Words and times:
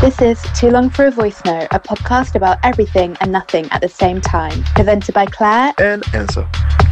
This 0.00 0.22
is 0.22 0.40
Too 0.54 0.70
Long 0.70 0.90
for 0.90 1.06
a 1.06 1.10
Voice 1.10 1.44
Note, 1.44 1.66
a 1.72 1.80
podcast 1.80 2.36
about 2.36 2.58
everything 2.62 3.16
and 3.20 3.32
nothing 3.32 3.68
at 3.72 3.80
the 3.80 3.88
same 3.88 4.20
time. 4.20 4.62
Presented 4.76 5.12
by 5.12 5.26
Claire 5.26 5.74
and 5.78 6.04
Enzo. 6.14 6.44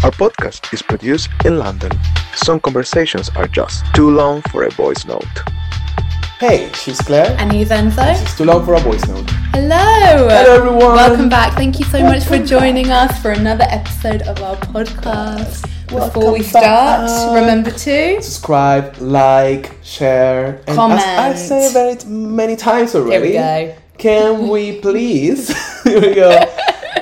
Our 0.03 0.11
podcast 0.11 0.75
is 0.75 0.82
produced 0.82 1.29
in 1.45 1.56
London. 1.56 1.92
Some 2.34 2.58
conversations 2.58 3.29
are 3.37 3.46
just 3.46 3.84
too 3.95 4.11
long 4.11 4.42
for 4.50 4.64
a 4.64 4.71
voice 4.72 5.04
note. 5.06 5.24
Hey, 6.40 6.69
she's 6.72 6.98
Claire. 6.98 7.37
And 7.38 7.53
he's 7.53 7.69
Enzo. 7.69 8.21
It's 8.21 8.37
too 8.37 8.45
long 8.45 8.65
for 8.65 8.74
a 8.74 8.81
voice 8.81 9.07
note. 9.07 9.31
Hello. 9.54 10.29
Hello, 10.29 10.57
everyone. 10.57 10.97
Welcome 10.97 11.29
back. 11.29 11.53
Thank 11.54 11.79
you 11.79 11.85
so 11.85 12.03
much 12.03 12.25
for 12.25 12.38
joining 12.45 12.91
us 12.91 13.23
for 13.23 13.31
another 13.31 13.67
episode 13.69 14.23
of 14.23 14.43
our 14.43 14.57
podcast. 14.57 15.76
Before 15.88 16.32
we 16.32 16.42
start, 16.42 17.06
back. 17.06 17.34
remember 17.41 17.70
to 17.70 18.20
Subscribe, 18.23 18.96
like, 18.98 19.73
share, 19.84 20.60
and 20.66 20.77
Comment. 20.77 21.00
I 21.00 21.34
say 21.34 21.73
very 21.73 21.96
many 22.06 22.56
times 22.56 22.95
already. 22.95 23.32
here 23.32 23.66
we 23.66 23.73
go. 23.73 23.77
Can 23.98 24.48
we 24.48 24.80
please? 24.86 25.48
here 25.84 26.00
we 26.00 26.14
go. 26.14 26.30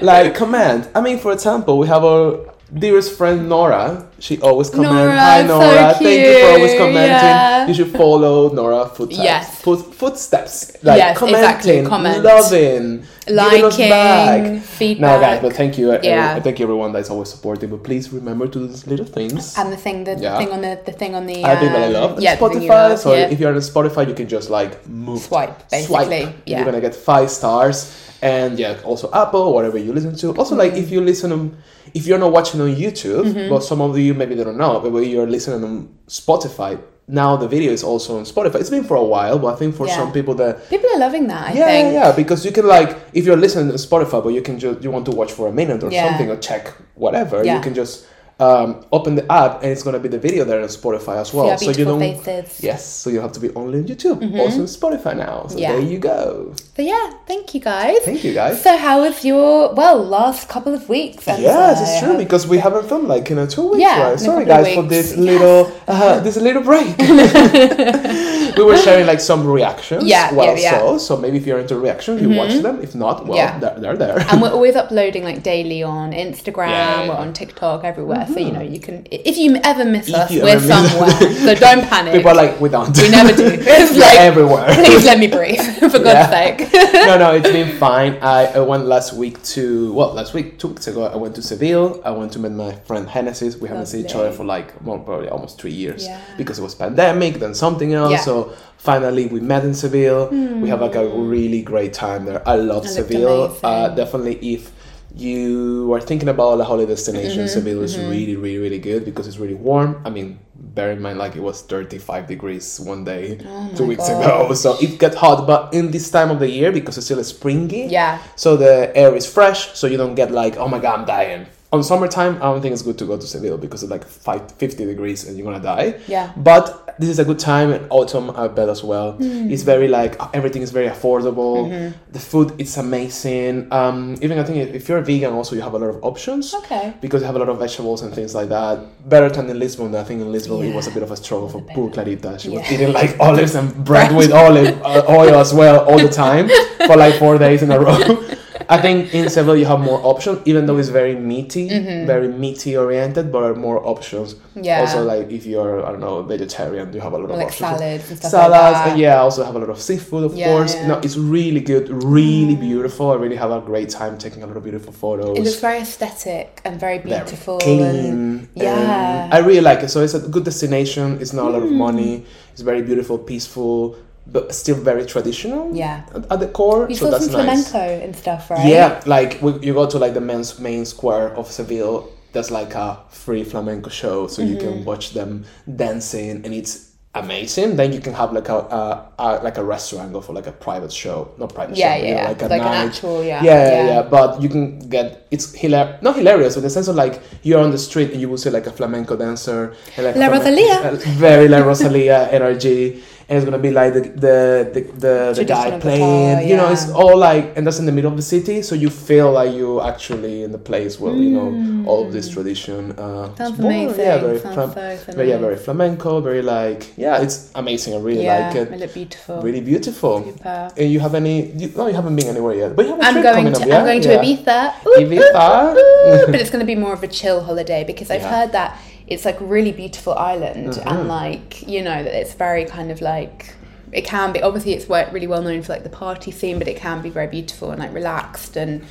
Like 0.03 0.35
comment. 0.35 0.89
I 0.95 1.01
mean, 1.01 1.19
for 1.19 1.33
example, 1.33 1.79
we 1.79 1.87
have 1.89 2.05
our 2.05 2.41
dearest 2.73 3.17
friend 3.17 3.49
Nora. 3.49 4.07
She 4.19 4.39
always 4.41 4.69
comments. 4.69 4.93
Nora, 4.93 5.19
Hi 5.19 5.47
so 5.47 5.59
Nora, 5.59 5.95
thank 5.95 6.21
you 6.27 6.41
for 6.41 6.51
always 6.57 6.73
commenting. 6.75 7.11
yeah. 7.11 7.67
You 7.69 7.75
should 7.75 7.93
follow 7.93 8.53
Nora 8.53 8.87
footsteps. 8.89 9.25
Yes. 9.25 9.63
Foot, 9.63 9.95
footsteps. 9.95 10.73
Like 10.83 10.99
Yes, 10.99 11.23
exactly, 11.23 11.83
commenting, 11.85 11.89
comment. 11.89 12.23
loving, 12.25 13.05
Liking, 13.29 13.89
back. 13.89 14.63
feedback. 14.63 15.01
No, 15.01 15.21
guys, 15.21 15.41
but 15.43 15.53
thank 15.55 15.79
you. 15.79 15.93
Yeah. 16.03 16.41
thank 16.41 16.59
you 16.59 16.65
everyone 16.65 16.93
that's 16.93 17.11
always 17.11 17.31
supporting. 17.31 17.71
But 17.71 17.83
please 17.85 18.13
remember 18.13 18.47
to 18.47 18.59
do 18.59 18.67
these 18.67 18.87
little 18.87 19.07
things. 19.07 19.57
And 19.59 19.73
the 19.73 19.77
thing, 19.77 20.05
the 20.05 20.17
Yeah. 20.19 20.37
thing 20.39 20.51
on 20.53 20.61
the 20.61 20.79
the 20.85 20.93
thing 20.93 21.15
on 21.15 21.27
the 21.27 21.45
I 21.45 21.57
think 21.57 21.73
that 21.73 21.83
I 21.83 21.87
um, 21.87 21.93
love. 21.93 22.21
Yeah, 22.21 22.37
the 22.37 22.49
thing 22.49 22.63
you 22.63 22.69
Spotify. 22.71 22.89
love, 22.91 22.99
so 22.99 23.13
yeah. 23.15 23.29
if 23.33 23.41
you're 23.41 23.53
on 23.55 23.61
Spotify, 23.61 24.07
you 24.09 24.15
can 24.15 24.29
just 24.29 24.51
like 24.51 24.87
move, 24.89 25.21
Swipe, 25.23 25.71
basically, 25.71 25.87
Swipe. 26.23 26.35
yeah. 26.47 26.57
You're 26.59 26.65
gonna 26.67 26.81
get 26.81 26.95
five 26.95 27.31
stars, 27.31 27.77
and 28.21 28.59
yeah, 28.59 28.77
also 28.85 29.11
Apple, 29.13 29.53
whatever 29.55 29.79
you 29.79 29.93
listen 29.93 30.15
to. 30.17 30.35
Also, 30.37 30.55
like 30.57 30.75
if 30.75 30.91
you 30.91 31.01
listen 31.01 31.33
on, 31.33 31.57
if 31.95 32.07
you're 32.07 32.19
not 32.19 32.33
watching 32.33 32.61
on 32.61 32.75
YouTube, 32.75 33.25
Mm-hmm. 33.25 33.49
but 33.51 33.61
some 33.61 33.81
of 33.81 33.99
you 33.99 34.13
maybe 34.15 34.35
they 34.35 34.45
don't 34.45 34.59
know, 34.59 34.81
but 34.81 34.93
when 34.93 35.05
you're 35.09 35.27
listening 35.27 35.65
on 35.65 35.89
Spotify. 36.09 36.79
Now 37.07 37.37
the 37.37 37.47
video 37.49 37.71
is 37.71 37.85
also 37.85 38.17
on 38.17 38.25
Spotify. 38.25 38.57
It's 38.61 38.71
been 38.71 38.85
for 38.85 38.97
a 38.97 39.05
while, 39.05 39.39
but 39.39 39.55
I 39.55 39.57
think 39.57 39.75
for 39.75 39.87
Yeah. 39.87 39.97
some 39.97 40.13
people 40.13 40.35
that 40.37 40.69
People 40.71 40.89
are 40.95 40.99
loving 40.99 41.27
that. 41.27 41.51
I 41.51 41.53
yeah, 41.53 41.67
think. 41.67 41.93
yeah, 41.93 42.13
because 42.13 42.45
you 42.47 42.53
can 42.53 42.67
like 42.67 42.97
if 43.13 43.27
you're 43.27 43.37
listening 43.37 43.69
to 43.71 43.75
Spotify, 43.79 44.23
but 44.25 44.31
you 44.31 44.41
can 44.41 44.59
just 44.59 44.83
you 44.83 44.91
want 44.91 45.05
to 45.07 45.11
watch 45.13 45.31
for 45.33 45.47
a 45.49 45.53
minute 45.53 45.83
or 45.85 45.91
Yeah. 45.91 46.09
something 46.09 46.31
or 46.31 46.37
check 46.37 46.73
whatever, 46.95 47.45
Yeah. 47.45 47.57
you 47.57 47.61
can 47.61 47.75
just 47.75 48.07
um, 48.41 48.85
open 48.91 49.15
the 49.15 49.31
app 49.33 49.63
and 49.63 49.71
it's 49.71 49.83
gonna 49.83 49.99
be 50.01 50.09
the 50.09 50.19
video 50.19 50.45
there 50.45 50.61
on 50.61 50.67
Spotify 50.69 51.17
as 51.21 51.33
well. 51.33 51.57
so 51.57 51.71
you 51.71 51.85
don't 51.85 52.01
faces. 52.01 52.61
yes, 52.63 52.85
so 52.85 53.09
you 53.11 53.21
have 53.21 53.33
to 53.33 53.41
be 53.41 53.51
only 53.55 53.79
on 53.79 53.85
YouTube, 53.85 54.19
also 54.39 54.61
on 54.61 54.67
Spotify 54.67 55.17
now. 55.17 55.47
So 55.49 55.59
Yeah. 55.59 55.73
there 55.73 55.81
you 55.81 55.99
go. 55.99 56.53
But 56.77 56.85
yeah, 56.87 57.13
thank 57.27 57.55
you 57.55 57.61
guys. 57.61 57.99
Thank 58.05 58.25
you 58.25 58.35
guys. 58.35 58.61
So 58.63 58.77
how 58.77 59.03
was 59.03 59.25
your 59.25 59.73
well 59.75 60.03
last 60.03 60.49
couple 60.49 60.75
of 60.75 60.89
weeks? 60.89 61.27
Yes, 61.27 61.81
it's 61.81 62.01
true 62.05 62.17
because 62.19 62.47
we 62.49 62.59
haven't 62.59 62.89
filmed 62.89 63.07
like 63.09 63.31
in 63.31 63.39
a 63.39 63.47
two 63.47 63.69
weeks, 63.71 63.81
Yeah, 63.83 64.03
right? 64.11 64.21
Sorry 64.21 64.45
guys 64.45 64.75
for 64.75 64.83
this 64.83 65.17
little 65.17 65.71
uh, 65.89 66.19
this 66.21 66.37
little 66.37 66.63
break. 66.63 66.97
we 68.57 68.65
were 68.65 68.77
sharing 68.79 69.07
like 69.07 69.21
some 69.21 69.47
reactions. 69.47 70.05
Yeah, 70.05 70.33
well, 70.33 70.57
yeah, 70.57 70.63
yeah. 70.63 70.79
so 70.79 70.99
so 70.99 71.17
maybe 71.17 71.37
if 71.39 71.47
you're 71.47 71.59
into 71.61 71.79
reactions, 71.79 72.21
you 72.21 72.31
watch 72.31 72.55
them. 72.63 72.81
If 72.83 72.95
not, 72.95 73.27
well, 73.27 73.37
Yeah. 73.37 73.59
they're, 73.59 73.79
they're 73.79 73.97
there. 73.97 74.19
and 74.31 74.43
we're 74.43 74.51
always 74.53 74.75
uploading 74.77 75.23
like 75.25 75.43
daily 75.43 75.83
on 75.83 76.13
Instagram, 76.13 76.69
Yeah, 76.71 77.01
yeah, 77.01 77.05
yeah. 77.07 77.13
on 77.23 77.33
TikTok, 77.33 77.85
everywhere. 77.85 78.24
So 78.27 78.39
you 78.39 78.53
know 78.53 78.61
you 78.63 78.81
can 78.81 79.07
if 79.11 79.37
you 79.37 79.57
ever 79.63 79.85
miss 79.85 80.09
If 80.09 80.15
us, 80.15 80.31
we're 80.31 80.61
somewhere. 80.61 81.11
so 81.35 81.55
don't 81.55 81.87
panic. 81.89 82.15
People 82.15 82.31
are 82.31 82.35
like, 82.35 82.61
we 82.61 82.69
don't. 82.69 82.97
we 82.97 83.09
never 83.11 83.33
do. 83.33 83.45
It's 83.77 83.97
like 83.97 84.19
everywhere. 84.19 84.67
please 84.75 85.05
let 85.05 85.19
me 85.19 85.27
breathe 85.29 85.61
for 85.93 85.99
God's 85.99 86.31
sake. 86.31 86.73
no, 86.93 87.19
no, 87.19 87.33
it's 87.35 87.51
been 87.51 87.77
fine. 87.79 88.15
I, 88.23 88.47
I 88.47 88.61
went 88.61 88.87
last 88.87 89.13
week 89.15 89.43
to 89.55 89.93
well, 89.93 90.13
last 90.15 90.35
week, 90.35 90.59
two 90.59 90.69
weeks 90.69 90.87
ago, 90.87 91.05
I 91.07 91.17
went 91.17 91.35
to 91.37 91.43
Seville. 91.43 92.01
I 92.05 92.11
went 92.11 92.33
to 92.33 92.39
meet 92.39 92.53
my 92.53 92.73
friend 92.87 93.09
Hennessy's. 93.09 93.57
We 93.59 93.69
haven't 93.69 93.87
seen 93.87 94.05
each 94.05 94.15
other 94.15 94.33
for 94.33 94.45
like 94.45 94.73
well, 94.85 94.99
probably 94.99 95.29
almost 95.29 95.61
three 95.61 95.73
years 95.73 96.05
Yeah. 96.07 96.21
because 96.37 96.59
it 96.59 96.63
was 96.63 96.75
pandemic, 96.75 97.35
then 97.35 97.55
something 97.55 97.93
else. 97.95 98.11
Yeah. 98.13 98.19
Hmm. 98.19 98.25
So 98.25 98.53
finally, 98.79 99.27
we 99.27 99.41
met 99.41 99.65
in 99.65 99.75
Seville. 99.75 100.29
We 100.29 100.69
have 100.69 100.81
like 100.81 100.95
a 100.95 101.07
really 101.09 101.63
great 101.63 101.93
time 101.93 102.25
there. 102.25 102.47
I 102.49 102.57
love 102.57 102.85
It 102.87 102.91
Seville. 102.91 103.57
Uh, 103.63 103.89
definitely, 103.89 104.37
if 104.55 104.73
you 105.15 105.93
are 105.95 106.01
thinking 106.01 106.29
about 106.29 106.61
a 106.61 106.65
holiday 106.65 106.89
destination, 106.91 107.45
Mm-hmm, 107.45 107.55
Seville 107.55 107.83
is 107.83 107.97
really, 107.99 108.37
really, 108.37 108.59
really 108.59 108.79
good 108.79 109.05
because 109.05 109.27
it's 109.29 109.39
really 109.39 109.55
warm. 109.55 110.03
I 110.05 110.11
mean. 110.11 110.39
Bear 110.57 110.91
in 110.93 111.03
mind, 111.03 111.19
like 111.19 111.37
it 111.37 111.41
was 111.41 111.63
35 111.63 112.27
degrees 112.27 112.81
one 112.81 113.05
day, 113.05 113.39
two 113.77 113.87
weeks 113.87 114.09
ago. 114.09 114.53
So 114.55 114.77
it 114.81 114.99
got 114.99 115.15
hot, 115.15 115.47
but 115.47 115.75
in 115.75 115.91
this 115.91 116.11
time 116.11 116.31
of 116.31 116.39
the 116.41 116.49
year, 116.49 116.73
because 116.73 116.97
it's 116.97 117.07
still 117.07 117.23
springy, 117.23 117.87
Yeah. 117.87 118.19
so 118.35 118.57
the 118.57 118.91
air 118.97 119.15
is 119.15 119.27
fresh, 119.27 119.75
so 119.79 119.87
you 119.87 119.97
don't 119.97 120.15
get 120.17 120.31
like, 120.33 120.57
oh 120.57 120.67
my 120.69 120.79
god, 120.81 121.01
I'm 121.01 121.07
dying. 121.07 121.47
On 121.75 121.83
summertime, 121.83 122.37
I 122.37 122.47
don't 122.53 122.63
think 122.63 122.73
it's 122.73 122.83
good 122.83 122.99
to 122.99 123.05
go 123.05 123.17
to 123.17 123.27
Seville 123.27 123.59
because 123.59 123.83
it's 123.83 123.91
like 123.91 124.05
five, 124.07 124.53
50 124.53 124.85
degrees 124.87 125.27
and 125.27 125.37
you're 125.37 125.45
gonna 125.45 125.59
die. 125.59 125.99
Yeah. 126.07 126.33
But 126.37 126.95
this 127.01 127.09
is 127.09 127.19
a 127.19 127.25
good 127.25 127.41
time 127.41 127.73
in 127.73 127.85
autumn, 127.91 128.31
I 128.31 128.47
bet 128.47 128.69
as 128.69 128.85
well. 128.85 129.15
Hmm. 129.15 129.51
It's 129.51 129.65
very 129.65 129.89
like 129.89 130.15
everything 130.33 130.63
is 130.63 130.71
very 130.71 130.87
affordable. 130.87 131.69
Mm-hmm. 131.69 132.13
The 132.13 132.21
food 132.21 132.53
it's 132.61 132.77
amazing. 132.77 133.73
Um, 133.73 134.15
even 134.23 134.39
I 134.39 134.45
think 134.45 134.73
if 134.73 134.89
you're 134.89 134.99
a 134.99 135.03
vegan, 135.03 135.33
also 135.33 135.57
you 135.57 135.63
have 135.63 135.75
a 135.75 135.79
lot 135.79 135.91
of 135.91 136.05
options 136.05 136.55
Okay. 136.55 136.95
because 137.01 137.23
you 137.23 137.27
have 137.27 137.35
a 137.35 137.41
lot 137.41 137.49
of 137.49 137.59
vegetables 137.59 138.03
and 138.03 138.15
things 138.15 138.37
like 138.37 138.51
that. 138.51 138.77
Better 139.09 139.29
than 139.29 139.51
in 139.51 139.59
Lisbon. 139.59 139.97
I 139.97 140.05
think 140.05 140.21
in 140.23 140.31
Lisbon 140.31 140.63
it 140.65 140.77
was 140.77 140.87
a 140.87 140.93
bit 140.93 141.03
of 141.03 141.11
a 141.11 141.17
struggle 141.17 141.49
for 141.49 141.61
poor 141.75 141.91
Clarita. 141.91 142.39
She 142.39 142.51
was 142.51 142.71
eating 142.71 142.93
like 142.93 143.19
olives 143.19 143.57
and 143.57 143.85
bread 143.85 144.15
with 144.15 144.31
olive 144.45 144.81
uh, 144.83 145.03
oil 145.09 145.35
as 145.35 145.53
well 145.53 145.85
all 145.87 145.99
the 145.99 146.09
time 146.09 146.49
for 146.87 146.97
like 146.97 147.15
four 147.17 147.37
days 147.37 147.65
in 147.65 147.73
a 147.73 147.81
row. 147.81 147.99
I 148.69 148.79
think 148.81 149.15
in 149.15 149.29
Seville 149.31 149.57
you 149.57 149.67
have 149.67 149.81
more 149.81 150.01
options, 150.03 150.41
even 150.45 150.67
though 150.67 150.77
it's 150.79 150.89
very 150.89 151.15
meaty, 151.15 151.69
very 152.07 152.29
meaty 152.29 152.77
oriented, 152.77 153.31
but 153.33 153.57
more 153.57 153.79
options. 153.87 154.35
Mm-hmm. 154.35 154.65
Yeah. 154.65 154.81
Also, 154.81 155.05
like 155.05 155.31
if 155.31 155.47
you're 155.47 155.85
I 155.85 155.91
don't 155.93 156.01
know 156.01 156.23
vegetarian, 156.23 156.93
you 156.93 157.01
have 157.01 157.13
a 157.13 157.19
lot 157.19 157.31
of 157.31 157.37
Like 157.37 157.49
options. 157.49 157.79
salads 157.79 158.11
and 158.11 158.19
stuff 158.19 158.31
Salads, 158.31 158.79
like 158.79 158.91
and 158.93 159.01
yeah, 159.01 159.21
also 159.21 159.45
have 159.45 159.57
a 159.57 159.59
lot 159.59 159.71
of 159.71 159.81
seafood, 159.81 160.25
of 160.25 160.35
Yeah, 160.37 160.49
course. 160.49 160.75
yeah. 160.75 160.87
No, 160.89 160.99
it's 160.99 161.17
really 161.17 161.61
good, 161.61 161.89
really 162.03 162.57
beautiful. 162.57 163.11
I 163.11 163.17
really 163.17 163.37
have 163.37 163.51
a 163.51 163.61
great 163.61 163.89
time 163.91 164.17
taking 164.19 164.43
a 164.43 164.47
lot 164.47 164.57
of 164.57 164.63
beautiful 164.63 164.93
photos 164.93 165.37
It 165.39 165.43
looks 165.45 165.61
very 165.61 165.79
aesthetic 165.81 166.61
and 166.65 166.79
very 166.79 166.99
very 166.99 167.17
beautiful. 167.21 167.59
clean. 167.59 167.83
and- 167.83 168.49
yeah. 168.55 169.25
and 169.25 169.35
I 169.35 169.39
really 169.39 169.61
like 169.61 169.83
it. 169.83 169.89
So 169.91 170.01
it's 170.03 170.15
a 170.15 170.21
good 170.21 170.45
destination. 170.45 171.19
It's 171.21 171.33
not 171.33 171.47
a 171.47 171.51
lot 171.51 171.63
of 171.63 171.71
Mm. 171.71 171.77
money. 171.87 172.25
It's 172.53 172.63
very 172.63 172.83
beautiful, 172.83 173.19
peaceful, 173.19 173.97
but 174.27 174.55
still 174.55 174.77
very 174.77 175.05
traditional. 175.07 175.75
Yeah. 175.75 176.05
At, 176.15 176.33
at 176.33 176.41
the 176.41 176.49
core, 176.49 176.89
You 176.89 176.97
so 176.97 177.07
saw 177.07 177.11
that's 177.13 177.31
some 177.31 177.47
nice. 177.47 177.71
flamenco 177.71 178.05
and 178.05 178.17
stuff, 178.17 178.51
right? 178.51 178.67
Yeah, 178.67 179.03
like 179.07 179.41
we, 179.43 179.53
you 179.61 179.75
go 179.75 179.87
to 179.87 179.99
like 179.99 180.15
the 180.15 180.21
men's 180.21 180.59
main 180.59 180.85
square 180.87 181.29
of 181.37 181.51
Seville. 181.51 182.11
There's 182.33 182.51
like 182.51 182.75
a 182.75 182.99
free 183.11 183.45
flamenco 183.45 183.91
show, 183.91 184.27
so 184.27 184.43
you 184.43 184.57
Mm-hmm. 184.57 184.67
can 184.75 184.85
watch 184.85 185.13
them 185.15 185.45
dancing, 185.77 186.31
and 186.45 186.53
it's 186.53 186.91
amazing. 187.15 187.77
Then 187.77 187.93
you 187.93 188.01
can 188.01 188.13
have 188.13 188.33
like 188.33 188.49
a, 188.49 188.57
a, 188.57 189.13
a 189.19 189.27
like 189.45 189.57
a 189.59 189.63
restaurant, 189.65 190.13
go 190.13 190.21
for 190.21 190.33
like 190.33 190.49
a 190.49 190.53
private 190.53 190.93
show, 190.93 191.31
not 191.39 191.55
private 191.55 191.77
Yeah, 191.77 191.97
show, 191.97 192.03
yeah, 192.05 192.15
yeah. 192.15 192.29
like 192.29 192.43
a 192.43 192.47
Like 192.49 192.61
an 192.63 192.67
night. 192.67 192.87
actual, 192.89 193.23
yeah, 193.23 193.41
yeah, 193.43 193.69
yeah. 193.69 193.87
yeah, 193.87 194.03
But 194.03 194.43
you 194.43 194.49
can 194.49 194.81
get 194.89 195.29
it's 195.31 195.55
hilarious, 195.55 196.03
not 196.03 196.17
hilarious, 196.17 196.55
but 196.55 196.61
in 196.61 196.65
the 196.65 196.71
sense 196.71 196.89
of 196.89 196.97
like 196.97 197.21
you're 197.45 197.61
on 197.61 197.71
the 197.71 197.79
street 197.79 198.11
and 198.11 198.21
you 198.21 198.29
will 198.29 198.39
see 198.39 198.51
like 198.51 198.67
a 198.67 198.73
flamenco 198.73 199.17
dancer, 199.17 199.75
and 199.97 200.07
like 200.07 200.17
La 200.17 200.27
flamenco- 200.29 200.51
Rosalia. 200.51 200.97
very 201.19 201.47
La 201.49 201.59
Rosalia 201.59 202.29
energy. 202.33 203.03
And 203.29 203.37
it's 203.39 203.45
gonna 203.45 203.59
be 203.59 203.71
like 203.71 203.95
the 203.95 204.01
the 204.01 204.71
the, 204.75 204.81
the, 205.05 205.33
the 205.37 205.45
guy 205.45 205.79
playing, 205.81 206.37
guitar, 206.37 206.43
you 206.43 206.57
know, 206.57 206.71
it's 206.71 206.91
all 206.91 207.17
like, 207.17 207.57
and 207.57 207.67
that's 207.67 207.79
in 207.79 207.87
the 207.87 207.93
middle 207.93 208.11
of 208.11 208.17
the 208.17 208.23
city, 208.23 208.61
so 208.63 208.75
you 208.75 208.91
feel 208.91 209.33
like 209.33 209.55
you're 209.55 209.83
actually 209.87 210.43
in 210.43 210.53
the 210.53 210.59
place 210.59 211.01
where 211.01 211.15
you 211.15 211.31
know 211.31 211.89
all 211.89 212.07
of 212.07 212.13
this 212.13 212.29
tradition. 212.29 212.93
Uh, 212.93 213.15
Mm. 213.25 213.37
Sounds 213.39 213.57
born. 213.59 213.75
amazing. 213.75 214.05
Yeah, 214.05 214.19
very, 214.19 214.39
flam- 214.39 214.73
very, 215.17 215.29
yeah, 215.31 215.39
very 215.39 215.57
flamenco, 215.57 216.21
very 216.21 216.43
like, 216.43 216.93
yeah, 216.97 217.23
it's 217.23 217.51
amazing. 217.55 217.95
I 217.95 217.99
really 217.99 218.25
yeah, 218.25 218.49
like 218.49 218.57
it. 218.57 218.71
Look 218.73 218.93
beautiful. 218.95 219.41
Really 219.43 219.61
beautiful. 219.61 220.25
Super. 220.25 220.71
And 220.77 220.91
you 220.93 221.01
have 221.01 221.15
any? 221.15 221.53
You, 221.53 221.73
no, 221.77 221.87
you 221.87 221.95
haven't 221.95 222.17
been 222.17 222.27
anywhere 222.29 222.55
yet, 222.55 222.77
but 222.77 222.85
you 222.87 222.93
have 222.93 223.01
a 223.01 223.05
I'm 223.05 223.15
trip 223.15 223.25
coming 223.25 223.53
to 223.53 223.61
up, 223.61 223.67
yeah? 223.69 223.79
I'm 223.79 223.85
going 223.87 224.03
to. 224.03 224.09
Ibiza. 224.19 224.87
Ooh, 224.87 225.01
Ibiza. 225.01 225.75
ooh, 225.75 225.79
ooh. 225.79 226.27
but 226.27 226.41
it's 226.41 226.51
going 226.55 226.61
to 226.61 226.67
be 226.67 226.75
more 226.77 226.93
of 226.93 227.03
a 227.03 227.09
chill 227.09 227.43
holiday 227.45 227.85
because 227.85 228.11
I've 228.11 228.23
heard 228.23 228.53
that 228.53 228.79
it's 229.07 229.25
like 229.25 229.41
a 229.41 229.45
really 229.45 229.73
beautiful 229.73 230.15
island 230.15 230.75
Mm-hmm. 230.75 230.89
and 230.89 231.09
like 231.09 231.67
you 231.69 231.83
know 231.83 232.03
that 232.03 232.15
it's 232.15 232.35
very 232.35 232.65
kind 232.65 232.91
of 232.91 233.01
like 233.01 233.55
it 233.93 234.05
can 234.05 234.33
be 234.33 234.43
obviously 234.43 234.73
it's 234.73 234.89
really 234.89 235.27
well 235.27 235.43
known 235.43 235.63
for 235.63 235.73
like 235.73 235.85
the 235.85 235.89
party 235.91 236.31
scene, 236.33 236.59
but 236.59 236.67
it 236.67 236.77
can 236.77 237.01
be 237.03 237.11
very 237.11 237.29
beautiful 237.29 237.71
and 237.71 237.79
like 237.79 237.93
relaxed 237.95 238.57
and 238.57 238.83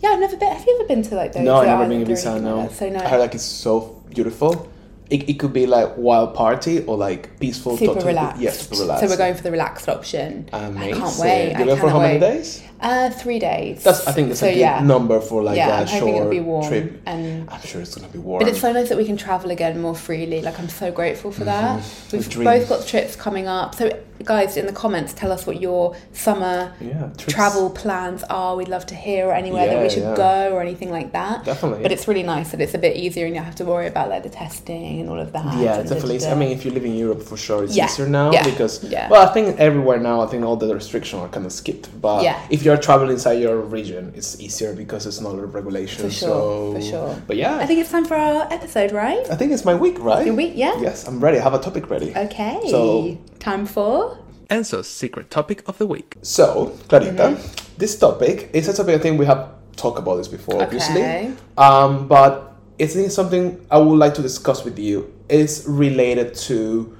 yeah. 0.00 0.10
I've 0.10 0.20
never 0.20 0.36
been. 0.36 0.52
Have 0.52 0.64
you 0.66 0.76
ever 0.78 0.88
been 0.88 1.02
to 1.02 1.14
like 1.14 1.32
those? 1.32 1.42
No, 1.44 1.56
I've 1.56 1.66
never 1.66 1.88
been 1.88 2.02
or 2.02 2.06
Ibiza. 2.06 2.40
No, 2.42 2.56
like? 2.58 2.70
So 2.72 2.88
nice. 2.88 3.02
I 3.02 3.08
heard 3.08 3.18
like 3.20 3.34
it's 3.34 3.44
so 3.44 4.02
beautiful. 4.14 4.68
It, 5.10 5.28
it 5.28 5.34
could 5.38 5.52
be 5.52 5.66
like 5.66 5.96
wild 5.96 6.34
party 6.34 6.82
or 6.84 6.96
like 6.96 7.38
peaceful. 7.40 7.76
super 7.76 7.94
totally- 7.94 8.08
relaxed. 8.14 8.40
Yeah, 8.42 8.50
super 8.50 8.80
relaxed. 8.82 9.04
So 9.04 9.10
we're 9.10 9.16
going 9.16 9.34
for 9.34 9.42
the 9.42 9.50
relaxed 9.50 9.88
option. 9.88 10.48
Amazing. 10.52 10.94
I 10.94 10.98
can't 10.98 11.18
wait. 11.18 11.48
You 11.50 11.56
I 11.56 11.66
go 11.66 11.76
for 11.76 11.88
how 11.90 12.00
many 12.00 12.18
wait. 12.20 12.32
days? 12.34 12.62
Uh, 12.82 13.10
three 13.10 13.38
days. 13.38 13.84
That's 13.84 14.06
I 14.06 14.12
think 14.12 14.28
that's 14.28 14.40
so, 14.40 14.46
a 14.46 14.52
good 14.52 14.58
yeah. 14.58 14.80
number 14.82 15.20
for 15.20 15.42
like 15.42 15.56
yeah, 15.56 15.80
a 15.80 15.86
short 15.86 16.00
hoping 16.00 16.16
it'll 16.16 16.30
be 16.30 16.40
warm 16.40 16.68
trip. 16.68 17.00
and. 17.06 17.48
I'm 17.50 17.60
sure 17.62 17.80
it's 17.80 17.94
gonna 17.94 18.08
be 18.12 18.18
warm. 18.18 18.40
But 18.40 18.48
it's 18.48 18.60
so 18.60 18.72
nice 18.72 18.88
that 18.88 18.98
we 18.98 19.04
can 19.04 19.16
travel 19.16 19.50
again 19.50 19.80
more 19.80 19.94
freely. 19.94 20.42
Like 20.42 20.58
I'm 20.58 20.68
so 20.68 20.90
grateful 20.90 21.30
for 21.32 21.44
that. 21.44 21.76
We've 21.76 22.20
Mm-hmm. 22.22 22.30
dream. 22.30 22.44
both 22.44 22.68
got 22.68 22.86
trips 22.86 23.14
coming 23.16 23.46
up. 23.46 23.74
So 23.74 23.90
guys 24.24 24.56
in 24.56 24.66
the 24.66 24.72
comments 24.72 25.12
tell 25.12 25.32
us 25.32 25.46
what 25.48 25.60
your 25.60 25.96
summer 26.12 26.72
Yeah, 26.80 27.10
travel 27.16 27.70
plans 27.70 28.22
are. 28.30 28.54
We'd 28.56 28.68
love 28.68 28.86
to 28.86 28.94
hear 28.94 29.26
or 29.28 29.32
anywhere 29.34 29.66
that 29.66 29.82
we 29.82 29.90
should 29.90 30.16
go 30.16 30.52
or 30.52 30.60
anything 30.60 30.90
like 30.90 31.12
that. 31.12 31.44
Definitely. 31.44 31.82
But 31.82 31.90
it's 31.92 32.06
really 32.08 32.22
nice 32.22 32.50
that 32.52 32.60
it's 32.60 32.74
a 32.74 32.78
bit 32.78 32.96
easier 32.96 33.26
and 33.26 33.34
you 33.34 33.40
don't 33.40 33.46
have 33.46 33.56
to 33.56 33.64
worry 33.64 33.88
about 33.88 34.08
like 34.08 34.22
the 34.22 34.28
testing 34.30 35.00
and 35.00 35.08
all 35.10 35.18
of 35.20 35.32
that. 35.32 35.58
Yeah, 35.58 35.82
definitely. 35.82 36.24
I 36.26 36.34
mean, 36.34 36.50
if 36.52 36.64
you 36.64 36.70
live 36.70 36.84
in 36.84 36.94
Europe, 36.94 37.22
for 37.22 37.36
sure, 37.36 37.64
it's 37.64 37.76
easier 37.76 38.08
now 38.08 38.30
because, 38.44 38.84
yeah. 38.84 39.08
well, 39.10 39.28
I 39.28 39.32
think 39.32 39.58
everywhere 39.58 39.98
now, 39.98 40.20
I 40.20 40.26
think 40.26 40.44
all 40.44 40.56
the 40.56 40.72
restrictions 40.74 41.20
are 41.22 41.28
kind 41.28 41.44
of 41.46 41.52
skipped. 41.52 41.88
But 42.00 42.22
Yeah. 42.22 42.38
if 42.50 42.62
you're 42.62 42.71
traveling 42.76 43.10
inside 43.12 43.34
your 43.40 43.60
region, 43.60 44.12
it's 44.14 44.40
easier 44.40 44.74
because 44.74 45.06
it's 45.06 45.20
not 45.20 45.30
a 45.30 45.36
lot 45.36 45.44
of 45.44 45.54
regulation. 45.54 46.04
For 46.04 46.10
sure, 46.10 46.28
so, 46.28 46.74
for 46.74 46.80
sure. 46.82 47.22
But 47.26 47.36
yeah, 47.36 47.56
I 47.58 47.66
think 47.66 47.80
it's 47.80 47.90
time 47.90 48.04
for 48.04 48.16
our 48.16 48.52
episode, 48.52 48.92
right? 48.92 49.24
I 49.30 49.36
think 49.36 49.52
it's 49.52 49.64
my 49.64 49.74
week, 49.74 49.98
right? 49.98 50.24
Your 50.26 50.34
week, 50.34 50.52
yeah? 50.54 50.78
Yes, 50.80 51.06
I'm 51.08 51.20
ready. 51.20 51.38
I 51.38 51.42
have 51.42 51.54
a 51.54 51.58
topic 51.58 51.88
ready. 51.90 52.12
Okay. 52.16 52.60
So- 52.68 53.18
time 53.38 53.66
for 53.66 54.18
Enzo's 54.50 54.86
secret 54.88 55.30
topic 55.30 55.62
of 55.66 55.78
the 55.78 55.86
week. 55.86 56.16
So, 56.22 56.76
Clarita, 56.88 57.12
Mm-hmm. 57.36 57.78
this 57.78 57.98
topic 57.98 58.50
is 58.52 58.68
a 58.68 58.72
topic 58.74 58.94
I 58.96 58.98
think 58.98 59.18
we 59.18 59.26
have 59.26 59.48
talked 59.76 59.98
about 59.98 60.16
this 60.16 60.28
before, 60.28 60.62
obviously. 60.62 61.00
Okay. 61.02 61.32
Um, 61.56 62.06
but 62.06 62.54
it's 62.78 63.14
something 63.14 63.64
I 63.70 63.78
would 63.78 63.98
like 63.98 64.14
to 64.14 64.22
discuss 64.22 64.64
with 64.64 64.78
you. 64.78 65.12
It's 65.28 65.66
related 65.66 66.34
to 66.48 66.96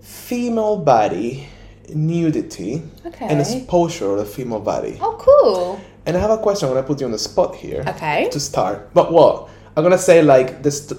female 0.00 0.76
body 0.78 1.48
nudity 1.88 2.82
Okay. 3.06 3.26
and 3.26 3.40
exposure 3.40 4.10
of 4.12 4.18
the 4.18 4.24
female 4.24 4.60
body. 4.60 4.98
Oh, 5.00 5.16
cool. 5.18 5.80
And 6.06 6.16
I 6.16 6.20
have 6.20 6.30
a 6.30 6.38
question. 6.38 6.68
I'm 6.68 6.74
gonna 6.74 6.86
put 6.86 7.00
you 7.00 7.06
on 7.06 7.12
the 7.12 7.18
spot 7.18 7.54
here. 7.56 7.84
Okay. 7.88 8.28
To 8.30 8.40
start, 8.40 8.92
but 8.94 9.12
what 9.12 9.48
I'm 9.76 9.82
gonna 9.82 9.98
say 9.98 10.22
like 10.22 10.62
this 10.62 10.92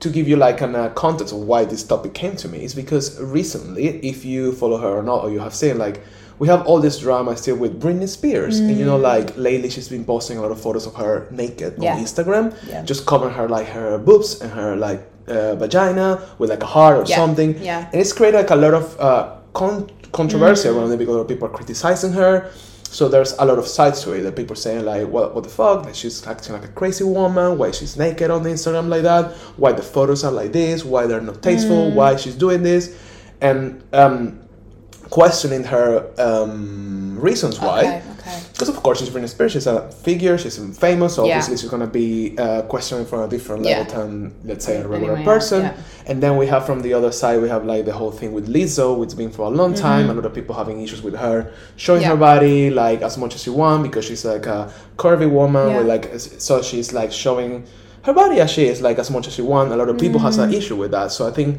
to 0.00 0.08
give 0.08 0.26
you 0.26 0.36
like 0.36 0.60
an 0.62 0.74
uh, 0.74 0.88
context 0.90 1.32
of 1.34 1.40
why 1.40 1.64
this 1.64 1.82
topic 1.84 2.14
came 2.14 2.34
to 2.36 2.48
me 2.48 2.64
is 2.64 2.74
because 2.74 3.20
recently, 3.20 3.86
if 4.06 4.24
you 4.24 4.52
follow 4.52 4.78
her 4.78 4.88
or 4.98 5.02
not, 5.02 5.24
or 5.24 5.30
you 5.30 5.38
have 5.40 5.54
seen 5.54 5.76
like 5.78 6.00
we 6.38 6.48
have 6.48 6.66
all 6.66 6.80
this 6.80 6.98
drama 6.98 7.36
still 7.36 7.56
with 7.56 7.78
Britney 7.82 8.08
Spears, 8.08 8.58
and 8.60 8.76
you 8.78 8.84
know 8.84 8.96
like 8.96 9.36
lately 9.36 9.68
she's 9.68 9.88
been 9.88 10.04
posting 10.06 10.38
a 10.38 10.40
lot 10.42 10.50
of 10.50 10.58
photos 10.60 10.86
of 10.86 10.94
her 10.94 11.26
naked 11.30 11.74
Yeah. 11.78 11.94
on 11.96 12.02
Instagram, 12.02 12.54
Yeah. 12.66 12.82
just 12.82 13.04
covering 13.06 13.34
her 13.34 13.46
like 13.48 13.66
her 13.68 13.98
boobs 13.98 14.40
and 14.40 14.50
her 14.52 14.74
like 14.74 15.02
uh, 15.28 15.54
vagina 15.56 16.20
with 16.38 16.48
like 16.50 16.62
a 16.62 16.66
heart 16.66 16.96
or 16.96 17.04
Yeah. 17.04 17.16
something, 17.16 17.56
Yeah. 17.62 17.86
and 17.92 18.00
it's 18.00 18.12
created 18.14 18.38
like 18.38 18.50
a 18.50 18.56
lot 18.56 18.72
of 18.74 18.98
uh, 18.98 19.36
con- 19.52 19.90
controversy 20.12 20.68
around 20.68 20.92
it 20.92 20.98
because 20.98 21.14
a 21.14 21.18
lot 21.18 21.22
of 21.22 21.28
people 21.28 21.46
are 21.46 21.52
criticizing 21.52 22.12
her. 22.12 22.50
So 22.84 23.08
there's 23.08 23.34
a 23.34 23.44
lot 23.44 23.58
of 23.58 23.68
sides 23.68 24.02
to 24.02 24.12
it 24.14 24.22
that 24.22 24.34
people 24.34 24.56
saying 24.56 24.84
like, 24.84 25.06
what, 25.06 25.32
what 25.32 25.44
the 25.44 25.50
fuck? 25.50 25.84
That 25.84 25.94
she's 25.94 26.26
acting 26.26 26.54
like 26.54 26.64
a 26.64 26.68
crazy 26.72 27.04
woman. 27.04 27.56
Why 27.56 27.70
she's 27.70 27.96
naked 27.96 28.32
on 28.32 28.42
the 28.42 28.50
Instagram 28.50 28.88
like 28.88 29.02
that? 29.02 29.30
Why 29.56 29.70
the 29.72 29.82
photos 29.82 30.24
are 30.24 30.32
like 30.32 30.52
this? 30.52 30.84
Why 30.84 31.06
they're 31.06 31.20
not 31.20 31.40
tasteful? 31.40 31.92
Why 31.92 32.16
she's 32.16 32.34
doing 32.34 32.64
this? 32.64 32.98
And 33.40 33.84
um, 33.92 34.40
questioning 35.10 35.64
her 35.64 36.06
um, 36.18 37.18
reasons 37.20 37.60
why. 37.60 37.80
Okay, 37.80 38.02
okay. 38.18 38.40
Because 38.52 38.68
of 38.68 38.76
course 38.82 39.00
she's 39.00 39.10
Britney 39.10 39.28
Spears, 39.28 39.52
she's 39.52 39.66
a 39.66 39.90
figure, 39.90 40.38
she's 40.38 40.56
famous, 40.78 41.14
so 41.16 41.24
Yeah. 41.24 41.32
obviously 41.34 41.56
she's 41.56 41.70
gonna 41.70 41.86
be 41.86 42.36
uh, 42.38 42.62
questioning 42.62 43.06
from 43.06 43.20
a 43.22 43.28
different 43.28 43.62
level 43.64 43.84
Yeah. 43.84 43.98
than 43.98 44.32
let's 44.44 44.64
say 44.64 44.76
a 44.80 44.86
regular 44.86 45.16
else, 45.16 45.24
person. 45.24 45.62
yeah. 45.62 45.72
And 46.06 46.22
then 46.22 46.36
we 46.36 46.46
have 46.46 46.64
from 46.66 46.80
the 46.82 46.92
other 46.94 47.12
side 47.12 47.40
we 47.42 47.48
have 47.48 47.64
like 47.64 47.84
the 47.86 47.92
whole 47.92 48.10
thing 48.12 48.32
with 48.32 48.46
Lizzo, 48.48 48.96
which 48.98 49.08
has 49.10 49.14
been 49.14 49.30
for 49.30 49.42
a 49.46 49.48
long 49.60 49.74
time. 49.74 50.02
Mm-hmm. 50.02 50.10
A 50.10 50.14
lot 50.14 50.26
of 50.26 50.34
people 50.34 50.54
having 50.54 50.80
issues 50.82 51.02
with 51.02 51.16
her 51.16 51.52
showing 51.76 52.02
her 52.02 52.16
body 52.16 52.70
like 52.70 53.02
as 53.02 53.16
much 53.18 53.34
as 53.34 53.42
she 53.42 53.50
want 53.50 53.82
because 53.82 54.04
she's 54.04 54.24
like 54.24 54.46
a 54.46 54.72
curvy 54.96 55.28
woman 55.30 55.76
with 55.76 55.86
like 55.86 56.04
so 56.48 56.62
she's 56.62 56.92
like 56.92 57.10
showing 57.12 57.64
her 58.02 58.12
body 58.12 58.40
as 58.40 58.50
she 58.50 58.64
is 58.66 58.80
like 58.80 58.98
as 58.98 59.10
much 59.10 59.26
as 59.26 59.34
she 59.34 59.42
want. 59.42 59.72
A 59.72 59.76
lot 59.76 59.88
of 59.88 59.98
people 59.98 60.20
has 60.20 60.38
Mm. 60.38 60.44
an 60.44 60.54
issue 60.54 60.76
with 60.76 60.90
that. 60.92 61.10
So 61.12 61.26
I 61.26 61.32
think 61.32 61.58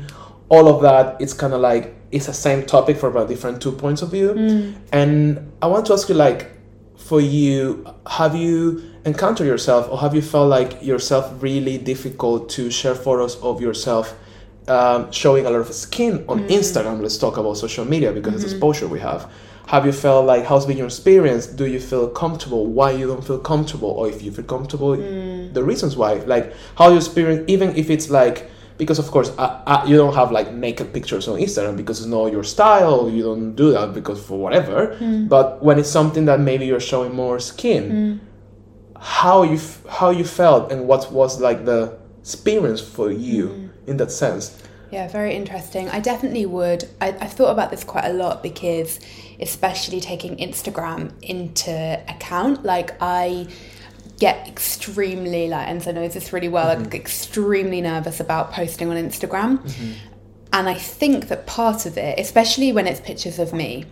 all 0.50 0.68
of 0.68 0.81
that 0.83 1.18
it's 1.19 1.33
kind 1.33 1.53
of 1.53 1.62
like 1.62 1.95
it's 2.12 2.28
the 2.28 2.34
same 2.34 2.66
topic 2.66 2.98
for 2.98 3.08
about 3.08 3.28
different 3.30 3.62
two 3.62 3.72
points 3.72 4.02
of 4.02 4.12
view. 4.12 4.34
Mm. 4.34 4.75
And 4.92 5.52
I 5.62 5.68
want 5.68 5.86
to 5.88 5.94
ask 5.94 6.10
you 6.10 6.16
like 6.16 6.52
for 6.98 7.19
you 7.19 7.86
have 8.08 8.36
you 8.36 8.84
encountered 9.06 9.48
yourself 9.48 9.90
or 9.90 9.98
have 10.00 10.13
you 10.13 10.22
felt 10.22 10.50
like 10.50 10.84
yourself 10.84 11.42
really 11.42 11.78
difficult 11.78 12.50
to 12.50 12.69
share 12.69 12.96
photos 12.96 13.36
of 13.38 13.60
yourself 13.60 14.18
um, 14.68 15.12
showing 15.12 15.46
a 15.46 15.50
lot 15.50 15.60
of 15.62 15.74
skin 15.74 16.24
on 16.28 16.48
instagram? 16.48 17.02
Let's 17.02 17.18
talk 17.18 17.38
about 17.38 17.58
social 17.58 17.86
media 17.86 18.12
because 18.12 18.44
it's 18.44 18.54
exposure 18.54 18.88
we 18.88 19.00
have. 19.00 19.31
Have 19.68 19.86
you 19.86 19.94
felt 19.94 20.25
like 20.25 20.46
how's 20.46 20.66
been 20.66 20.78
your 20.78 20.88
experience? 20.88 21.48
Do 21.48 21.66
you 21.66 21.80
feel 21.80 22.10
comfortable? 22.10 22.66
Why 22.66 22.92
you 22.92 23.08
don't 23.08 23.24
feel 23.24 23.40
comfortable? 23.40 23.90
Or 23.90 24.10
if 24.10 24.22
you 24.22 24.31
feel 24.31 24.46
comfortable 24.46 24.98
the 25.54 25.63
reasons 25.63 25.96
why 25.96 26.13
like 26.13 26.54
how 26.75 26.90
you 26.90 26.98
experience 26.98 27.44
even 27.48 27.75
if 27.75 27.90
it's 27.90 28.10
like 28.10 28.50
because 28.81 29.00
of 29.04 29.07
course 29.16 29.30
uh, 29.38 29.62
uh, 29.74 29.83
you 29.89 29.95
don't 30.01 30.16
have 30.22 30.30
like 30.31 30.48
naked 30.66 30.88
pictures 30.95 31.28
on 31.31 31.36
instagram 31.45 31.75
because 31.81 31.98
it's 32.01 32.12
not 32.18 32.25
your 32.36 32.45
style. 32.56 33.00
You 33.16 33.24
don't 33.30 33.56
do 33.63 33.68
that 33.78 33.94
because 33.94 34.19
for 34.28 34.38
whatever. 34.45 34.78
But 35.36 35.45
when 35.66 35.75
it's 35.81 35.94
something 36.00 36.25
that 36.30 36.39
maybe 36.50 36.63
you're 36.69 36.88
showing 36.94 37.13
more 37.24 37.38
skin 37.51 38.19
how 39.01 39.42
you 39.51 39.56
f- 39.56 39.83
how 39.98 40.10
you 40.19 40.24
felt 40.24 40.72
and 40.72 40.88
what 40.89 41.12
was 41.12 41.31
like 41.48 41.66
the 41.66 41.81
experience 42.22 42.81
for 42.95 43.12
you 43.12 43.69
in 43.88 43.98
that 43.98 44.12
sense? 44.12 44.44
Yeah, 44.92 45.07
very 45.07 45.34
interesting. 45.42 45.89
I 45.89 46.00
definitely 46.00 46.45
would. 46.45 46.81
I, 47.00 47.07
I've 47.22 47.34
thought 47.34 47.51
about 47.51 47.72
this 47.72 47.84
quite 47.84 48.06
a 48.06 48.13
lot 48.13 48.44
because, 48.44 49.00
especially 49.39 50.01
taking 50.01 50.36
Instagram 50.38 51.13
into 51.22 51.72
account, 52.07 52.63
like 52.63 52.89
I 53.00 53.48
get 54.21 54.47
extremely 54.47 55.47
like 55.47 55.68
Enzo 55.68 55.91
knows 55.95 56.13
this 56.13 56.31
really 56.31 56.47
well. 56.47 56.68
Like 56.68 56.77
mm-hmm. 56.77 56.94
extremely 56.94 57.81
nervous 57.81 58.19
about 58.19 58.51
posting 58.51 58.88
on 58.91 58.95
Instagram, 58.95 59.57
mm-hmm. 59.57 59.91
and 60.53 60.69
I 60.69 60.75
think 60.75 61.27
that 61.29 61.47
part 61.47 61.88
of 61.88 61.97
it, 61.97 62.19
especially 62.19 62.71
when 62.71 62.85
it's 62.88 63.01
pictures 63.01 63.39
of 63.39 63.51
me. 63.51 63.85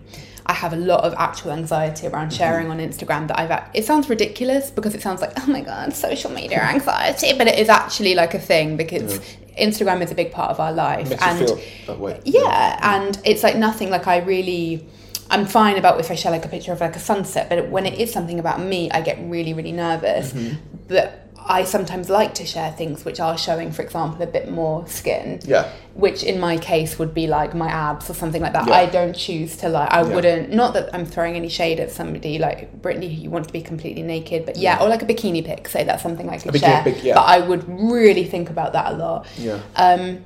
I 0.46 0.54
have 0.54 0.74
a 0.74 0.78
lot 0.78 1.04
of 1.04 1.14
actual 1.16 1.52
anxiety 1.52 2.08
around 2.08 2.30
mm-hmm. 2.30 2.38
sharing 2.38 2.72
on 2.72 2.80
Instagram 2.80 3.28
that 3.28 3.40
I've. 3.40 3.52
It 3.76 3.86
sounds 3.86 4.10
ridiculous 4.10 4.72
because 4.72 4.96
it 4.96 5.02
sounds 5.02 5.22
like, 5.22 5.32
oh 5.40 5.46
my 5.46 5.62
god, 5.62 5.94
social 5.94 6.32
media 6.32 6.62
anxiety, 6.76 7.38
but 7.38 7.48
it 7.48 7.60
is 7.60 7.70
actually 7.70 8.16
like 8.16 8.34
a 8.34 8.40
thing 8.40 8.76
because 8.76 9.20
Instagram 9.60 10.02
is 10.02 10.12
a 10.12 10.16
big 10.16 10.32
part 10.32 10.50
of 10.52 10.60
our 10.60 10.72
life. 10.72 11.12
and 11.22 11.40
you 11.40 11.48
feel 11.48 11.60
that 11.88 12.00
way 12.00 12.20
yeah, 12.26 12.80
and 12.82 13.20
it's 13.26 13.44
like 13.44 13.58
nothing 13.58 13.90
like 13.90 14.08
I 14.08 14.18
really 14.20 14.88
I'm 15.30 15.46
fine 15.46 15.78
about 15.78 16.00
if 16.00 16.10
I 16.12 16.16
share 16.16 16.32
like 16.32 16.46
a 16.46 16.50
picture 16.50 16.72
of 16.74 16.82
like 16.82 16.96
a 16.96 17.00
sunset, 17.00 17.50
but 17.50 17.70
when 17.70 17.86
it 17.86 18.00
is 18.00 18.12
something 18.12 18.40
about 18.40 18.60
me, 18.62 18.90
I 18.92 19.02
get 19.02 19.18
really, 19.22 19.54
really 19.54 19.72
nervous. 19.72 20.34
Mm-hmm. 20.34 20.56
But 20.88 21.26
I 21.48 21.64
sometimes 21.64 22.10
like 22.10 22.34
to 22.36 22.46
share 22.46 22.72
things 22.72 23.06
which 23.06 23.20
are 23.20 23.38
showing, 23.38 23.72
for 23.72 23.82
example, 23.82 24.22
a 24.22 24.28
bit 24.28 24.52
more 24.52 24.86
skin. 24.88 25.40
Yeah. 25.46 25.72
Which 25.94 26.24
in 26.24 26.40
my 26.40 26.58
case 26.58 27.00
would 27.00 27.14
be 27.14 27.28
like 27.28 27.56
my 27.56 27.68
abs 27.70 28.10
or 28.10 28.14
something 28.14 28.42
like 28.42 28.54
that. 28.54 28.68
Yeah. 28.68 28.74
I 28.76 28.86
don't 28.88 29.16
choose 29.16 29.56
to 29.58 29.70
like 29.70 29.92
I 29.92 30.02
Yeah. 30.02 30.14
wouldn't 30.16 30.52
not 30.54 30.74
that 30.74 30.94
I'm 30.94 31.06
throwing 31.06 31.36
any 31.36 31.50
shade 31.50 31.80
at 31.80 31.92
somebody 31.92 32.38
like 32.40 32.82
Britney 32.82 33.20
you 33.22 33.30
want 33.30 33.48
to 33.48 33.54
be 33.54 33.62
completely 33.62 34.04
naked, 34.04 34.46
but 34.46 34.58
yeah, 34.58 34.80
or 34.82 34.90
like 34.90 35.02
a 35.02 35.06
bikini 35.06 35.44
pic, 35.46 35.68
say 35.68 35.84
that's 35.84 36.04
something 36.04 36.30
I 36.30 36.38
could 36.38 36.54
bikini 36.54 36.84
share. 36.84 36.96
yeah. 37.04 37.14
But 37.16 37.24
I 37.26 37.40
would 37.40 37.64
really 37.68 38.26
think 38.26 38.50
about 38.50 38.74
that 38.74 38.94
a 38.94 38.96
lot. 38.96 39.28
yeah 39.38 39.60
Um, 39.76 40.24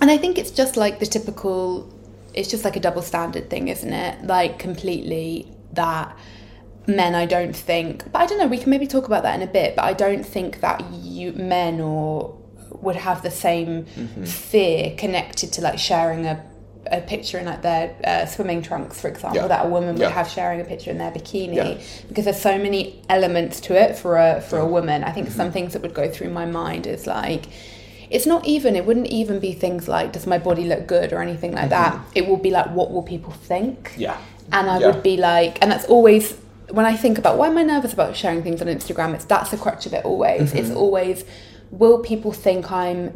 and 0.00 0.10
I 0.10 0.18
think 0.18 0.36
it's 0.36 0.50
just 0.50 0.76
like 0.76 0.98
the 0.98 1.06
typical, 1.06 1.88
it's 2.36 2.48
just 2.50 2.64
like 2.64 2.76
a 2.76 2.80
double 2.80 3.02
standard 3.02 3.48
thing, 3.50 3.68
isn't 3.68 3.92
it? 3.92 4.22
Like 4.24 4.58
completely 4.58 5.50
that 5.72 6.16
men, 6.86 7.14
I 7.14 7.26
don't 7.26 7.56
think, 7.56 8.10
but 8.12 8.20
I 8.20 8.26
don't 8.26 8.38
know, 8.38 8.46
we 8.46 8.58
can 8.58 8.70
maybe 8.70 8.86
talk 8.86 9.06
about 9.06 9.22
that 9.24 9.34
in 9.34 9.42
a 9.42 9.50
bit, 9.50 9.74
but 9.74 9.84
I 9.84 9.92
don't 9.92 10.24
think 10.24 10.60
that 10.60 10.84
you, 10.92 11.32
men 11.32 11.80
or 11.80 12.36
would 12.82 12.96
have 12.96 13.22
the 13.22 13.30
same 13.30 13.86
fear 14.24 14.94
connected 14.96 15.52
to 15.54 15.62
like 15.62 15.78
sharing 15.78 16.26
a, 16.26 16.44
a 16.92 17.00
picture 17.00 17.38
in 17.38 17.46
like 17.46 17.62
their 17.62 17.96
uh, 18.04 18.26
swimming 18.26 18.62
trunks, 18.62 19.00
for 19.00 19.08
example, 19.08 19.40
Yeah. 19.40 19.48
that 19.48 19.66
a 19.66 19.68
woman 19.68 19.94
would 19.94 19.98
Yeah. 20.00 20.10
have 20.10 20.28
sharing 20.28 20.60
a 20.60 20.64
picture 20.64 20.90
in 20.90 20.98
their 20.98 21.10
bikini, 21.10 21.56
Yeah. 21.56 21.78
because 22.06 22.26
there's 22.26 22.40
so 22.40 22.56
many 22.58 23.02
elements 23.08 23.60
to 23.62 23.74
it 23.74 23.96
for 23.96 24.18
a 24.18 24.40
for 24.42 24.58
a 24.58 24.66
woman. 24.66 25.02
I 25.02 25.10
think 25.10 25.26
Mm-hmm. 25.28 25.36
some 25.36 25.50
things 25.52 25.72
that 25.72 25.82
would 25.82 25.94
go 25.94 26.08
through 26.08 26.30
my 26.30 26.44
mind 26.46 26.86
is 26.86 27.06
like, 27.06 27.46
it's 28.10 28.26
not 28.26 28.46
even. 28.46 28.76
It 28.76 28.84
wouldn't 28.86 29.08
even 29.08 29.40
be 29.40 29.52
things 29.52 29.88
like, 29.88 30.12
does 30.12 30.26
my 30.26 30.38
body 30.38 30.64
look 30.64 30.86
good 30.86 31.12
or 31.12 31.20
anything 31.22 31.52
like 31.52 31.70
that. 31.70 31.98
It 32.14 32.26
will 32.28 32.36
be 32.36 32.50
like, 32.50 32.66
what 32.70 32.92
will 32.92 33.02
people 33.02 33.32
think? 33.32 33.90
Mm-hmm. 33.90 34.00
yeah 34.02 34.16
And 34.52 34.70
I 34.70 34.78
Yeah. 34.78 34.86
would 34.86 35.02
be 35.02 35.16
like, 35.16 35.58
and 35.62 35.70
that's 35.72 35.86
always 35.86 36.34
when 36.70 36.84
I 36.86 36.96
think 36.96 37.16
about 37.18 37.38
why 37.38 37.46
am 37.48 37.58
I 37.58 37.62
nervous 37.62 37.92
about 37.92 38.16
sharing 38.16 38.42
things 38.42 38.60
on 38.60 38.68
Instagram. 38.68 39.14
It's 39.14 39.24
that's 39.24 39.50
the 39.50 39.56
crutch 39.56 39.86
of 39.86 39.92
it. 39.92 40.04
Always, 40.04 40.52
it's 40.52 40.68
Mm-hmm. 40.68 40.76
always, 40.76 41.24
will 41.70 41.98
people 41.98 42.32
think 42.32 42.70
I'm 42.72 43.12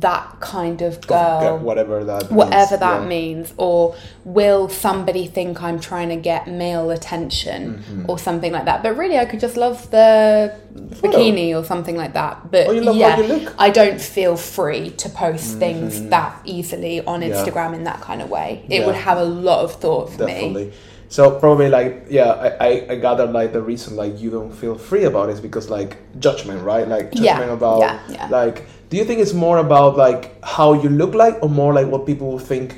that 0.00 0.40
kind 0.40 0.80
of 0.82 0.94
Yeah, 1.10 1.40
girl? 1.40 1.58
whatever 1.58 2.04
that 2.04 2.30
whatever 2.30 2.70
means, 2.72 2.80
that 2.80 3.02
yeah. 3.02 3.06
means 3.08 3.54
or 3.56 3.94
will 4.24 4.68
somebody 4.68 5.26
think 5.26 5.62
i'm 5.62 5.78
trying 5.80 6.08
to 6.08 6.16
get 6.16 6.48
male 6.48 6.90
attention 6.90 7.74
Mm-hmm. 7.82 8.08
or 8.10 8.18
something 8.18 8.52
like 8.52 8.64
that 8.64 8.82
but 8.82 8.96
really 8.96 9.18
i 9.18 9.24
could 9.24 9.40
just 9.40 9.56
love 9.56 9.90
the 9.90 10.54
bikini 10.74 11.54
or 11.58 11.64
something 11.64 11.96
like 11.96 12.14
that 12.14 12.50
but 12.50 12.68
Or 12.68 12.74
you 12.74 12.80
love 12.82 12.96
how 12.96 13.20
yeah 13.20 13.52
i 13.58 13.70
don't 13.70 14.00
feel 14.00 14.36
free 14.36 14.90
to 14.90 15.08
post 15.08 15.58
things 15.58 16.02
that 16.08 16.40
easily 16.44 17.04
on 17.04 17.20
Mm-hmm. 17.20 17.30
Yeah. 17.32 17.44
instagram 17.44 17.74
in 17.74 17.84
that 17.84 18.00
kind 18.00 18.20
of 18.22 18.30
way 18.30 18.64
it 18.68 18.80
Yeah. 18.80 18.86
would 18.86 18.94
have 18.96 19.18
a 19.18 19.24
lot 19.24 19.64
of 19.64 19.74
thought 19.76 20.10
for 20.12 20.24
me 20.24 20.32
definitely 20.32 20.72
so 21.08 21.38
probably 21.38 21.68
like 21.68 22.06
yeah 22.08 22.30
I, 22.32 22.48
I 22.68 22.86
i 22.92 22.96
gather 22.96 23.26
like 23.26 23.52
the 23.52 23.60
reason 23.62 23.96
like 23.96 24.18
you 24.20 24.30
don't 24.30 24.50
feel 24.52 24.76
free 24.78 25.04
about 25.04 25.28
it 25.28 25.32
is 25.32 25.40
because 25.40 25.68
like 25.70 25.98
judgment 26.18 26.62
right 26.64 26.88
like 26.88 27.10
Yeah, 27.12 27.36
judgment 27.36 27.52
about 27.52 27.80
yeah, 27.80 28.00
yeah. 28.08 28.28
like 28.28 28.66
do 28.92 28.98
you 28.98 29.04
think 29.08 29.18
it's 29.24 29.32
more 29.46 29.58
about 29.66 29.96
like 29.96 30.22
how 30.56 30.68
you 30.82 30.90
look 31.02 31.14
like 31.14 31.34
or 31.42 31.48
more 31.48 31.72
like 31.78 31.86
what 31.92 32.02
people 32.10 32.26
will 32.32 32.46
think 32.52 32.68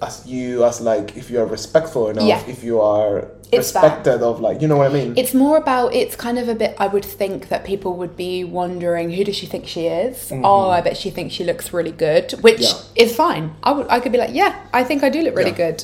as 0.00 0.14
you 0.34 0.64
as 0.64 0.80
like 0.80 1.16
if 1.20 1.30
you 1.30 1.40
are 1.42 1.46
respectful 1.58 2.04
enough, 2.12 2.28
Yeah. 2.32 2.42
if 2.54 2.62
you 2.68 2.76
are 2.80 3.14
It's 3.50 3.72
that. 3.72 3.82
respected 3.82 4.22
of 4.22 4.34
like 4.46 4.56
you 4.62 4.68
know 4.70 4.76
what 4.80 4.90
I 4.90 4.94
mean. 4.98 5.10
It's 5.22 5.34
more 5.44 5.56
about 5.64 5.88
it's 6.00 6.14
kind 6.26 6.38
of 6.42 6.46
a 6.48 6.54
bit 6.62 6.70
I 6.84 6.86
would 6.94 7.04
think 7.20 7.48
that 7.52 7.60
people 7.72 7.92
would 8.00 8.14
be 8.26 8.44
wondering 8.60 9.06
who 9.16 9.22
does 9.28 9.36
she 9.40 9.46
think 9.52 9.64
she 9.66 9.82
is? 9.86 10.16
Oh, 10.50 10.68
I 10.76 10.80
bet 10.86 10.96
she 10.96 11.10
thinks 11.16 11.34
she 11.38 11.44
looks 11.50 11.66
really 11.78 11.96
good, 12.08 12.26
which 12.46 12.60
Mm-hmm. 12.60 12.96
Yeah. 12.96 13.04
is 13.04 13.10
fine. 13.24 13.44
I 13.68 13.70
would 13.76 13.86
I 13.94 13.98
could 14.00 14.12
be 14.16 14.18
like, 14.24 14.34
yeah, 14.42 14.52
I 14.72 14.82
think 14.88 15.02
I 15.02 15.08
do 15.16 15.20
look 15.26 15.34
really 15.40 15.50
Yeah. 15.58 15.64
good. 15.72 15.78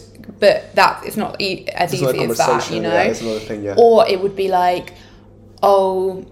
But 0.44 0.56
that 0.80 0.94
is 1.08 1.16
not 1.16 1.32
e- 1.40 1.66
as 1.82 1.92
It's 1.92 2.02
not 2.02 2.14
easy 2.14 2.24
as 2.30 2.38
that, 2.38 2.70
you 2.74 2.80
know. 2.86 2.96
it's 3.10 3.20
thing, 3.50 3.62
yeah. 3.68 3.74
Or 3.84 3.94
it 4.12 4.18
would 4.22 4.36
be 4.44 4.48
like, 4.62 4.86
oh, 5.62 6.24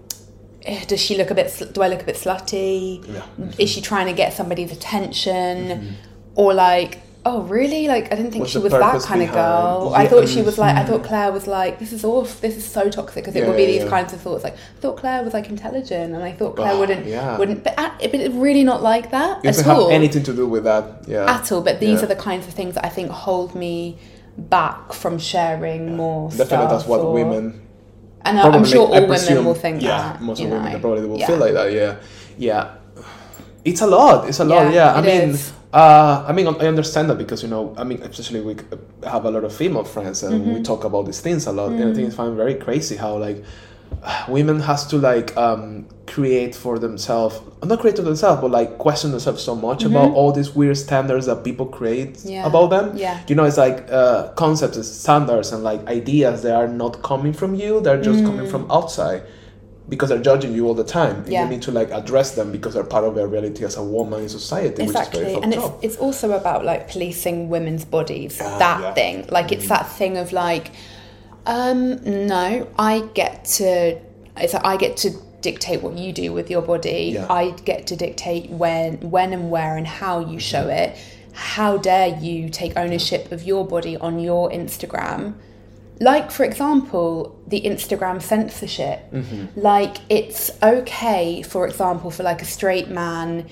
does 0.87 0.99
she 1.01 1.17
look 1.17 1.31
a 1.31 1.35
bit? 1.35 1.49
sl- 1.51 1.65
Do 1.65 1.81
I 1.81 1.87
look 1.87 2.01
a 2.01 2.05
bit 2.05 2.15
slutty? 2.15 3.05
Yeah. 3.07 3.23
Is 3.57 3.69
she 3.69 3.81
trying 3.81 4.07
to 4.07 4.13
get 4.13 4.33
somebody's 4.33 4.71
attention? 4.71 5.67
Mm-hmm. 5.67 5.93
Or 6.35 6.53
like, 6.53 6.99
oh 7.25 7.41
really? 7.41 7.87
Like 7.87 8.05
I 8.11 8.15
didn't 8.15 8.31
think 8.31 8.41
What's 8.43 8.51
she 8.53 8.59
was 8.59 8.71
that 8.71 9.01
kind 9.03 9.21
of 9.21 9.27
behind- 9.29 9.33
girl. 9.33 9.93
I 9.95 10.07
thought 10.07 10.27
she 10.29 10.41
was 10.41 10.57
like. 10.57 10.75
I 10.77 10.85
thought 10.85 11.01
mm. 11.01 11.05
Claire 11.07 11.31
was 11.31 11.47
like. 11.47 11.79
This 11.79 11.91
is 11.91 12.05
awful. 12.05 12.39
This 12.41 12.55
is 12.55 12.65
so 12.65 12.89
toxic 12.89 13.23
because 13.23 13.35
it 13.35 13.41
Yeah, 13.41 13.47
would 13.47 13.57
be 13.57 13.63
yeah, 13.63 13.71
these 13.71 13.83
yeah. 13.83 13.89
kinds 13.89 14.13
of 14.13 14.21
thoughts. 14.21 14.43
Like 14.43 14.53
I 14.53 14.79
thought 14.79 14.97
Claire 14.97 15.23
was 15.23 15.33
like 15.33 15.49
intelligent, 15.49 16.13
and 16.15 16.23
I 16.23 16.31
thought 16.31 16.55
Claire 16.55 16.73
Oh, 16.73 16.79
wouldn't 16.79 17.05
yeah. 17.05 17.37
wouldn't. 17.37 17.63
But 17.63 17.77
at, 17.77 17.97
but 17.99 18.15
it's 18.15 18.33
really 18.35 18.63
not 18.63 18.81
like 18.81 19.11
that 19.11 19.39
it 19.43 19.47
at 19.49 19.55
doesn't 19.55 19.69
all 19.69 19.89
have 19.89 19.95
anything 19.95 20.23
to 20.23 20.33
do 20.33 20.47
with 20.47 20.63
that. 20.63 21.03
Yeah. 21.07 21.25
at 21.29 21.51
all. 21.51 21.61
But 21.61 21.79
these 21.81 21.99
Yeah. 21.99 22.05
are 22.05 22.07
the 22.07 22.15
kinds 22.15 22.47
of 22.47 22.53
things 22.53 22.75
that 22.75 22.85
I 22.85 22.89
think 22.89 23.09
hold 23.11 23.53
me 23.53 23.97
back 24.37 24.93
from 24.93 25.19
sharing 25.19 25.97
more. 25.97 26.29
Definitely, 26.29 26.67
that's 26.67 26.85
what 26.85 27.01
or- 27.01 27.13
women. 27.13 27.61
And 28.25 28.39
I- 28.39 28.49
I'm 28.49 28.65
sure 28.65 28.87
all 28.87 28.93
I 28.95 28.99
women 29.01 29.45
will 29.45 29.53
think 29.55 29.81
yeah, 29.81 30.13
that. 30.13 30.21
most 30.21 30.41
women 30.41 30.63
know. 30.73 30.79
probably 30.79 31.05
will 31.07 31.17
Yeah. 31.19 31.27
feel 31.27 31.37
like 31.37 31.53
that. 31.53 31.71
Yeah, 31.71 31.95
yeah. 32.37 32.67
It's 33.65 33.81
a 33.81 33.87
lot. 33.87 34.27
It's 34.27 34.39
a 34.39 34.45
lot. 34.45 34.73
Yeah, 34.73 34.93
I 34.93 35.01
mean, 35.01 35.29
is. 35.31 35.51
uh, 35.73 36.25
I 36.27 36.31
mean, 36.33 36.47
I 36.47 36.67
understand 36.67 37.09
that 37.09 37.17
because 37.17 37.43
you 37.43 37.49
know, 37.49 37.73
I 37.77 37.83
mean, 37.83 38.01
especially 38.03 38.41
we 38.41 38.55
have 39.03 39.25
a 39.25 39.31
lot 39.31 39.43
of 39.43 39.53
female 39.53 39.83
friends 39.83 40.23
and 40.23 40.33
Mm-hmm. 40.41 40.53
we 40.55 40.61
talk 40.63 40.83
about 40.83 41.05
these 41.05 41.21
things 41.21 41.45
a 41.47 41.51
lot. 41.51 41.69
Mm. 41.71 41.81
And 41.81 41.91
I 41.91 41.93
think 41.95 42.07
it's 42.07 42.15
find 42.15 42.35
very 42.35 42.55
crazy 42.55 42.95
how 42.97 43.17
like 43.17 43.43
women 44.27 44.59
has 44.61 44.85
to 44.87 44.97
like 44.97 45.35
um 45.37 45.87
create 46.07 46.55
for 46.55 46.79
themselves, 46.79 47.39
not 47.63 47.79
create 47.79 47.95
for 47.95 48.01
themselves, 48.01 48.41
but 48.41 48.49
like 48.51 48.77
question 48.77 49.11
themselves 49.11 49.43
so 49.43 49.55
much 49.55 49.83
about 49.83 50.11
all 50.13 50.31
these 50.31 50.55
weird 50.55 50.77
standards 50.77 51.25
that 51.27 51.43
people 51.43 51.65
create 51.65 52.13
Mm-hmm. 52.13 52.29
Yeah. 52.29 52.47
about 52.47 52.69
them. 52.69 52.97
Yeah. 52.97 53.19
You 53.27 53.35
know, 53.35 53.43
it's 53.43 53.57
like 53.57 53.85
uh, 53.91 54.29
concepts, 54.33 54.77
and 54.77 54.85
standards, 54.85 55.51
and 55.51 55.63
like 55.63 55.85
ideas 55.87 56.41
that 56.43 56.55
are 56.55 56.67
not 56.67 57.01
coming 57.03 57.33
from 57.33 57.55
you; 57.55 57.81
they're 57.81 58.01
just 58.01 58.23
coming 58.23 58.45
Mm. 58.47 58.51
from 58.51 58.71
outside 58.71 59.23
because 59.87 60.09
they're 60.09 60.21
judging 60.21 60.53
you 60.53 60.67
all 60.67 60.75
the 60.75 60.83
time. 60.83 61.23
Yeah. 61.27 61.43
You 61.43 61.49
need 61.49 61.61
to 61.63 61.71
like 61.71 61.89
address 61.91 62.31
them 62.35 62.51
because 62.51 62.73
they're 62.75 62.83
part 62.83 63.03
of 63.05 63.15
their 63.15 63.27
reality 63.27 63.65
as 63.65 63.75
a 63.75 63.83
woman 63.83 64.21
in 64.23 64.29
society, 64.29 64.69
which 64.69 64.79
is 64.81 64.89
Exactly, 64.91 65.23
very 65.23 65.33
and 65.43 65.53
it's 65.53 65.63
up. 65.63 65.83
it's 65.83 65.97
also 65.97 66.31
about 66.31 66.63
like 66.63 66.87
policing 66.89 67.49
women's 67.49 67.85
bodies. 67.85 68.39
Ah, 68.41 68.57
that 68.59 68.81
yeah. 68.81 68.93
thing, 68.93 69.25
like 69.29 69.51
it's 69.51 69.67
that 69.67 69.89
thing 69.91 70.17
of 70.17 70.31
like, 70.31 70.71
um, 71.45 72.27
no, 72.27 72.67
I 72.77 73.01
get 73.13 73.45
to, 73.45 73.99
it's 74.37 74.53
like 74.53 74.65
I 74.65 74.77
get 74.77 74.97
to 74.97 75.11
dictate 75.41 75.81
what 75.81 75.97
you 75.97 76.11
do 76.11 76.33
with 76.33 76.49
your 76.49 76.61
body. 76.61 77.11
Yeah. 77.13 77.27
I 77.29 77.51
get 77.51 77.87
to 77.87 77.95
dictate 77.95 78.49
when, 78.49 78.99
when 79.09 79.33
and 79.33 79.49
where 79.49 79.77
and 79.77 79.87
how 79.87 80.19
you 80.19 80.39
show 80.39 80.67
it. 80.67 80.97
How 81.33 81.77
dare 81.77 82.17
you 82.19 82.49
take 82.49 82.75
ownership 82.75 83.31
of 83.31 83.43
your 83.43 83.65
body 83.65 83.95
on 83.97 84.19
your 84.19 84.49
Instagram? 84.49 85.35
like 85.99 86.31
for 86.31 86.43
example 86.43 87.37
the 87.47 87.61
instagram 87.61 88.21
censorship 88.21 89.01
like 89.55 89.97
it's 90.09 90.49
okay 90.63 91.41
for 91.41 91.67
example 91.67 92.09
for 92.09 92.23
like 92.23 92.41
a 92.41 92.45
straight 92.45 92.89
man 92.89 93.45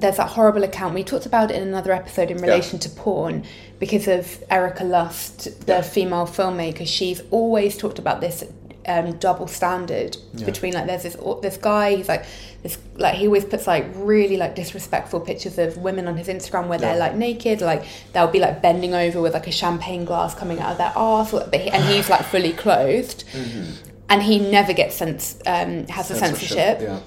there's 0.00 0.16
that 0.16 0.28
horrible 0.30 0.64
account. 0.64 0.94
We 0.94 1.04
talked 1.04 1.26
about 1.26 1.50
it 1.50 1.56
in 1.56 1.68
another 1.68 1.92
episode 1.92 2.30
in 2.30 2.38
relation 2.38 2.78
to 2.80 2.90
porn 2.90 3.44
because 3.78 4.08
of 4.08 4.42
Erika 4.50 4.84
Lust 4.84 5.66
the 5.66 5.74
Yeah. 5.74 5.82
female 5.82 6.26
filmmaker. 6.26 6.86
She's 6.86 7.22
always 7.30 7.76
talked 7.76 7.98
about 7.98 8.20
this 8.20 8.44
um, 8.86 9.18
double 9.18 9.46
standard 9.46 10.16
between 10.46 10.72
like 10.72 10.86
there's 10.86 11.02
this 11.02 11.16
this 11.42 11.58
guy 11.58 11.96
he's 11.96 12.08
like 12.08 12.24
this 12.62 12.78
like 12.96 13.14
he 13.14 13.26
always 13.26 13.44
puts 13.44 13.66
like 13.66 13.84
really 13.94 14.38
like 14.38 14.54
disrespectful 14.56 15.20
pictures 15.20 15.58
of 15.58 15.76
women 15.76 16.08
on 16.08 16.16
his 16.16 16.28
instagram 16.28 16.66
where 16.66 16.78
they're 16.78 16.96
like 16.96 17.14
naked 17.14 17.60
like 17.60 17.84
they'll 18.14 18.26
be 18.26 18.38
like 18.40 18.62
bending 18.62 18.94
over 18.94 19.20
with 19.20 19.34
like 19.34 19.46
a 19.46 19.52
champagne 19.52 20.06
glass 20.06 20.34
coming 20.34 20.58
out 20.60 20.72
of 20.72 20.78
their 20.78 20.92
arse 20.96 21.30
but 21.30 21.54
he, 21.54 21.68
and 21.70 21.84
he's 21.84 22.08
like 22.08 22.22
fully 22.24 22.52
clothed. 22.54 23.22
And 24.08 24.22
he 24.22 24.38
never 24.40 24.72
gets 24.72 24.96
sens- 24.96 25.38
um, 25.46 25.86
has 25.88 26.08
the 26.08 26.16
censorship. 26.16 26.80
Yeah. 26.80 27.00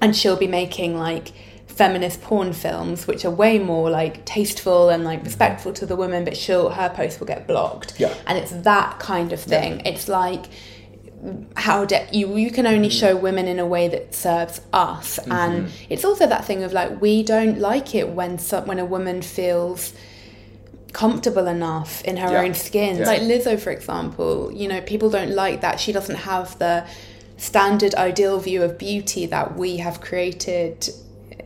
and 0.00 0.16
she'll 0.16 0.36
be 0.36 0.48
making 0.48 0.96
like 0.98 1.32
feminist 1.78 2.20
porn 2.22 2.52
films 2.52 3.06
which 3.06 3.24
are 3.24 3.30
way 3.30 3.56
more 3.56 3.88
like 3.88 4.24
tasteful 4.24 4.88
and 4.88 5.04
like 5.04 5.20
mm-hmm. 5.20 5.26
respectful 5.26 5.72
to 5.72 5.86
the 5.86 5.94
woman 5.94 6.24
but 6.24 6.36
she'll 6.36 6.70
her 6.70 6.90
post 6.90 7.20
will 7.20 7.26
get 7.28 7.46
blocked. 7.46 7.94
Yeah. 8.00 8.12
and 8.26 8.36
it's 8.36 8.50
that 8.50 8.98
kind 8.98 9.32
of 9.32 9.40
thing. 9.40 9.80
It's 9.86 10.08
like 10.08 10.46
how 11.54 11.84
de- 11.84 12.08
you 12.10 12.36
you 12.36 12.50
can 12.50 12.66
only 12.66 12.88
mm-hmm. 12.88 12.98
show 12.98 13.16
women 13.16 13.46
in 13.46 13.60
a 13.60 13.66
way 13.66 13.86
that 13.86 14.12
serves 14.12 14.60
us. 14.72 15.20
Mm-hmm. 15.20 15.32
And 15.32 15.72
it's 15.88 16.04
also 16.04 16.26
that 16.26 16.44
thing 16.44 16.64
of 16.64 16.72
like 16.72 17.00
we 17.00 17.22
don't 17.22 17.60
like 17.60 17.94
it 17.94 18.08
when 18.08 18.38
some 18.38 18.66
when 18.66 18.80
a 18.80 18.84
woman 18.84 19.22
feels 19.22 19.94
comfortable 20.92 21.46
enough 21.46 22.02
in 22.02 22.16
her 22.16 22.32
Yeah. 22.32 22.42
own 22.42 22.54
skin. 22.54 22.96
Yeah. 22.96 23.06
like 23.06 23.22
Lizzo 23.22 23.56
for 23.56 23.70
example 23.70 24.50
you 24.52 24.66
know 24.66 24.80
people 24.80 25.10
don't 25.10 25.34
like 25.44 25.60
that. 25.60 25.78
She 25.78 25.92
doesn't 25.92 26.22
have 26.32 26.58
the 26.58 26.84
standard 27.36 27.94
ideal 27.94 28.40
view 28.40 28.64
of 28.64 28.76
beauty 28.78 29.26
that 29.26 29.56
we 29.56 29.76
have 29.76 30.00
created 30.00 30.88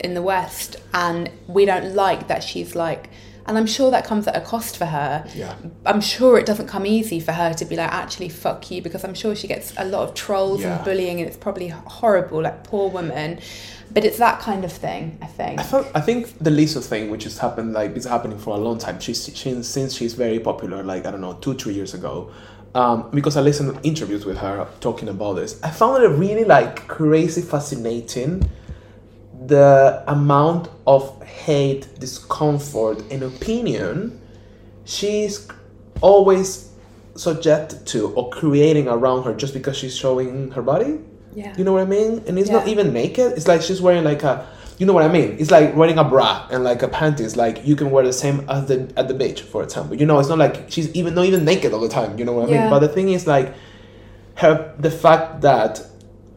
in 0.00 0.14
the 0.14 0.22
west 0.22 0.76
and 0.94 1.30
we 1.46 1.64
don't 1.64 1.94
like 1.94 2.28
that 2.28 2.42
she's 2.42 2.74
like 2.74 3.10
and 3.46 3.58
I'm 3.58 3.66
sure 3.66 3.90
that 3.90 4.04
comes 4.04 4.26
at 4.28 4.36
a 4.36 4.40
cost 4.40 4.76
for 4.76 4.86
her. 4.86 5.26
Yeah. 5.34 5.54
I'm 5.84 6.00
sure 6.00 6.38
it 6.38 6.46
doesn't 6.46 6.68
come 6.68 6.86
easy 6.86 7.18
for 7.18 7.32
her 7.32 7.52
to 7.54 7.64
be 7.64 7.76
like, 7.76 7.90
actually, 7.90 8.28
fuck 8.28 8.70
you, 8.70 8.82
because 8.82 9.04
I'm 9.04 9.14
sure 9.14 9.34
she 9.34 9.48
gets 9.48 9.72
a 9.76 9.84
lot 9.84 10.08
of 10.08 10.14
trolls 10.14 10.60
Yeah. 10.60 10.76
and 10.76 10.84
bullying, 10.84 11.18
and 11.18 11.26
it's 11.26 11.36
probably 11.36 11.68
horrible, 11.68 12.42
like 12.42 12.64
poor 12.64 12.88
woman. 12.88 13.40
But 13.92 14.04
it's 14.04 14.18
that 14.18 14.40
kind 14.40 14.64
of 14.64 14.72
thing, 14.72 15.18
I 15.20 15.26
think. 15.26 15.60
I 15.60 15.64
thought 15.64 15.86
I 15.94 16.00
think 16.00 16.38
the 16.38 16.50
Lizzo 16.50 16.82
thing, 16.82 17.10
which 17.10 17.24
has 17.24 17.36
happened 17.38 17.74
like 17.74 17.94
it's 17.94 18.06
happening 18.06 18.38
for 18.38 18.54
a 18.56 18.58
long 18.58 18.78
time. 18.78 19.00
She's 19.00 19.28
she, 19.36 19.62
since 19.62 19.94
she's 19.94 20.14
very 20.14 20.38
popular, 20.38 20.82
like 20.82 21.04
I 21.04 21.10
don't 21.10 21.20
know, 21.20 21.34
two 21.34 21.54
three 21.54 21.74
years 21.74 21.92
ago. 21.92 22.32
Um, 22.74 23.10
because 23.10 23.36
I 23.36 23.42
listened 23.42 23.74
to 23.74 23.86
interviews 23.86 24.24
with 24.24 24.38
her 24.38 24.66
talking 24.80 25.10
about 25.10 25.34
this. 25.34 25.62
I 25.62 25.68
found 25.68 26.02
it 26.02 26.08
really 26.08 26.44
like 26.44 26.88
crazy 26.88 27.42
fascinating 27.42 28.48
the 29.46 30.02
amount 30.06 30.68
of 30.86 31.22
hate, 31.22 31.88
discomfort, 31.98 33.02
and 33.10 33.22
opinion 33.22 34.20
she's 34.84 35.48
always 36.00 36.70
subjected 37.14 37.86
to 37.86 38.08
or 38.14 38.30
creating 38.30 38.88
around 38.88 39.22
her 39.24 39.34
just 39.34 39.54
because 39.54 39.76
she's 39.76 39.96
showing 39.96 40.50
her 40.50 40.62
body. 40.62 40.98
yeah. 41.34 41.54
You 41.56 41.64
know 41.64 41.72
what 41.72 41.82
I 41.82 41.86
mean? 41.86 42.22
And 42.26 42.38
it's 42.38 42.50
not 42.50 42.66
even 42.68 42.92
naked. 42.92 43.32
It's 43.32 43.46
like 43.48 43.62
she's 43.62 43.80
wearing 43.80 44.02
like 44.04 44.22
a, 44.22 44.46
you 44.78 44.86
know 44.86 44.92
what 44.92 45.04
I 45.04 45.08
mean? 45.08 45.36
It's 45.38 45.50
like 45.50 45.76
wearing 45.76 45.98
a 45.98 46.04
bra 46.04 46.46
and 46.50 46.64
like 46.64 46.82
a 46.82 46.88
panties. 46.88 47.36
Like 47.36 47.64
you 47.64 47.76
can 47.76 47.90
wear 47.90 48.04
the 48.04 48.12
same 48.12 48.44
as 48.50 48.66
the 48.66 48.92
at 48.96 49.06
the 49.08 49.14
beach, 49.14 49.42
for 49.42 49.62
example. 49.62 49.96
You 49.96 50.06
know, 50.06 50.18
it's 50.18 50.28
not 50.28 50.38
like 50.38 50.70
she's 50.70 50.90
even 50.94 51.14
not 51.14 51.26
even 51.26 51.44
naked 51.44 51.72
all 51.72 51.80
the 51.80 51.88
time. 51.88 52.18
You 52.18 52.24
know 52.24 52.32
what 52.32 52.48
I 52.48 52.52
mean? 52.52 52.70
But 52.70 52.80
the 52.80 52.88
thing 52.88 53.10
is 53.10 53.26
like, 53.26 53.54
her 54.36 54.74
the 54.78 54.90
fact 54.90 55.42
that 55.42 55.86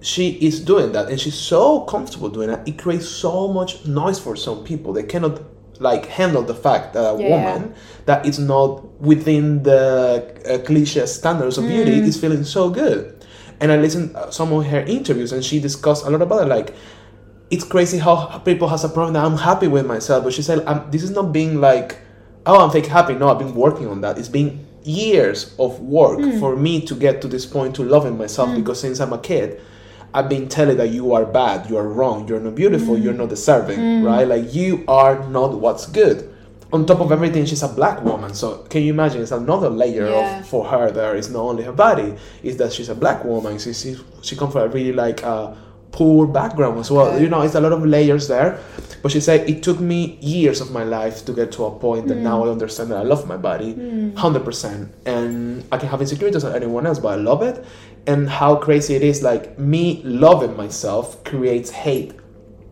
she 0.05 0.25
is 0.47 0.59
doing 0.59 0.91
that 0.91 1.09
and 1.09 1.19
she's 1.19 1.33
so 1.53 1.81
comfortable 1.93 2.29
doing 2.29 2.47
that 2.49 2.61
it 2.67 2.77
creates 2.77 3.07
so 3.09 3.47
much 3.47 3.71
noise 3.87 4.19
for 4.19 4.35
some 4.35 4.63
people. 4.63 4.93
They 4.93 5.03
cannot 5.03 5.41
like 5.79 6.05
handle 6.05 6.43
the 6.51 6.53
fact 6.65 6.93
that 6.93 7.03
a 7.13 7.17
Yeah. 7.17 7.29
woman 7.33 7.73
that 8.05 8.25
is 8.25 8.37
not 8.37 8.69
within 9.01 9.63
the 9.63 9.81
uh, 10.47 10.57
cliche 10.67 11.05
standards 11.07 11.57
of 11.57 11.63
beauty 11.67 11.99
Mm. 12.01 12.07
is 12.07 12.15
feeling 12.23 12.43
so 12.43 12.69
good. 12.69 12.99
And 13.59 13.71
I 13.71 13.77
listened 13.77 14.15
uh, 14.15 14.29
some 14.31 14.53
of 14.53 14.65
her 14.67 14.81
interviews, 14.97 15.31
and 15.33 15.43
she 15.43 15.59
discussed 15.59 16.05
a 16.05 16.09
lot 16.09 16.21
about 16.21 16.41
it. 16.45 16.49
Like, 16.57 16.73
it's 17.49 17.63
crazy 17.63 17.97
how 17.97 18.15
people 18.49 18.67
has 18.67 18.83
a 18.83 18.89
problem 18.89 19.13
that 19.15 19.23
I'm 19.25 19.37
happy 19.37 19.67
with 19.67 19.85
myself, 19.85 20.23
but 20.25 20.33
she 20.33 20.41
said, 20.43 20.59
um, 20.67 20.79
"This 20.91 21.03
is 21.03 21.11
not 21.11 21.31
being 21.31 21.59
like, 21.69 21.97
oh, 22.45 22.57
I'm 22.63 22.69
fake 22.69 22.87
happy. 22.87 23.13
No, 23.15 23.29
I've 23.31 23.39
been 23.39 23.55
working 23.55 23.87
on 23.87 24.01
that. 24.01 24.17
It's 24.19 24.29
been 24.39 24.65
years 24.83 25.55
of 25.57 25.79
work 25.79 26.19
for 26.39 26.55
me 26.55 26.73
to 26.89 26.93
get 26.95 27.21
to 27.23 27.27
this 27.27 27.45
point 27.45 27.75
to 27.77 27.83
loving 27.83 28.17
myself 28.17 28.49
because 28.55 28.79
since 28.79 28.99
I'm 28.99 29.13
a 29.13 29.17
kid." 29.31 29.59
I've 30.15 30.29
been 30.29 30.47
telling 30.47 30.77
that 30.77 30.89
you 30.89 31.13
are 31.13 31.25
bad, 31.25 31.69
you 31.69 31.75
are 31.75 31.87
wrong, 31.87 32.25
you're 32.27 32.39
not 32.39 32.55
beautiful, 32.55 32.97
you're 32.97 33.13
not 33.13 33.29
deserving, 33.29 33.77
mm. 33.79 34.01
Mm. 34.01 34.05
right? 34.05 34.25
Like 34.25 34.53
you 34.53 34.85
are 34.87 35.27
not 35.27 35.59
what's 35.59 35.87
good. 35.87 36.31
On 36.71 36.85
top 36.85 37.01
of 37.01 37.11
everything, 37.11 37.45
she's 37.45 37.63
a 37.63 37.67
black 37.67 38.01
woman, 38.01 38.33
so 38.33 38.47
can 38.71 38.81
you 38.83 38.91
imagine? 38.93 39.21
It's 39.21 39.31
another 39.31 39.69
layer 39.69 40.07
Yeah. 40.07 40.39
of 40.39 40.47
for 40.47 40.65
her. 40.71 40.89
There 40.89 41.15
is 41.15 41.29
not 41.29 41.41
only 41.41 41.63
her 41.63 41.73
body, 41.87 42.15
is 42.43 42.55
that 42.57 42.71
she's 42.73 42.89
a 42.89 42.95
black 42.95 43.23
woman. 43.25 43.59
She 43.59 43.73
she, 43.73 43.97
she 44.21 44.35
comes 44.35 44.53
from 44.53 44.63
a 44.63 44.67
really 44.77 44.93
like 44.93 45.23
uh, 45.23 45.53
poor 45.91 46.25
background 46.27 46.79
as 46.79 46.89
well. 46.91 47.07
Okay. 47.07 47.21
You 47.21 47.29
know, 47.29 47.41
it's 47.41 47.55
a 47.55 47.61
lot 47.61 47.73
of 47.73 47.85
layers 47.85 48.27
there. 48.27 48.59
But 49.01 49.11
she 49.11 49.19
said 49.19 49.47
it 49.49 49.61
took 49.63 49.79
me 49.79 50.17
years 50.19 50.59
of 50.61 50.71
my 50.71 50.83
life 50.83 51.23
to 51.25 51.31
get 51.33 51.51
to 51.53 51.65
a 51.65 51.71
point 51.71 52.07
that 52.07 52.17
now 52.17 52.41
mm. 52.41 52.47
I 52.47 52.51
understand 52.51 52.89
that 52.91 52.97
I 52.97 53.03
love 53.03 53.27
my 53.27 53.37
body, 53.37 53.71
hundred 54.15 54.43
percent, 54.43 54.91
and 55.05 55.63
I 55.71 55.77
can 55.77 55.89
have 55.89 56.01
insecurities 56.01 56.43
on 56.43 56.55
anyone 56.55 56.87
else, 56.87 56.99
but 56.99 57.09
I 57.09 57.21
love 57.21 57.41
it. 57.43 57.63
And 58.07 58.29
how 58.29 58.55
crazy 58.55 58.95
it 58.95 59.01
is! 59.03 59.23
Like 59.23 59.57
me 59.57 60.01
loving 60.03 60.55
myself 60.55 61.23
creates 61.23 61.71
hate 61.71 62.13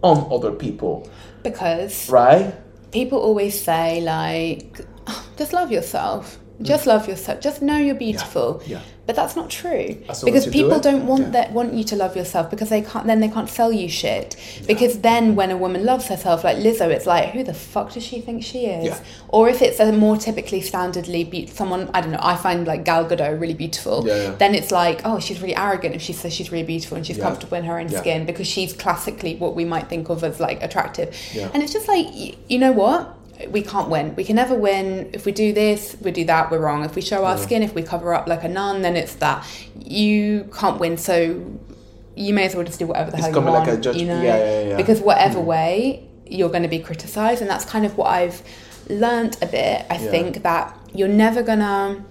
on 0.01 0.27
other 0.31 0.51
people, 0.51 1.09
because 1.43 2.09
right? 2.09 2.53
people 2.91 3.17
always 3.17 3.59
say 3.59 4.01
like 4.01 4.81
just 5.37 5.53
love 5.53 5.71
yourself. 5.71 6.37
Just 6.61 6.85
love 6.85 7.07
yourself. 7.07 7.41
Just 7.41 7.61
know 7.61 7.77
you're 7.77 7.95
beautiful. 7.95 8.61
Mm. 8.63 8.67
yeah. 8.67 8.81
But 9.05 9.17
that's 9.17 9.35
not 9.35 9.49
true 9.49 9.97
because 10.23 10.45
do 10.45 10.51
people 10.51 10.75
it, 10.75 10.83
don't 10.83 11.05
want 11.05 11.23
yeah. 11.23 11.29
that 11.31 11.51
want 11.51 11.73
you 11.73 11.83
to 11.83 11.95
love 11.97 12.15
yourself 12.15 12.49
because 12.49 12.69
they 12.69 12.81
can't. 12.81 13.05
Then 13.05 13.19
they 13.19 13.27
can't 13.27 13.49
sell 13.49 13.69
you 13.73 13.89
shit. 13.89 14.37
Because 14.65 14.99
then 14.99 15.35
when 15.35 15.51
a 15.51 15.57
woman 15.57 15.83
loves 15.83 16.07
herself, 16.07 16.45
like 16.45 16.55
Lizzo, 16.57 16.87
it's 16.89 17.05
like 17.05 17.31
who 17.31 17.43
the 17.43 17.53
fuck 17.53 17.91
does 17.91 18.03
she 18.03 18.21
think 18.21 18.45
she 18.45 18.65
is? 18.67 18.85
Yeah. 18.85 18.99
Or 19.27 19.49
if 19.49 19.61
it's 19.61 19.81
a 19.81 19.91
more 19.91 20.15
typically 20.15 20.61
standardly 20.61 21.29
be- 21.29 21.47
someone 21.47 21.89
I 21.93 21.99
don't 21.99 22.11
know. 22.11 22.19
I 22.21 22.37
find 22.37 22.65
like 22.65 22.85
Gal 22.85 23.03
Gadot 23.05 23.41
really 23.41 23.53
beautiful. 23.55 24.07
Yeah, 24.07 24.15
yeah. 24.15 24.35
Then 24.35 24.55
it's 24.55 24.71
like 24.71 25.01
oh 25.03 25.19
she's 25.19 25.41
really 25.41 25.55
arrogant 25.55 25.95
if 25.95 26.01
she 26.01 26.13
says 26.13 26.33
she's 26.33 26.49
really 26.49 26.65
beautiful 26.65 26.95
and 26.95 27.05
she's 27.05 27.17
Yeah. 27.17 27.25
comfortable 27.25 27.57
in 27.57 27.65
her 27.65 27.77
own 27.79 27.89
Yeah. 27.89 27.99
skin 27.99 28.25
because 28.25 28.47
she's 28.47 28.71
classically 28.71 29.35
what 29.35 29.53
we 29.53 29.65
might 29.65 29.89
think 29.89 30.07
of 30.07 30.23
as 30.23 30.39
like 30.39 30.63
attractive. 30.63 31.13
Yeah. 31.33 31.49
And 31.53 31.61
it's 31.61 31.73
just 31.73 31.89
like 31.89 32.05
y- 32.05 32.35
you 32.47 32.57
know 32.57 32.71
what 32.71 33.17
we 33.51 33.61
can't 33.61 33.89
win. 33.89 34.15
We 34.15 34.23
can 34.23 34.35
never 34.35 34.55
win. 34.55 35.09
If 35.13 35.25
we 35.25 35.31
do 35.31 35.53
this, 35.53 35.95
we 36.01 36.11
do 36.11 36.23
that, 36.25 36.49
we're 36.51 36.59
wrong. 36.59 36.83
If 36.85 36.95
we 36.95 37.01
show 37.01 37.25
our 37.25 37.37
skin, 37.37 37.63
if 37.63 37.73
we 37.75 37.83
cover 37.83 38.13
up 38.13 38.27
like 38.27 38.43
a 38.43 38.47
nun, 38.49 38.81
then 38.81 38.95
it's 38.95 39.15
that. 39.15 39.45
You 39.79 40.49
can't 40.57 40.79
win, 40.79 40.97
so 40.97 41.45
you 42.15 42.33
may 42.33 42.45
as 42.45 42.55
well 42.55 42.63
just 42.65 42.79
do 42.79 42.85
whatever 42.87 43.11
the 43.11 43.17
It's 43.17 43.25
hell 43.25 43.35
you 43.35 43.41
gonna 43.41 43.51
like 43.51 43.67
a 43.67 43.77
judge- 43.77 43.95
you 43.97 44.05
know? 44.05 44.21
yeah, 44.21 44.37
yeah, 44.37 44.61
yeah. 44.69 44.77
Because 44.77 44.99
whatever 45.01 45.39
way, 45.39 46.07
you're 46.27 46.49
going 46.49 46.63
to 46.63 46.69
be 46.69 46.79
criticized, 46.79 47.41
and 47.41 47.49
that's 47.49 47.65
kind 47.65 47.85
of 47.85 47.97
what 47.97 48.07
I've 48.07 48.41
learnt 48.89 49.41
a 49.41 49.45
bit. 49.45 49.85
I 49.89 49.95
Yeah. 49.97 50.11
think 50.11 50.43
that 50.43 50.75
you're 50.93 51.07
never 51.07 51.41
gonna, 51.41 52.03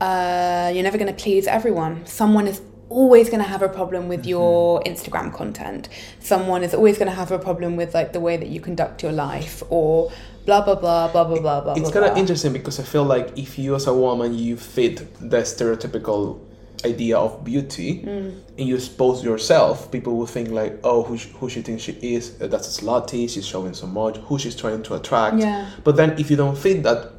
uh, 0.00 0.70
you're 0.74 0.82
never 0.82 0.98
gonna 0.98 1.12
please 1.12 1.46
everyone. 1.46 2.04
Someone 2.06 2.46
is 2.46 2.60
always 2.92 3.28
going 3.30 3.42
to 3.42 3.48
have 3.48 3.62
a 3.62 3.68
problem 3.68 4.08
with 4.08 4.26
your 4.26 4.80
Mm-hmm. 4.80 4.92
Instagram 4.92 5.32
content. 5.32 5.88
Someone 6.20 6.62
is 6.62 6.74
always 6.74 6.96
going 6.98 7.10
to 7.10 7.14
have 7.16 7.30
a 7.32 7.38
problem 7.38 7.76
with 7.76 7.94
like 7.94 8.12
the 8.12 8.20
way 8.20 8.36
that 8.36 8.48
you 8.48 8.60
conduct 8.60 9.02
your 9.02 9.12
life 9.12 9.62
or 9.70 10.10
blah 10.46 10.60
blah 10.64 10.74
blah 10.74 11.08
blah 11.12 11.24
blah 11.24 11.38
blah 11.40 11.60
blah. 11.60 11.72
it's 11.74 11.90
blah, 11.90 12.00
kind 12.00 12.12
of 12.12 12.18
interesting 12.18 12.52
because 12.52 12.80
I 12.80 12.82
feel 12.84 13.04
like 13.04 13.36
if 13.38 13.58
you 13.58 13.74
as 13.74 13.86
a 13.86 13.94
woman 13.94 14.36
you 14.36 14.56
fit 14.56 14.96
the 15.20 15.38
stereotypical 15.38 16.40
idea 16.84 17.16
of 17.16 17.44
beauty 17.44 18.02
Mm. 18.02 18.40
and 18.58 18.68
you 18.68 18.74
expose 18.74 19.22
yourself, 19.22 19.90
people 19.92 20.16
will 20.16 20.26
think 20.26 20.48
like, 20.50 20.80
oh, 20.82 21.04
who, 21.04 21.16
sh- 21.16 21.28
who 21.38 21.48
she 21.48 21.62
thinks 21.62 21.82
she 21.84 21.92
is? 22.02 22.36
That's 22.38 22.66
a 22.76 22.82
slutty. 22.82 23.30
She's 23.30 23.46
showing 23.46 23.72
so 23.74 23.86
much. 23.86 24.16
Who 24.26 24.36
she's 24.38 24.56
trying 24.56 24.82
to 24.84 24.94
attract? 24.94 25.36
Yeah. 25.38 25.70
But 25.84 25.94
then 25.96 26.18
if 26.18 26.28
you 26.30 26.36
don't 26.36 26.58
fit 26.58 26.82
that 26.82 27.12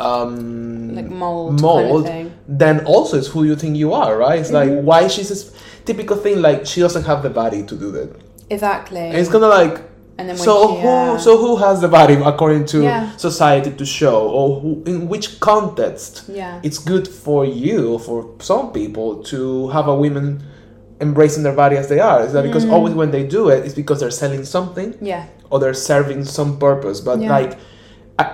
um 0.00 0.94
Like 0.94 1.08
mold 1.08 1.60
kind 1.60 1.86
of 1.86 1.90
mold 1.90 2.32
then 2.48 2.84
also 2.86 3.16
it's 3.18 3.28
who 3.28 3.44
you 3.44 3.56
think 3.56 3.76
you 3.76 3.92
are 3.92 4.16
right 4.16 4.38
it's 4.40 4.50
Mm-hmm. 4.50 4.76
like 4.76 4.84
why 4.84 5.08
she's 5.08 5.28
this 5.28 5.52
typical 5.84 6.16
thing 6.16 6.42
like 6.42 6.66
she 6.66 6.80
doesn't 6.80 7.04
have 7.04 7.22
the 7.22 7.30
body 7.30 7.62
to 7.64 7.74
do 7.76 7.90
that 7.92 8.10
Exactly. 8.50 9.00
and 9.00 9.16
it's 9.16 9.30
kind 9.30 9.44
of 9.44 9.50
like 9.50 9.80
And 10.18 10.28
then 10.30 10.36
so 10.36 10.54
she, 10.74 10.80
who 10.82 10.88
uh, 10.88 11.18
so 11.18 11.36
who 11.38 11.56
has 11.56 11.80
the 11.80 11.88
body 11.88 12.14
according 12.32 12.64
to 12.72 12.78
Yeah. 12.82 13.16
society 13.16 13.70
to 13.80 13.84
show 13.84 14.18
or 14.38 14.60
who, 14.60 14.82
in 14.86 15.08
which 15.08 15.40
context 15.40 16.24
Yeah. 16.28 16.60
it's 16.66 16.78
good 16.78 17.06
for 17.24 17.44
you 17.44 17.98
for 18.06 18.18
some 18.40 18.72
people 18.72 19.08
to 19.32 19.68
have 19.76 19.86
a 19.88 19.94
woman 20.04 20.26
embracing 21.00 21.42
their 21.42 21.54
body 21.62 21.76
as 21.76 21.86
they 21.88 22.00
are 22.00 22.24
is 22.26 22.32
that 22.32 22.42
because 22.48 22.64
Mm. 22.64 22.72
always 22.74 22.94
when 22.94 23.10
they 23.10 23.24
do 23.38 23.42
it 23.54 23.58
it's 23.66 23.74
because 23.82 23.98
they're 24.00 24.18
selling 24.24 24.44
something 24.56 24.94
yeah. 25.00 25.24
or 25.50 25.56
they're 25.60 25.80
serving 25.92 26.24
some 26.24 26.50
purpose 26.58 26.98
but 27.08 27.20
Yeah. 27.20 27.30
like 27.38 27.52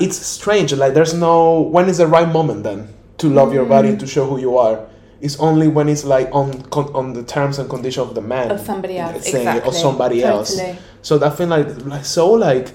it's 0.00 0.16
strange 0.16 0.72
like 0.72 0.94
there's 0.94 1.14
no 1.14 1.60
when 1.60 1.88
is 1.88 1.98
the 1.98 2.06
right 2.06 2.28
moment 2.28 2.62
then 2.62 2.88
to 3.18 3.28
love 3.28 3.52
your 3.52 3.64
Mm. 3.64 3.68
body 3.68 3.88
and 3.88 4.00
to 4.00 4.06
show 4.06 4.24
who 4.26 4.38
you 4.38 4.56
are 4.58 4.80
it's 5.20 5.38
only 5.38 5.68
when 5.68 5.88
it's 5.88 6.04
like 6.04 6.28
on 6.32 6.64
on 6.94 7.12
the 7.14 7.22
terms 7.22 7.58
and 7.58 7.68
condition 7.68 8.02
of 8.02 8.14
the 8.14 8.20
man 8.20 8.50
Of 8.50 8.60
somebody 8.60 8.98
else, 8.98 9.24
saying 9.24 9.46
it, 9.46 9.50
or 9.50 9.56
exactly. 9.56 9.80
somebody 9.80 10.24
else 10.24 10.60
so 11.02 11.18
that 11.18 11.36
feel 11.36 11.48
like 11.48 11.66
like 11.86 12.04
so 12.04 12.32
like 12.32 12.68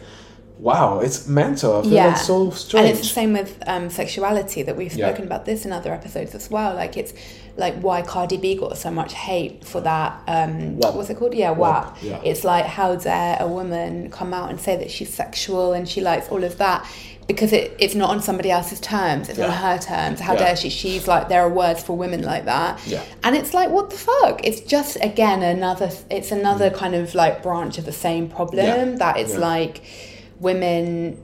wow 0.59 0.99
it's 0.99 1.27
mental 1.27 1.79
I 1.79 1.81
feel 1.83 1.91
Yeah. 1.93 2.07
like 2.07 2.17
so 2.17 2.43
And 2.45 2.53
strange 2.53 2.89
it's 2.89 2.99
the 2.99 3.13
same 3.21 3.33
with 3.33 3.51
um, 3.67 3.89
sexuality 3.89 4.63
that 4.63 4.75
we've 4.75 4.93
Yeah. 4.95 5.07
spoken 5.07 5.25
about 5.25 5.45
this 5.45 5.65
in 5.65 5.71
other 5.71 5.93
episodes 5.93 6.33
as 6.35 6.49
well. 6.49 6.73
Like 6.75 6.97
it's 6.97 7.13
like 7.57 7.75
why 7.81 8.01
Cardi 8.03 8.37
B 8.37 8.55
got 8.55 8.77
so 8.77 8.91
much 8.91 9.13
hate 9.13 9.65
for 9.65 9.81
that. 9.81 10.21
Um, 10.27 10.77
WAP. 10.77 10.93
What's 10.95 11.09
it 11.09 11.17
called? 11.17 11.33
Yeah, 11.33 11.51
WAP, 11.51 11.85
WAP. 11.85 11.97
yeah. 12.03 12.21
It's 12.23 12.43
like 12.43 12.65
how 12.65 12.95
dare 12.95 13.37
a 13.39 13.47
woman 13.47 14.09
come 14.11 14.33
out 14.33 14.49
and 14.49 14.59
say 14.59 14.75
that 14.77 14.91
she's 14.91 15.13
sexual 15.13 15.73
and 15.73 15.89
she 15.89 15.99
likes 16.01 16.29
all 16.29 16.43
of 16.43 16.57
that 16.59 16.87
because 17.27 17.51
it, 17.51 17.75
it's 17.77 17.93
not 17.95 18.09
on 18.09 18.21
somebody 18.21 18.49
else's 18.51 18.79
terms. 18.79 19.27
It's 19.27 19.37
on 19.39 19.51
her 19.51 19.77
terms. 19.79 20.19
How 20.21 20.33
Yeah. 20.33 20.39
dare 20.45 20.55
she? 20.55 20.69
She's 20.69 21.07
like 21.07 21.27
there 21.29 21.41
are 21.41 21.49
words 21.49 21.83
for 21.83 21.97
women 21.97 22.21
like 22.23 22.45
that. 22.45 22.79
Yeah. 22.87 23.03
And 23.23 23.35
it's 23.35 23.53
like 23.53 23.69
what 23.69 23.89
the 23.89 23.97
fuck? 23.97 24.45
It's 24.45 24.61
just 24.61 24.97
again 25.01 25.41
another. 25.43 25.89
It's 26.09 26.31
another 26.31 26.69
kind 26.69 26.95
of 26.95 27.15
like 27.15 27.41
branch 27.43 27.77
of 27.79 27.85
the 27.85 27.91
same 27.91 28.29
problem 28.29 28.65
Mm. 28.65 28.91
Yeah. 28.91 28.97
that 28.99 29.17
it's 29.17 29.33
Yeah. 29.33 29.39
like 29.39 29.81
women 30.39 31.17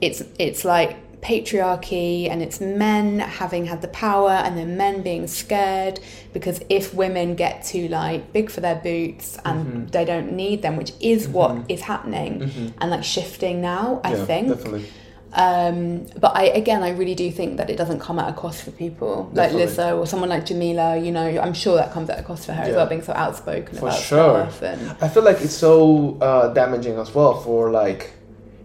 it's 0.00 0.22
it's 0.38 0.64
like 0.64 0.96
patriarchy 1.20 2.28
and 2.30 2.42
it's 2.42 2.60
men 2.60 3.18
having 3.18 3.66
had 3.66 3.82
the 3.82 3.88
power 3.88 4.30
and 4.30 4.56
then 4.56 4.76
men 4.76 5.02
being 5.02 5.26
scared 5.26 5.98
because 6.32 6.60
if 6.68 6.94
women 6.94 7.34
get 7.34 7.64
too 7.64 7.88
like 7.88 8.32
big 8.32 8.50
for 8.50 8.60
their 8.60 8.76
boots 8.76 9.36
and 9.44 9.58
Mm-hmm. 9.58 9.86
they 9.86 10.04
don't 10.04 10.32
need 10.32 10.62
them 10.62 10.76
which 10.76 10.92
is 11.00 11.26
what 11.28 11.56
is 11.68 11.80
happening 11.82 12.74
and 12.80 12.90
like 12.90 13.02
shifting 13.02 13.60
now 13.60 14.00
i 14.04 14.14
yeah, 14.14 14.24
think 14.24 14.48
definitely 14.48 14.84
um 15.32 16.06
but 16.20 16.34
i 16.36 16.44
again 16.44 16.82
i 16.82 16.90
really 16.90 17.14
do 17.14 17.30
think 17.30 17.56
that 17.58 17.68
it 17.68 17.76
doesn't 17.76 17.98
come 18.00 18.18
at 18.18 18.28
a 18.30 18.32
cost 18.32 18.62
for 18.62 18.70
people 18.70 19.24
like 19.34 19.50
Definitely. 19.52 19.66
lizzo 19.66 19.98
or 19.98 20.06
someone 20.06 20.28
like 20.30 20.46
Jameela 20.46 21.04
you 21.04 21.12
know 21.12 21.26
i'm 21.40 21.52
sure 21.52 21.76
that 21.76 21.92
comes 21.92 22.08
at 22.08 22.18
a 22.18 22.22
cost 22.22 22.46
for 22.46 22.52
her 22.52 22.62
as 22.62 22.74
well 22.74 22.86
being 22.86 23.02
so 23.02 23.12
outspoken 23.12 23.74
For 23.76 23.88
about 23.88 24.00
sure. 24.00 24.50
stuff 24.50 24.62
and 24.62 24.96
I 25.02 25.08
feel 25.08 25.22
like 25.24 25.40
it's 25.40 25.54
so 25.54 26.16
uh, 26.20 26.54
damaging 26.54 26.96
as 26.98 27.12
well 27.14 27.34
for 27.42 27.70
like 27.70 28.12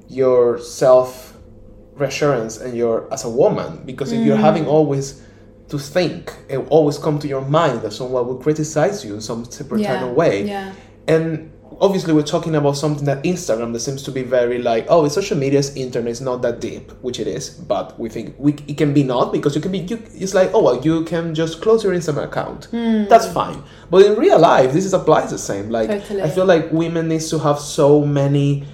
your 0.08 0.58
self 0.60 1.33
reassurance 1.96 2.60
and 2.60 2.76
your 2.76 3.08
as 3.14 3.24
a 3.24 3.30
woman 3.30 3.82
because 3.86 4.12
if 4.12 4.20
Mm. 4.20 4.26
you're 4.26 4.38
having 4.38 4.66
always 4.68 5.22
to 5.70 5.78
think 5.80 6.34
it 6.50 6.58
always 6.70 6.98
come 6.98 7.20
to 7.20 7.28
your 7.28 7.42
mind 7.42 7.82
that 7.82 7.92
someone 7.94 8.26
will 8.28 8.36
criticize 8.38 9.06
you 9.06 9.14
in 9.16 9.22
some 9.22 9.46
separate 9.46 9.84
kind 9.86 10.04
of 10.10 10.16
way 10.16 10.44
yeah 10.46 10.72
and 11.08 11.50
obviously 11.82 12.14
we're 12.14 12.22
talking 12.22 12.56
about 12.56 12.74
something 12.78 13.06
that 13.06 13.24
instagram 13.24 13.74
that 13.74 13.80
seems 13.80 14.04
to 14.04 14.12
be 14.12 14.22
very 14.22 14.60
like 14.62 14.86
oh 14.90 15.06
it's 15.06 15.16
social 15.16 15.38
media's 15.38 15.76
internet 15.76 16.12
is 16.12 16.22
not 16.22 16.42
that 16.42 16.60
deep 16.60 16.92
which 17.02 17.20
it 17.20 17.28
is 17.28 17.50
but 17.50 17.98
we 18.00 18.10
think 18.10 18.36
we, 18.38 18.54
it 18.68 18.78
can 18.78 18.94
be 18.94 19.04
not 19.04 19.32
because 19.32 19.56
you 19.56 19.62
can 19.62 19.72
be 19.72 19.80
you, 19.80 19.98
it's 20.14 20.34
like 20.36 20.52
oh 20.54 20.62
well 20.64 20.80
you 20.84 21.04
can 21.06 21.34
just 21.34 21.62
close 21.62 21.84
your 21.84 21.94
instagram 21.94 22.26
account 22.26 22.66
Hmm. 22.66 23.06
that's 23.10 23.28
fine 23.32 23.64
but 23.90 24.06
in 24.06 24.16
real 24.16 24.38
life 24.40 24.72
this 24.74 24.86
is 24.86 24.94
applies 24.94 25.32
the 25.32 25.38
same 25.40 25.70
like 25.70 25.90
Totally. 25.90 26.22
i 26.22 26.30
feel 26.30 26.46
like 26.46 26.72
women 26.72 27.08
needs 27.08 27.30
to 27.32 27.40
have 27.40 27.60
so 27.60 28.06
many 28.06 28.66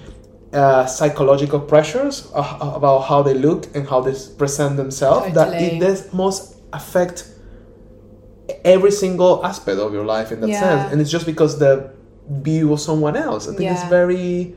uh, 0.52 0.86
psychological 0.86 1.60
pressures 1.60 2.30
uh, 2.34 2.72
about 2.74 3.00
how 3.00 3.22
they 3.22 3.34
look 3.34 3.74
and 3.74 3.88
how 3.88 4.00
they 4.00 4.14
present 4.36 4.76
themselves 4.76 5.32
that 5.34 5.60
it 5.60 5.78
does 5.78 6.12
must 6.12 6.56
affect 6.72 7.28
every 8.64 8.90
single 8.90 9.44
aspect 9.44 9.78
of 9.78 9.92
your 9.92 10.04
life 10.04 10.32
in 10.32 10.40
that 10.40 10.48
Yeah. 10.50 10.60
sense. 10.60 10.92
And 10.92 11.00
it's 11.00 11.10
just 11.10 11.26
because 11.26 11.58
the 11.58 11.90
view 12.28 12.72
of 12.72 12.80
someone 12.80 13.16
else. 13.16 13.48
I 13.48 13.54
think 13.54 13.70
it's 13.70 13.84
very 13.84 14.54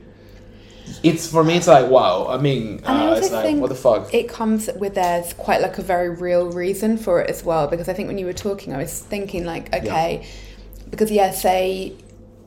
it's 1.02 1.26
for 1.26 1.42
me 1.44 1.56
it's 1.56 1.66
like 1.66 1.88
wow. 1.90 2.26
I 2.28 2.38
mean 2.38 2.80
I 2.84 3.06
uh, 3.06 3.08
also 3.10 3.22
it's 3.22 3.32
like 3.32 3.56
what 3.56 3.68
the 3.68 3.74
fuck? 3.74 4.12
It 4.12 4.28
comes 4.28 4.68
with 4.76 4.94
there's 4.94 5.32
quite 5.34 5.60
like 5.60 5.78
a 5.78 5.82
very 5.82 6.10
real 6.10 6.50
reason 6.50 6.98
for 6.98 7.20
it 7.22 7.30
as 7.30 7.44
well. 7.44 7.66
Because 7.68 7.88
I 7.88 7.94
think 7.94 8.08
when 8.08 8.18
you 8.18 8.26
were 8.26 8.32
talking 8.32 8.74
I 8.74 8.78
was 8.78 8.98
thinking 9.00 9.44
like 9.44 9.74
okay 9.74 10.26
because 10.90 11.10
yeah 11.10 11.30
say 11.30 11.94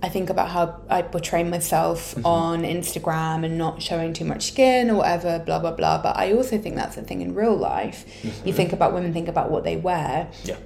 I 0.01 0.09
think 0.09 0.29
about 0.29 0.49
how 0.49 0.79
I 0.89 1.01
portray 1.01 1.43
myself 1.43 2.13
Mm-hmm. 2.15 2.25
on 2.25 2.61
Instagram 2.63 3.43
and 3.45 3.57
not 3.57 3.81
showing 3.81 4.13
too 4.13 4.25
much 4.25 4.43
skin 4.51 4.89
or 4.91 4.95
whatever 4.97 5.39
blah 5.39 5.59
blah 5.59 5.71
blah 5.71 6.01
but 6.01 6.15
I 6.17 6.33
also 6.33 6.57
think 6.59 6.75
that's 6.75 6.97
a 6.97 7.01
thing 7.01 7.21
in 7.21 7.33
real 7.33 7.55
life 7.55 8.05
Mm-hmm. 8.21 8.47
you 8.47 8.53
think 8.53 8.73
about 8.73 8.93
women 8.93 9.11
think 9.13 9.27
about 9.27 9.49
what 9.51 9.63
they 9.63 9.75
wear 9.77 10.29
yeah 10.43 10.57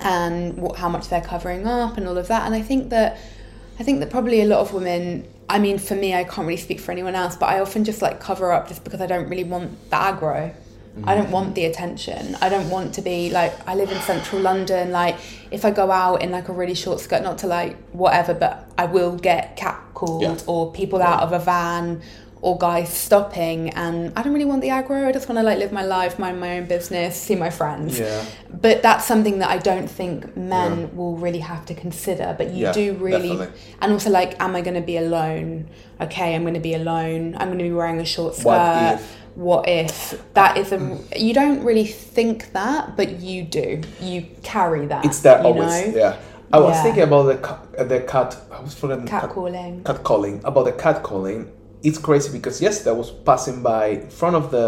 and 0.00 0.56
what, 0.58 0.76
how 0.76 0.88
much 0.88 1.08
they're 1.08 1.20
covering 1.20 1.66
up 1.66 1.96
and 1.96 2.06
all 2.06 2.16
of 2.18 2.28
that. 2.28 2.44
And 2.46 2.54
I 2.54 2.62
think 2.62 2.90
that 2.90 3.18
I 3.80 3.82
think 3.82 4.00
that 4.00 4.10
probably 4.10 4.40
a 4.42 4.44
lot 4.46 4.60
of 4.60 4.72
women. 4.72 5.26
I 5.48 5.58
mean, 5.58 5.78
for 5.78 5.94
me, 5.94 6.14
I 6.14 6.24
can't 6.24 6.46
really 6.46 6.58
speak 6.60 6.78
for 6.78 6.92
anyone 6.92 7.14
else, 7.14 7.34
but 7.36 7.46
I 7.48 7.60
often 7.60 7.84
just 7.84 8.02
like 8.02 8.20
cover 8.20 8.52
up 8.52 8.68
just 8.68 8.84
because 8.84 9.00
I 9.00 9.06
don't 9.06 9.28
really 9.28 9.44
want 9.44 9.90
the 9.90 9.96
aggro. 9.96 10.52
I 11.04 11.14
don't 11.14 11.30
want 11.30 11.54
the 11.54 11.64
attention. 11.66 12.36
I 12.40 12.48
don't 12.48 12.68
want 12.70 12.94
to 12.94 13.02
be 13.02 13.30
like 13.30 13.52
I 13.68 13.74
live 13.74 13.90
in 13.90 14.00
central 14.02 14.40
London. 14.42 14.90
Like 14.90 15.16
if 15.50 15.64
I 15.64 15.70
go 15.70 15.90
out 15.90 16.22
in 16.22 16.30
like 16.30 16.48
a 16.48 16.52
really 16.52 16.74
short 16.74 17.00
skirt, 17.00 17.22
not 17.22 17.38
to 17.38 17.46
like 17.46 17.76
whatever, 17.92 18.34
but 18.34 18.70
I 18.76 18.84
will 18.86 19.16
get 19.16 19.56
catcalled 19.56 20.22
Yeah. 20.22 20.36
or 20.46 20.72
people 20.72 21.02
out 21.02 21.22
of 21.22 21.32
a 21.32 21.38
van 21.38 22.02
or 22.40 22.56
guys 22.56 22.88
stopping, 22.88 23.70
and 23.70 24.12
I 24.16 24.22
don't 24.22 24.32
really 24.32 24.44
want 24.44 24.62
the 24.62 24.68
aggro. 24.68 25.04
I 25.04 25.10
just 25.10 25.28
want 25.28 25.38
to 25.40 25.42
like 25.42 25.58
live 25.58 25.72
my 25.72 25.82
life, 25.82 26.20
mind 26.20 26.38
my 26.38 26.58
own 26.58 26.66
business, 26.66 27.20
see 27.20 27.34
my 27.34 27.50
friends 27.50 27.98
yeah 27.98 28.24
but 28.60 28.82
that's 28.82 29.04
something 29.04 29.38
that 29.40 29.50
I 29.50 29.58
don't 29.58 29.88
think 29.88 30.36
men 30.36 30.80
Yeah. 30.80 30.86
will 30.94 31.16
really 31.16 31.38
have 31.40 31.64
to 31.66 31.74
consider. 31.74 32.34
But 32.38 32.50
you 32.50 32.64
Yeah, 32.64 32.72
do 32.72 32.94
really, 32.94 33.28
definitely. 33.28 33.60
and 33.80 33.92
also 33.92 34.10
like, 34.10 34.40
am 34.42 34.56
I 34.56 34.62
going 34.62 34.74
to 34.74 34.80
be 34.80 34.96
alone? 34.96 35.68
Okay, 36.00 36.34
I'm 36.34 36.42
going 36.42 36.54
to 36.54 36.60
be 36.60 36.74
alone. 36.74 37.36
I'm 37.38 37.48
going 37.48 37.58
to 37.58 37.64
be 37.64 37.72
wearing 37.72 38.00
a 38.00 38.04
short 38.04 38.34
skirt. 38.36 38.98
What 39.38 39.68
if? 39.68 40.20
That 40.34 40.56
is 40.58 40.72
a? 40.72 40.98
You 41.16 41.32
don't 41.32 41.62
really 41.62 41.86
think 41.86 42.50
that, 42.54 42.96
but 42.96 43.20
you 43.20 43.44
do. 43.44 43.80
You 44.00 44.26
carry 44.42 44.86
that. 44.86 45.04
it's 45.04 45.20
there 45.20 45.40
always 45.42 45.94
know? 45.94 45.94
yeah 46.02 46.16
i 46.52 46.58
was 46.58 46.74
Yeah. 46.74 46.82
thinking 46.82 47.02
about 47.04 47.24
the 47.24 47.36
ca- 47.46 47.60
uh, 47.78 47.84
the 47.84 48.00
cat 48.00 48.30
i 48.50 48.60
was 48.60 48.74
forgetting 48.74 49.06
Cat 49.06 49.28
calling. 49.30 49.84
cat 49.84 50.02
calling 50.02 50.40
about 50.50 50.64
the 50.64 50.72
cat 50.72 51.02
calling 51.02 51.40
it's 51.82 51.98
crazy 51.98 52.30
because 52.38 52.56
yesterday 52.66 52.90
i 52.90 52.98
was 53.04 53.10
passing 53.28 53.62
by 53.62 53.84
in 53.88 54.08
front 54.10 54.34
of 54.34 54.50
the 54.50 54.66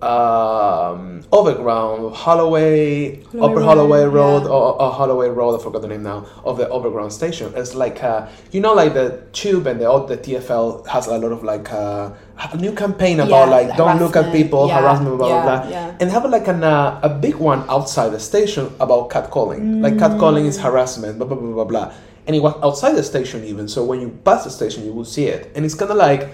um, 0.00 1.22
overground 1.32 2.14
Holloway, 2.14 3.22
Holloway 3.24 3.40
Upper 3.46 3.62
Holloway 3.62 4.04
Road 4.04 4.42
yeah. 4.44 4.48
or, 4.48 4.80
or 4.80 4.92
Holloway 4.92 5.28
Road. 5.28 5.58
I 5.58 5.62
forgot 5.62 5.82
the 5.82 5.88
name 5.88 6.04
now 6.04 6.24
of 6.44 6.56
the 6.56 6.68
overground 6.68 7.12
station. 7.12 7.52
It's 7.56 7.74
like 7.74 8.02
uh, 8.04 8.28
you 8.52 8.60
know, 8.60 8.74
like 8.74 8.94
the 8.94 9.22
tube 9.32 9.66
and 9.66 9.80
the 9.80 9.88
the 10.06 10.16
TFL 10.16 10.86
has 10.86 11.08
a 11.08 11.18
lot 11.18 11.32
of 11.32 11.42
like 11.42 11.72
uh, 11.72 12.12
a 12.54 12.56
new 12.56 12.72
campaign 12.72 13.20
about 13.20 13.48
Yeah, 13.48 13.56
like 13.56 13.76
don't 13.76 13.98
look 13.98 14.14
at 14.16 14.32
people, 14.32 14.68
yeah, 14.68 14.80
harassment, 14.80 15.18
blah 15.18 15.28
blah 15.28 15.36
yeah, 15.36 15.42
blah, 15.60 15.70
yeah. 15.70 15.96
and 16.00 16.10
have 16.10 16.24
like 16.30 16.48
an 16.48 16.62
uh, 16.64 17.00
a 17.02 17.08
big 17.08 17.36
one 17.36 17.64
outside 17.68 18.10
the 18.12 18.20
station 18.20 18.64
about 18.80 19.10
catcalling. 19.10 19.82
Like 19.82 19.94
catcalling 19.94 20.44
Mm. 20.44 20.52
is 20.52 20.58
harassment, 20.58 21.18
blah 21.18 21.26
blah 21.26 21.36
blah 21.36 21.54
blah 21.54 21.64
blah. 21.64 21.92
And 22.26 22.36
it 22.36 22.42
was 22.42 22.54
outside 22.62 22.94
the 22.94 23.02
station 23.02 23.42
even, 23.44 23.68
so 23.68 23.84
when 23.84 24.00
you 24.00 24.08
pass 24.24 24.44
the 24.44 24.50
station, 24.50 24.84
you 24.84 24.92
will 24.92 25.04
see 25.16 25.26
it, 25.26 25.50
and 25.54 25.64
it's 25.64 25.74
kind 25.74 25.90
of 25.90 25.96
like 25.96 26.28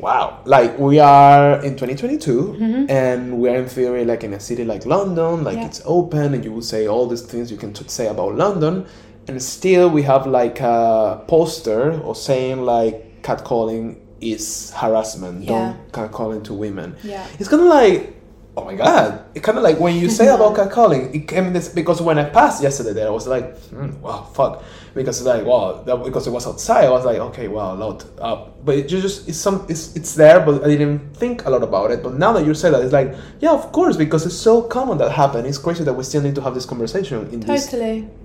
wow 0.00 0.40
like 0.44 0.76
we 0.76 0.98
are 0.98 1.62
in 1.62 1.76
2022 1.76 2.86
and 2.88 3.38
we're 3.38 3.54
in 3.62 3.66
theory 3.68 4.04
like 4.04 4.24
in 4.24 4.32
a 4.34 4.40
city 4.40 4.64
like 4.64 4.84
london 4.84 5.44
like 5.44 5.56
Mm-hmm. 5.56 5.66
It's 5.66 5.82
open 5.84 6.34
and 6.34 6.44
you 6.44 6.52
will 6.52 6.62
say 6.74 6.88
all 6.88 7.06
these 7.06 7.22
things 7.22 7.48
you 7.50 7.56
can 7.56 7.72
t- 7.72 7.84
say 7.86 8.08
about 8.08 8.34
london 8.34 8.86
and 9.28 9.40
still 9.40 9.88
we 9.88 10.02
have 10.02 10.26
like 10.26 10.58
a 10.60 11.22
poster 11.28 11.92
or 12.02 12.14
saying 12.16 12.62
like 12.64 13.22
catcalling 13.22 13.96
is 14.32 14.72
harassment 14.76 15.42
Yeah. 15.44 15.48
don't 15.50 15.92
catcalling 15.92 16.42
to 16.44 16.54
women 16.54 16.96
Yeah. 17.02 17.26
it's 17.38 17.48
kind 17.48 17.62
of 17.62 17.68
like 17.68 18.10
oh 18.56 18.64
my 18.64 18.74
god 18.76 19.24
it 19.34 19.42
kind 19.42 19.58
of 19.58 19.64
like 19.64 19.80
when 19.80 19.96
you 19.96 20.08
say 20.08 20.28
about 20.36 20.54
catcalling 20.56 21.12
it 21.14 21.26
came 21.26 21.52
this 21.52 21.68
because 21.68 22.00
when 22.00 22.18
i 22.18 22.24
passed 22.38 22.62
yesterday 22.62 22.92
there 22.92 23.08
i 23.08 23.10
was 23.10 23.26
like 23.26 23.46
hmm, 23.70 24.00
wow 24.00 24.22
fuck 24.22 24.62
because 24.94 25.20
like 25.26 25.44
wow 25.44 25.82
that, 25.82 25.96
because 26.04 26.28
it 26.28 26.30
was 26.30 26.46
outside 26.46 26.84
i 26.84 26.90
was 26.90 27.04
like 27.04 27.18
okay 27.18 27.48
wow 27.48 27.74
a 27.74 27.78
lot 27.84 28.04
uh, 28.20 28.46
but 28.64 28.76
it 28.78 28.86
just 28.86 29.28
it's 29.28 29.38
some 29.38 29.66
it's, 29.68 29.96
it's 29.96 30.14
there 30.14 30.38
but 30.38 30.62
i 30.62 30.68
didn't 30.68 31.00
think 31.16 31.44
a 31.46 31.50
lot 31.50 31.64
about 31.64 31.90
it 31.90 32.00
but 32.00 32.14
now 32.14 32.32
that 32.32 32.46
you 32.46 32.54
say 32.54 32.70
that 32.70 32.80
it's 32.84 32.92
like 32.92 33.12
yeah 33.40 33.50
of 33.50 33.72
course 33.72 33.96
because 33.96 34.24
it's 34.24 34.36
so 34.36 34.62
common 34.62 34.98
that 34.98 35.10
happen 35.10 35.44
it's 35.44 35.58
crazy 35.58 35.82
that 35.82 35.92
we 35.94 36.04
still 36.04 36.22
need 36.22 36.36
to 36.36 36.40
have 36.40 36.54
this 36.54 36.64
conversation 36.64 37.26
in 37.32 37.40
this 37.40 37.66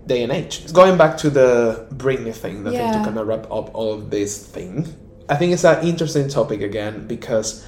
day 0.05 0.23
and 0.23 0.31
age. 0.31 0.61
It's 0.63 0.71
going 0.71 0.95
back 0.97 1.17
to 1.19 1.29
the 1.29 1.87
Britney 1.93 2.33
thing, 2.33 2.63
think 2.63 2.75
Yeah. 2.75 2.91
to 2.97 3.03
kind 3.03 3.17
of 3.17 3.27
wrap 3.27 3.45
up 3.51 3.73
all 3.75 3.93
of 3.93 4.09
this 4.09 4.43
thing, 4.55 4.87
I 5.29 5.35
think 5.35 5.53
it's 5.53 5.63
an 5.63 5.85
interesting 5.87 6.27
topic 6.27 6.61
again 6.61 7.07
because 7.07 7.65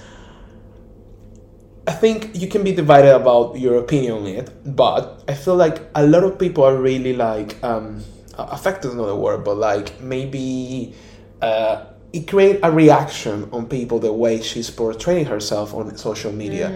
I 1.88 1.92
think 1.92 2.32
you 2.34 2.48
can 2.48 2.64
be 2.64 2.74
divided 2.74 3.16
about 3.16 3.60
your 3.60 3.78
opinion 3.78 4.14
on 4.14 4.28
it, 4.28 4.76
but 4.76 5.24
I 5.28 5.36
feel 5.36 5.56
like 5.56 5.82
a 5.94 6.06
lot 6.06 6.24
of 6.24 6.40
people 6.40 6.64
are 6.64 6.76
really 6.76 7.14
like 7.14 7.64
um, 7.64 8.04
affected 8.38 8.90
is 8.90 8.96
not 8.96 9.10
a 9.10 9.16
word, 9.16 9.44
but 9.44 9.58
like 9.58 10.02
maybe 10.02 10.96
uh, 11.42 11.86
it 12.14 12.28
create 12.28 12.60
a 12.64 12.72
reaction 12.72 13.50
on 13.52 13.68
people 13.68 14.00
the 14.00 14.12
way 14.12 14.42
she's 14.42 14.70
portraying 14.70 15.26
herself 15.26 15.74
on 15.74 15.96
social 15.98 16.32
media. 16.32 16.70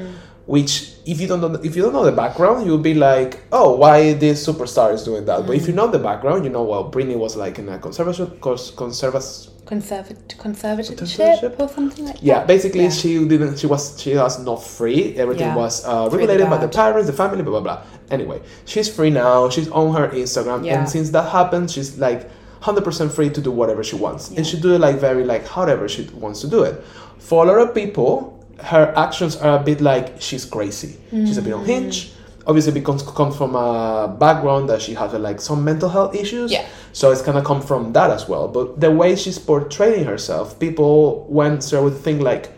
Which, 0.46 0.94
if 1.08 1.20
you 1.20 1.28
don't 1.28 1.42
know, 1.42 1.60
if 1.64 1.76
you 1.76 1.82
don't 1.82 1.94
know 1.94 2.06
the 2.06 2.12
background, 2.12 2.68
you'll 2.68 2.78
be 2.78 2.94
like, 2.94 3.42
"Oh, 3.52 3.76
why 3.78 4.14
this 4.14 4.46
superstar 4.46 4.94
is 4.94 5.04
doing 5.04 5.26
that?" 5.26 5.48
But 5.48 5.56
if 5.56 5.68
you 5.68 5.74
know 5.74 5.88
the 5.88 5.98
background, 5.98 6.44
you 6.44 6.52
know, 6.52 6.62
well, 6.64 6.92
Britney 6.92 7.18
was 7.18 7.36
like 7.36 7.58
in 7.58 7.68
a 7.68 7.80
conservative, 7.80 8.40
cause 8.42 8.70
conservative, 8.70 9.50
Conservat- 9.66 10.36
conservatorship 10.38 11.60
or 11.60 11.68
something 11.70 12.06
like 12.06 12.18
yeah, 12.22 12.36
that. 12.40 12.48
basically 12.48 12.84
Yeah. 12.84 12.90
she 12.92 13.28
didn't. 13.28 13.58
She 13.58 13.68
was. 13.68 14.00
She 14.00 14.16
was 14.16 14.40
not 14.44 14.64
free. 14.64 15.16
Everything 15.18 15.48
Yeah. 15.48 15.56
was 15.56 15.84
uh, 15.86 16.08
regulated 16.12 16.50
by 16.50 16.58
the 16.58 16.68
parents, 16.68 17.08
the 17.08 17.14
family, 17.14 17.42
blah 17.44 17.60
blah 17.60 17.62
blah. 17.62 17.82
Anyway, 18.12 18.42
she's 18.66 18.88
free 18.94 19.10
now. 19.10 19.50
She's 19.50 19.70
on 19.72 19.94
her 19.96 20.08
Instagram, 20.10 20.68
and 20.72 20.88
since 20.88 21.10
that 21.12 21.30
happened, 21.32 21.72
she's 21.72 21.98
like 21.98 22.30
hundred 22.62 22.84
percent 22.84 23.12
free 23.12 23.30
to 23.30 23.42
do 23.42 23.52
whatever 23.52 23.84
she 23.84 23.96
wants, 23.96 24.30
and 24.30 24.46
she 24.46 24.60
do 24.60 24.76
it 24.76 24.80
like 24.80 24.98
very 24.98 25.24
like 25.24 25.48
however 25.48 25.88
she 25.90 26.04
wants 26.14 26.42
to 26.42 26.48
do 26.48 26.62
it. 26.64 26.84
For 27.18 27.44
a 27.44 27.48
lot 27.48 27.58
of 27.68 27.74
people, 27.74 28.40
her 28.60 28.94
actions 28.96 29.36
are 29.38 29.58
a 29.60 29.64
bit 29.64 29.82
like 29.82 30.22
she's 30.22 30.46
crazy. 30.46 30.98
She's 31.12 31.38
a 31.38 31.42
bit 31.42 31.54
Mm. 31.54 31.60
unhinged. 31.62 32.12
Obviously, 32.48 32.74
because 32.74 33.02
comes 33.02 33.36
from 33.36 33.56
a 33.56 34.08
background 34.20 34.70
that 34.70 34.80
she 34.80 34.94
has 34.94 35.12
like 35.14 35.42
some 35.42 35.64
mental 35.64 35.90
health 35.90 36.14
issues. 36.14 36.52
Yeah. 36.52 36.64
So 36.96 37.12
it's 37.12 37.22
gonna 37.22 37.44
come 37.44 37.62
from 37.62 37.92
that 37.92 38.10
as 38.10 38.30
well. 38.30 38.48
But 38.48 38.80
the 38.80 38.90
way 38.90 39.18
she's 39.18 39.38
portraying 39.38 40.06
herself, 40.06 40.58
people 40.62 41.26
went 41.28 41.62
so 41.62 41.84
would 41.84 41.98
think 41.98 42.22
like, 42.22 42.54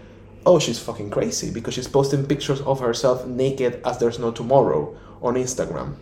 oh, 0.46 0.60
she's 0.60 0.78
fucking 0.78 1.10
crazy 1.10 1.50
because 1.50 1.74
she's 1.74 1.88
posting 1.88 2.24
pictures 2.24 2.62
of 2.62 2.80
herself 2.80 3.26
naked 3.26 3.82
as 3.84 3.98
there's 3.98 4.20
no 4.20 4.30
tomorrow 4.30 4.96
on 5.24 5.34
Instagram. 5.34 5.96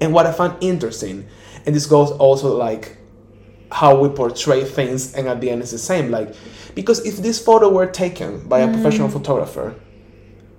And 0.00 0.14
what 0.14 0.26
I 0.26 0.32
find 0.32 0.54
interesting, 0.60 1.26
and 1.66 1.74
this 1.74 1.86
goes 1.86 2.12
also 2.12 2.56
like 2.56 2.98
how 3.72 3.98
we 3.98 4.10
portray 4.10 4.62
things, 4.62 5.12
and 5.14 5.26
at 5.26 5.40
the 5.40 5.50
end 5.50 5.60
it's 5.60 5.72
the 5.72 5.78
same. 5.78 6.12
Like, 6.12 6.32
because 6.76 7.04
if 7.04 7.16
this 7.16 7.44
photo 7.44 7.68
were 7.68 7.86
taken 7.86 8.46
by 8.46 8.60
a 8.60 8.66
mm-hmm. 8.68 8.74
professional 8.74 9.08
photographer, 9.08 9.74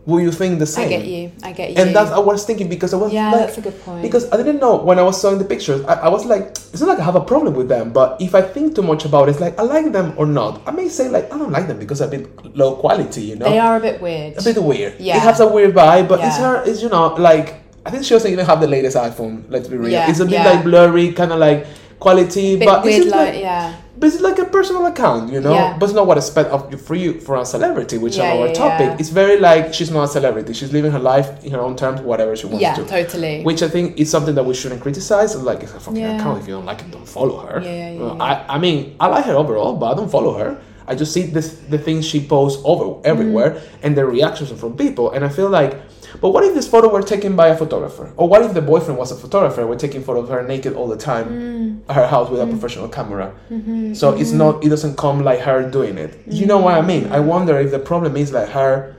will 0.05 0.19
you 0.19 0.31
think 0.31 0.59
the 0.59 0.65
same? 0.65 0.87
I 0.87 0.89
get 0.89 1.05
you. 1.05 1.31
I 1.43 1.51
get 1.51 1.71
you. 1.71 1.75
And 1.77 1.95
that's 1.95 2.11
I 2.11 2.19
was 2.19 2.45
thinking 2.45 2.67
because 2.69 2.93
I 2.93 2.97
was 2.97 3.13
Yeah, 3.13 3.31
like, 3.31 3.45
that's 3.45 3.57
a 3.57 3.61
good 3.61 3.79
point. 3.83 4.01
Because 4.01 4.31
I 4.31 4.37
didn't 4.37 4.59
know 4.59 4.77
when 4.77 4.97
I 4.99 5.03
was 5.03 5.21
showing 5.21 5.37
the 5.37 5.45
pictures, 5.45 5.83
I, 5.85 5.93
I 5.93 6.09
was 6.09 6.25
like, 6.25 6.47
it's 6.49 6.79
not 6.81 6.89
like 6.89 6.99
I 6.99 7.03
have 7.03 7.15
a 7.15 7.21
problem 7.21 7.53
with 7.53 7.67
them, 7.67 7.93
but 7.93 8.19
if 8.21 8.33
I 8.33 8.41
think 8.41 8.75
too 8.75 8.81
much 8.81 9.05
about 9.05 9.27
it, 9.27 9.31
it's 9.31 9.39
like 9.39 9.57
I 9.59 9.63
like 9.63 9.91
them 9.91 10.13
or 10.17 10.25
not. 10.25 10.61
I 10.67 10.71
may 10.71 10.89
say 10.89 11.09
like 11.09 11.31
I 11.31 11.37
don't 11.37 11.51
like 11.51 11.67
them 11.67 11.77
because 11.79 11.99
they're 11.99 12.07
a 12.07 12.11
bit 12.11 12.55
low 12.55 12.75
quality, 12.75 13.21
you 13.23 13.35
know, 13.35 13.49
they 13.49 13.59
are 13.59 13.77
a 13.77 13.79
bit 13.79 14.01
weird. 14.01 14.37
a 14.37 14.43
bit 14.43 14.61
weird. 14.61 14.99
Yeah. 14.99 15.17
it 15.17 15.21
has 15.21 15.39
a 15.39 15.47
weird 15.47 15.75
vibe, 15.75 16.07
but 16.09 16.19
it's 16.23 16.37
her, 16.37 16.63
it's 16.65 16.81
you 16.81 16.89
know 16.89 17.13
like 17.15 17.55
I 17.85 17.89
think 17.91 18.03
she 18.03 18.11
doesn't 18.13 18.31
even 18.31 18.45
have 18.45 18.61
the 18.61 18.67
latest 18.67 18.95
iPhone. 18.97 19.43
Let's 19.49 19.67
be 19.67 19.77
real, 19.77 19.89
Yeah, 19.91 20.09
it's 20.09 20.19
a 20.19 20.25
bit 20.25 20.33
yeah. 20.33 20.49
like 20.51 20.63
blurry, 20.63 21.13
kind 21.13 21.31
of 21.31 21.39
like 21.39 21.65
quality, 21.99 22.57
bit 22.57 22.65
but 22.67 22.83
weird, 22.83 23.03
it's 23.03 23.11
like, 23.11 23.33
like 23.33 23.41
yeah. 23.41 23.80
But 24.01 24.07
it's 24.11 24.19
like 24.19 24.39
a 24.39 24.45
personal 24.45 24.85
account, 24.87 25.31
you 25.31 25.39
know. 25.39 25.53
Yeah. 25.53 25.77
But 25.77 25.85
it's 25.85 25.93
not 25.95 26.07
what 26.07 26.17
I 26.17 26.21
spent 26.21 26.47
of 26.49 26.61
for 26.87 26.95
you 26.95 27.19
for 27.21 27.35
a 27.37 27.45
celebrity, 27.45 27.97
which 27.99 28.17
Yeah, 28.17 28.33
is 28.33 28.39
our 28.39 28.47
yeah, 28.47 28.53
topic. 28.63 28.99
It's 28.99 29.09
very 29.09 29.37
like 29.39 29.73
she's 29.75 29.91
not 29.91 30.03
a 30.05 30.07
celebrity. 30.07 30.51
She's 30.53 30.73
living 30.73 30.91
her 30.91 30.99
life 31.13 31.29
in 31.45 31.51
her 31.53 31.61
own 31.61 31.75
terms, 31.77 32.01
whatever 32.01 32.35
she 32.35 32.47
wants 32.47 32.61
Yeah, 32.63 32.73
to. 32.75 32.83
totally. 32.83 33.43
Which 33.43 33.61
I 33.61 33.69
think 33.69 33.99
is 34.01 34.09
something 34.09 34.35
that 34.35 34.43
we 34.49 34.53
shouldn't 34.55 34.81
criticize. 34.81 35.35
Like 35.49 35.61
it's 35.63 35.73
a 35.73 35.79
fucking 35.79 36.03
account. 36.03 36.41
If 36.41 36.47
you 36.47 36.55
don't 36.55 36.65
like 36.65 36.81
it, 36.81 36.89
don't 36.91 37.07
follow 37.07 37.37
her. 37.45 37.61
Yeah, 37.61 37.71
yeah, 37.71 37.91
yeah, 37.93 38.03
Uh, 38.03 38.15
yeah. 38.15 38.23
I, 38.23 38.55
I 38.55 38.57
mean, 38.57 38.77
I 38.99 39.05
like 39.15 39.25
her 39.25 39.35
overall, 39.43 39.73
but 39.81 39.87
I 39.91 39.93
don't 39.99 40.11
follow 40.17 40.33
her. 40.41 40.51
I 40.87 40.95
just 40.95 41.13
see 41.13 41.23
this 41.37 41.47
the 41.73 41.77
things 41.77 42.01
she 42.11 42.19
posts 42.35 42.59
over 42.65 42.85
everywhere 43.11 43.51
Mm. 43.51 43.83
and 43.83 43.91
the 43.99 44.03
reactions 44.15 44.49
from 44.61 44.71
people, 44.85 45.05
and 45.13 45.21
I 45.23 45.29
feel 45.29 45.49
like. 45.61 45.73
But 46.19 46.29
what 46.31 46.43
if 46.43 46.53
this 46.53 46.67
photo 46.67 46.89
were 46.91 47.01
taken 47.01 47.35
by 47.35 47.47
a 47.47 47.55
photographer? 47.57 48.11
Or 48.17 48.27
what 48.27 48.41
if 48.41 48.53
the 48.53 48.61
boyfriend 48.61 48.97
was 48.99 49.11
a 49.11 49.15
photographer? 49.15 49.65
We're 49.65 49.77
taking 49.77 50.03
photos 50.03 50.23
of 50.23 50.29
her 50.29 50.43
naked 50.43 50.73
all 50.73 50.87
the 50.87 50.97
time 50.97 51.27
Mm. 51.29 51.89
at 51.89 51.95
her 51.95 52.07
house 52.07 52.29
with 52.29 52.41
a 52.41 52.47
professional 52.47 52.89
camera. 52.89 53.33
Mm-hmm, 53.51 53.93
So 53.93 54.11
it's 54.13 54.31
not. 54.31 54.63
It 54.63 54.69
doesn't 54.69 54.97
come 54.97 55.23
like 55.23 55.39
her 55.41 55.69
doing 55.69 55.97
it. 55.97 56.19
You 56.27 56.45
know 56.45 56.57
what 56.57 56.73
I 56.75 56.81
mean? 56.81 57.07
I 57.11 57.19
wonder 57.19 57.57
if 57.59 57.71
the 57.71 57.79
problem 57.79 58.17
is 58.17 58.31
like 58.33 58.49
her 58.49 58.95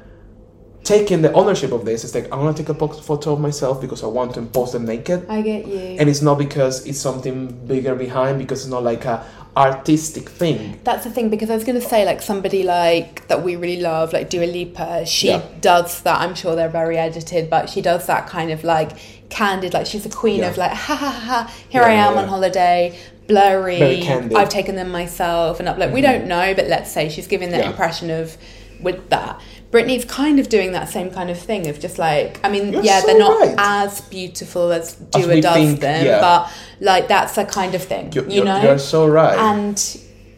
taking 0.84 1.22
the 1.22 1.32
ownership 1.32 1.70
of 1.72 1.84
this. 1.84 2.02
It's 2.04 2.14
like 2.14 2.24
I'm 2.32 2.40
gonna 2.40 2.54
take 2.54 2.68
a 2.68 2.74
photo 2.74 3.32
of 3.34 3.40
myself 3.40 3.80
because 3.80 4.02
I 4.02 4.08
want 4.08 4.34
to 4.34 4.42
post 4.42 4.72
them 4.72 4.84
naked, 4.84 5.26
I 5.28 5.40
get 5.40 5.66
you. 5.66 5.78
and 6.00 6.08
it's 6.08 6.22
not 6.22 6.38
because 6.38 6.84
it's 6.86 6.98
something 6.98 7.46
bigger 7.66 7.94
behind. 7.94 8.38
Because 8.38 8.62
it's 8.62 8.70
not 8.70 8.82
like 8.82 9.04
a 9.04 9.24
artistic 9.56 10.28
thing. 10.28 10.80
That's 10.84 11.04
the 11.04 11.10
thing 11.10 11.28
because 11.28 11.50
I 11.50 11.54
was 11.54 11.64
going 11.64 11.78
to 11.78 11.86
say 11.86 12.06
like 12.06 12.22
somebody 12.22 12.62
like 12.62 13.28
that 13.28 13.42
we 13.42 13.56
really 13.56 13.82
love 13.82 14.12
like 14.12 14.30
Dua 14.30 14.46
Lipa 14.46 15.04
she 15.04 15.28
Yeah. 15.28 15.42
does 15.60 16.00
that 16.02 16.20
I'm 16.20 16.34
sure 16.34 16.56
they're 16.56 16.70
very 16.70 16.96
edited 16.96 17.50
but 17.50 17.68
she 17.68 17.82
does 17.82 18.06
that 18.06 18.26
kind 18.26 18.50
of 18.50 18.64
like 18.64 18.92
candid 19.28 19.74
like 19.74 19.86
she's 19.86 20.04
the 20.04 20.08
queen 20.08 20.40
Yeah. 20.40 20.48
of 20.48 20.56
like 20.56 20.72
ha 20.72 20.94
ha 20.94 21.10
ha 21.10 21.54
here 21.68 21.82
Yeah, 21.82 21.88
I 21.88 21.92
am 21.92 22.16
on 22.16 22.28
holiday 22.28 22.98
blurry. 23.28 24.08
I've 24.08 24.48
taken 24.48 24.74
them 24.74 24.90
myself 24.90 25.60
and 25.60 25.68
up 25.68 25.76
like 25.76 25.92
we 25.92 26.00
mm-hmm. 26.00 26.12
don't 26.20 26.28
know 26.28 26.54
but 26.54 26.68
let's 26.68 26.90
say 26.90 27.10
she's 27.10 27.26
giving 27.26 27.50
that 27.50 27.64
impression 27.64 28.10
of 28.10 28.36
with 28.82 29.08
that 29.10 29.40
Britney's 29.70 30.04
kind 30.04 30.38
of 30.38 30.48
doing 30.48 30.72
that 30.72 30.88
same 30.88 31.10
kind 31.10 31.30
of 31.30 31.38
thing 31.38 31.66
of 31.68 31.80
just 31.80 31.98
like 31.98 32.40
I 32.44 32.48
mean 32.48 32.72
You're 32.72 32.82
yeah 32.82 33.00
so 33.00 33.06
they're 33.06 33.18
not 33.18 33.40
right. 33.40 33.54
as 33.58 34.00
beautiful 34.02 34.72
as 34.72 35.00
As 35.14 35.24
Dua 35.24 35.34
we 35.34 35.40
does 35.40 35.54
think, 35.54 35.80
them 35.80 36.06
yeah. 36.06 36.20
but 36.20 36.52
like 36.80 37.08
that's 37.08 37.34
the 37.34 37.44
kind 37.44 37.74
of 37.74 37.82
thing 37.82 38.12
You're, 38.12 38.28
you 38.28 38.44
know 38.44 38.62
you're 38.62 38.78
so 38.78 39.06
right. 39.06 39.38
and 39.38 39.78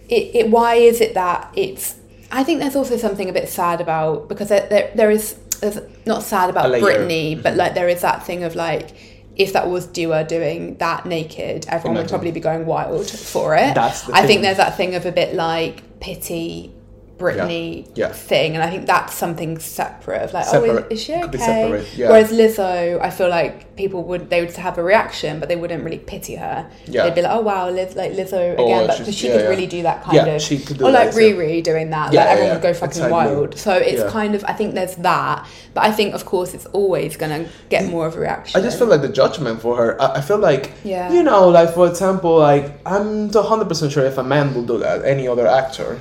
it, 0.08 0.34
it 0.34 0.50
why 0.50 0.74
is 0.74 1.00
it 1.00 1.14
that 1.14 1.52
it's 1.56 1.96
i 2.30 2.44
think 2.44 2.60
there's 2.60 2.76
also 2.76 2.96
something 2.96 3.28
a 3.28 3.32
bit 3.32 3.48
sad 3.48 3.80
about 3.80 4.28
because 4.28 4.48
there, 4.48 4.68
there, 4.68 4.92
there 4.94 5.10
is 5.10 5.36
there's 5.64 5.78
not 6.06 6.22
sad 6.22 6.50
about. 6.50 6.66
Britney, 6.66 7.40
but 7.40 7.50
mm-hmm. 7.50 7.58
like 7.58 7.74
there 7.74 7.88
is 7.88 8.02
that 8.02 8.24
thing 8.24 8.44
of 8.44 8.54
like 8.54 8.90
if 9.36 9.52
that 9.52 9.68
was 9.68 9.86
Dua 9.86 10.24
doing 10.24 10.76
that 10.76 11.06
naked, 11.06 11.66
everyone 11.68 11.98
would 11.98 12.08
probably 12.08 12.30
be 12.30 12.40
going 12.40 12.66
wild 12.66 13.10
for 13.10 13.56
it. 13.56 13.74
That's 13.74 14.02
the 14.02 14.14
I 14.14 14.18
thing. 14.18 14.26
think 14.28 14.42
there's 14.42 14.58
that 14.58 14.76
thing 14.76 14.94
of 14.94 15.06
a 15.06 15.12
bit 15.12 15.34
like 15.34 16.00
pity 16.00 16.73
Britney 17.24 17.88
Yeah. 17.94 18.08
thing, 18.12 18.54
and 18.54 18.62
I 18.62 18.70
think 18.70 18.86
that's 18.86 19.14
something 19.14 19.58
separate 19.58 20.22
of 20.22 20.32
like, 20.32 20.46
oh, 20.52 20.64
is, 20.64 20.84
is 20.90 21.02
she 21.04 21.14
okay? 21.14 21.38
separate, 21.38 21.86
yeah. 21.96 22.08
Whereas 22.10 22.30
Lizzo, 22.30 23.00
I 23.00 23.10
feel 23.10 23.28
like 23.28 23.76
people 23.76 24.02
would 24.04 24.30
they 24.30 24.40
would 24.40 24.52
have 24.56 24.78
a 24.78 24.82
reaction, 24.82 25.40
but 25.40 25.48
they 25.48 25.56
wouldn't 25.56 25.82
really 25.84 25.98
pity 25.98 26.36
her. 26.36 26.66
Yeah. 26.86 27.04
They'd 27.04 27.14
be 27.14 27.22
like, 27.22 27.32
oh 27.32 27.40
wow, 27.40 27.68
Liz, 27.70 27.96
like 27.96 28.12
Lizzo 28.12 28.54
Oh, 28.58 28.64
again, 28.66 28.86
but 28.86 28.94
she's- 28.96 28.98
because 29.00 29.16
she 29.16 29.26
yeah, 29.28 29.32
could 29.34 29.42
yeah. 29.44 29.48
really 29.48 29.66
do 29.66 29.82
that 29.82 30.02
kind 30.04 30.16
Yeah, 30.16 30.26
of, 30.26 30.42
she 30.42 30.58
could 30.58 30.78
do 30.78 30.86
or 30.86 30.90
like 30.92 31.12
that, 31.12 31.20
yeah. 31.20 31.30
Riri 31.32 31.62
doing 31.62 31.90
that, 31.90 32.12
Yeah, 32.12 32.20
like 32.20 32.28
everyone 32.30 32.48
yeah. 32.48 32.54
would 32.54 32.62
go 32.62 32.74
fucking 32.74 33.10
wild. 33.10 33.58
So 33.58 33.72
it's 33.74 34.02
Yeah. 34.02 34.10
kind 34.10 34.34
of 34.34 34.44
I 34.46 34.52
think 34.52 34.74
there's 34.74 34.96
that, 34.96 35.46
but 35.74 35.82
I 35.84 35.90
think 35.90 36.14
of 36.14 36.24
course 36.24 36.54
it's 36.54 36.66
always 36.66 37.16
gonna 37.16 37.46
get 37.70 37.86
more 37.86 38.06
of 38.06 38.16
a 38.16 38.20
reaction. 38.20 38.60
I 38.60 38.62
just 38.62 38.78
feel 38.78 38.86
like 38.88 39.02
the 39.02 39.08
judgment 39.08 39.60
for 39.60 39.76
her. 39.76 40.00
I, 40.00 40.06
I 40.18 40.20
feel 40.20 40.38
like, 40.38 40.70
Yeah. 40.84 41.12
you 41.12 41.22
know, 41.22 41.48
like 41.48 41.70
for 41.74 41.86
example, 41.88 42.38
like 42.38 42.66
I'm 42.86 43.30
hundred 43.32 43.68
percent 43.68 43.92
sure 43.92 44.04
if 44.04 44.18
a 44.18 44.22
man 44.22 44.54
will 44.54 44.64
do 44.64 44.78
that. 44.78 45.04
Any 45.04 45.26
other 45.28 45.46
actor, 45.46 45.98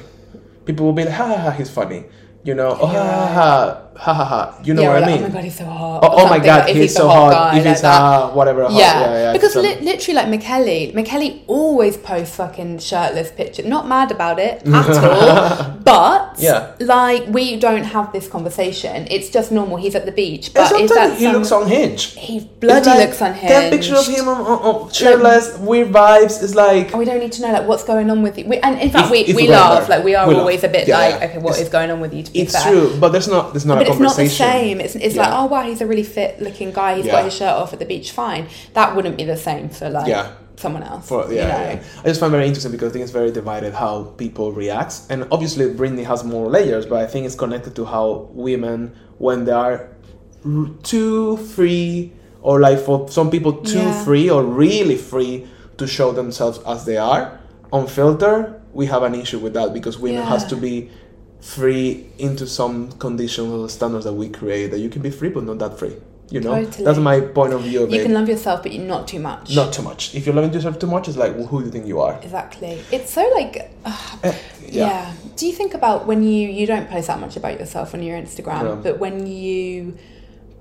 people 0.66 0.86
will 0.86 0.94
be 0.94 1.04
like, 1.04 1.14
ha 1.14 1.26
ha 1.28 1.38
ha, 1.38 1.52
he's 1.52 1.70
funny, 1.70 2.06
you 2.44 2.54
know, 2.56 2.78
oh, 2.80 2.88
ha 2.88 3.04
ha 3.04 3.28
ha. 3.28 3.93
Ha 3.96 4.14
ha 4.14 4.26
ha. 4.26 4.60
You 4.64 4.74
know 4.74 4.82
yeah, 4.84 4.88
what 4.94 5.04
I 5.04 5.08
like, 5.08 5.22
mean? 5.22 5.24
oh 5.24 5.28
my 5.28 5.34
god, 5.34 5.44
he's 5.44 5.58
so 5.58 5.66
hot. 5.66 6.00
Oh, 6.04 6.08
or 6.08 6.22
oh 6.22 6.30
my 6.30 6.40
god, 6.40 6.60
like, 6.66 6.70
if 6.70 6.76
he's 6.78 6.96
so 6.96 7.08
hot 7.08 7.34
hot. 7.34 7.58
if 7.58 7.64
like 7.66 7.74
he's 7.74 7.82
that. 7.82 8.02
uh, 8.02 8.30
whatever. 8.32 8.64
Hot. 8.64 8.72
Yeah, 8.74 9.00
Yeah, 9.02 9.14
yeah. 9.14 9.34
because 9.34 9.56
li- 9.56 9.80
literally, 9.82 10.16
like 10.16 10.28
McKelly, 10.28 10.94
McKelly 10.94 11.42
always 11.48 11.98
posts 11.98 12.36
fucking 12.36 12.80
shirtless 12.80 13.32
pictures. 13.32 13.66
Not 13.66 13.88
mad 13.88 14.12
about 14.12 14.40
it 14.40 14.62
at 14.68 14.90
all, 14.98 15.72
but 15.84 16.36
Yeah. 16.40 16.72
like 16.80 17.28
we 17.28 17.56
don't 17.58 17.84
have 17.84 18.12
this 18.14 18.28
conversation. 18.28 19.08
It's 19.10 19.30
just 19.30 19.52
normal. 19.52 19.78
He's 19.78 19.96
at 19.96 20.06
the 20.06 20.12
beach, 20.12 20.54
but 20.54 20.64
is 20.64 20.70
sometimes 20.70 20.92
that 20.92 21.18
he 21.18 21.26
some, 21.26 21.34
looks 21.34 21.52
unhinged. 21.52 22.18
He 22.18 22.40
bloody 22.60 22.86
like, 22.90 23.08
looks 23.08 23.22
unhinged. 23.22 23.54
That 23.54 23.72
picture 23.72 23.96
of 23.96 24.08
him 24.08 24.28
on, 24.28 24.42
on, 24.42 24.60
on 24.86 24.92
shirtless, 24.92 25.58
weird 25.60 25.90
vibes. 25.90 26.42
Is 26.42 26.56
like 26.56 26.94
Oh, 26.94 26.98
we 26.98 27.06
don't 27.06 27.20
need 27.20 27.32
to 27.34 27.42
know 27.42 27.52
like 27.54 27.68
what's 27.68 27.84
going 27.84 28.10
on 28.10 28.22
with 28.24 28.38
you. 28.38 28.46
We, 28.46 28.58
and 28.60 28.80
in 28.82 28.90
fact, 28.90 29.06
If- 29.06 29.12
we, 29.12 29.20
if 29.20 29.36
we 29.36 29.48
laugh. 29.48 29.88
Like 29.90 30.04
we 30.04 30.16
are 30.16 30.32
always 30.34 30.64
a 30.64 30.68
bit 30.70 30.88
like, 30.88 31.16
okay, 31.22 31.38
what 31.38 31.60
is 31.60 31.70
going 31.70 31.92
on 31.92 32.00
with 32.00 32.14
you? 32.14 32.24
To 32.24 32.32
be 32.32 32.42
it's 32.42 32.62
true, 32.64 32.96
but 33.00 33.10
there's 33.10 33.28
not 33.28 33.54
there's 33.54 33.66
not 33.66 33.83
But 33.88 33.92
it's 33.92 34.00
not 34.00 34.16
the 34.18 34.30
same. 34.30 34.80
It's, 34.82 34.96
it's 34.96 35.16
like, 35.16 35.30
oh 35.32 35.46
wow, 35.46 35.64
he's 35.64 35.82
a 35.82 35.86
really 35.88 36.04
fit 36.04 36.42
looking 36.42 36.72
guy. 36.72 36.96
He's 36.96 37.06
Yeah. 37.06 37.14
got 37.14 37.26
his 37.26 37.36
shirt 37.36 37.50
off 37.62 37.74
at 37.74 37.80
the 37.80 37.86
beach. 37.86 38.12
Fine. 38.12 38.48
That 38.74 38.96
wouldn't 38.96 39.18
be 39.18 39.24
the 39.24 39.38
same 39.38 39.70
for 39.70 39.90
like 39.90 40.08
Yeah. 40.08 40.32
someone 40.56 40.84
else. 40.84 41.08
For, 41.08 41.28
you 41.30 41.36
yeah, 41.38 41.48
know? 41.48 41.64
yeah. 41.64 41.84
I 42.04 42.08
just 42.08 42.20
find 42.20 42.32
very 42.32 42.46
interesting 42.48 42.72
because 42.72 42.90
I 42.90 42.94
think 42.94 43.04
it's 43.04 43.12
very 43.12 43.32
divided 43.32 43.74
how 43.74 44.04
people 44.18 44.52
react, 44.52 44.94
and 45.10 45.28
obviously 45.32 45.66
Britney 45.74 46.06
has 46.06 46.24
more 46.24 46.48
layers, 46.50 46.86
but 46.86 47.02
I 47.02 47.08
think 47.08 47.26
it's 47.26 47.36
connected 47.36 47.76
to 47.76 47.86
how 47.86 48.30
women, 48.32 48.96
when 49.18 49.46
they 49.46 49.52
are 49.52 49.90
too 50.84 51.38
free, 51.38 52.12
or 52.42 52.60
like 52.60 52.80
for 52.80 53.10
some 53.10 53.30
people 53.32 53.54
too 53.54 53.78
Yeah. 53.80 54.04
free 54.04 54.30
or 54.30 54.44
really 54.44 54.98
free 54.98 55.48
to 55.78 55.88
show 55.88 56.12
themselves 56.12 56.60
as 56.68 56.86
they 56.86 56.98
are, 56.98 57.40
unfiltered, 57.72 58.56
we 58.74 58.86
have 58.88 59.04
an 59.04 59.16
issue 59.16 59.40
with 59.40 59.54
that 59.54 59.74
because 59.74 59.98
women 60.00 60.24
has 60.24 60.46
to 60.48 60.56
be 60.56 60.90
free 61.44 62.08
into 62.18 62.48
some 62.48 62.90
conditions 62.94 63.52
or 63.52 63.68
standards 63.68 64.06
that 64.06 64.14
we 64.14 64.30
create 64.30 64.72
that 64.72 64.80
you 64.80 64.90
can 64.90 65.02
be 65.02 65.12
free 65.12 65.30
but 65.30 65.44
not 65.44 65.60
that 65.60 65.78
free. 65.78 65.96
You 66.30 66.40
know, 66.40 66.56
Totally. 66.64 66.86
that's 66.86 66.98
my 67.00 67.20
point 67.20 67.54
of 67.54 67.62
view 67.62 67.84
of 67.84 67.92
You 67.92 68.00
it. 68.00 68.04
can 68.04 68.14
love 68.14 68.28
yourself, 68.30 68.64
but 68.64 68.72
you're 68.72 68.86
not 68.86 69.08
too 69.08 69.20
much. 69.20 69.54
not 69.56 69.74
too 69.74 69.84
much. 69.84 70.16
If 70.16 70.26
you're 70.26 70.34
loving 70.34 70.54
yourself 70.54 70.80
too 70.80 70.88
much, 70.88 71.08
it's 71.08 71.18
like 71.18 71.36
well, 71.36 71.46
who 71.46 71.60
do 71.60 71.66
you 71.66 71.72
think 71.72 71.86
you 71.86 72.00
are? 72.00 72.18
Exactly. 72.24 72.82
It's 72.92 73.12
so 73.12 73.30
like, 73.36 73.70
ugh, 73.86 74.20
Eh, 74.24 74.34
yeah. 74.68 75.14
Do 75.36 75.46
you 75.46 75.54
think 75.54 75.74
about 75.74 76.08
when 76.08 76.24
you 76.24 76.48
you 76.50 76.66
don't 76.66 76.90
post 76.90 77.08
that 77.08 77.20
much 77.20 77.36
about 77.36 77.60
yourself 77.60 77.94
on 77.94 78.02
your 78.02 78.18
Instagram, 78.18 78.64
No. 78.64 78.76
but 78.78 79.00
when 79.00 79.28
you 79.28 79.98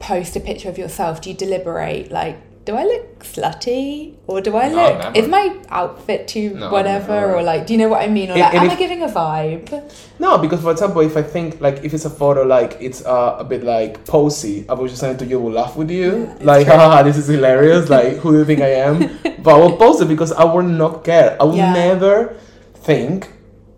post 0.01 0.35
a 0.37 0.41
picture 0.41 0.69
of 0.69 0.77
yourself, 0.79 1.21
do 1.23 1.31
you 1.31 1.37
deliberate 1.37 2.11
like, 2.11 2.37
do 2.65 2.77
I 2.77 2.85
look 2.85 3.25
slutty 3.25 4.15
or 4.29 4.41
do 4.41 4.57
I 4.57 4.69
No, 4.69 4.77
look? 4.77 4.99
never. 4.99 5.19
Is 5.19 5.29
my 5.29 5.57
outfit 5.69 6.29
too 6.29 6.51
No, 6.55 6.71
whatever 6.71 7.13
never. 7.21 7.35
or 7.37 7.43
like, 7.43 7.67
do 7.67 7.73
you 7.75 7.79
know 7.81 7.89
what 7.89 8.03
I 8.03 8.07
mean? 8.09 8.31
Or 8.31 8.35
And- 8.35 8.41
like, 8.43 8.55
and 8.55 8.65
am 8.65 8.71
I 8.71 8.77
giving 8.77 9.03
a 9.03 9.09
vibe? 9.09 9.93
No, 10.21 10.39
because 10.39 10.61
for 10.61 10.71
example, 10.71 11.01
if 11.03 11.17
I 11.17 11.23
think 11.23 11.61
like 11.61 11.83
if 11.85 11.93
it's 11.93 12.05
a 12.05 12.11
photo 12.11 12.43
like 12.45 12.77
it's 12.81 13.05
uh, 13.05 13.37
a 13.39 13.45
bit 13.45 13.65
like 13.65 14.05
posy, 14.07 14.65
I 14.69 14.75
will 14.75 14.87
just 14.87 15.01
send 15.01 15.17
it 15.21 15.25
to 15.25 15.29
you. 15.29 15.41
I 15.41 15.43
will 15.43 15.53
laugh 15.53 15.77
with 15.77 15.91
you, 15.91 16.11
Yeah, 16.39 16.45
like 16.45 16.67
haha, 16.69 17.03
this 17.09 17.17
is 17.17 17.27
hilarious. 17.27 17.91
like 17.91 18.19
who 18.19 18.33
do 18.33 18.39
you 18.39 18.45
think 18.45 18.61
I 18.61 18.75
am? 18.89 18.99
but 19.43 19.55
I 19.55 19.59
will 19.59 19.77
post 19.77 20.01
it 20.03 20.07
because 20.09 20.31
I 20.33 20.45
will 20.45 20.63
not 20.63 21.03
care. 21.05 21.37
I 21.41 21.45
will 21.45 21.57
Yeah. 21.57 21.73
never 21.73 22.37
think, 22.75 23.29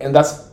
and 0.00 0.14
that's 0.14 0.48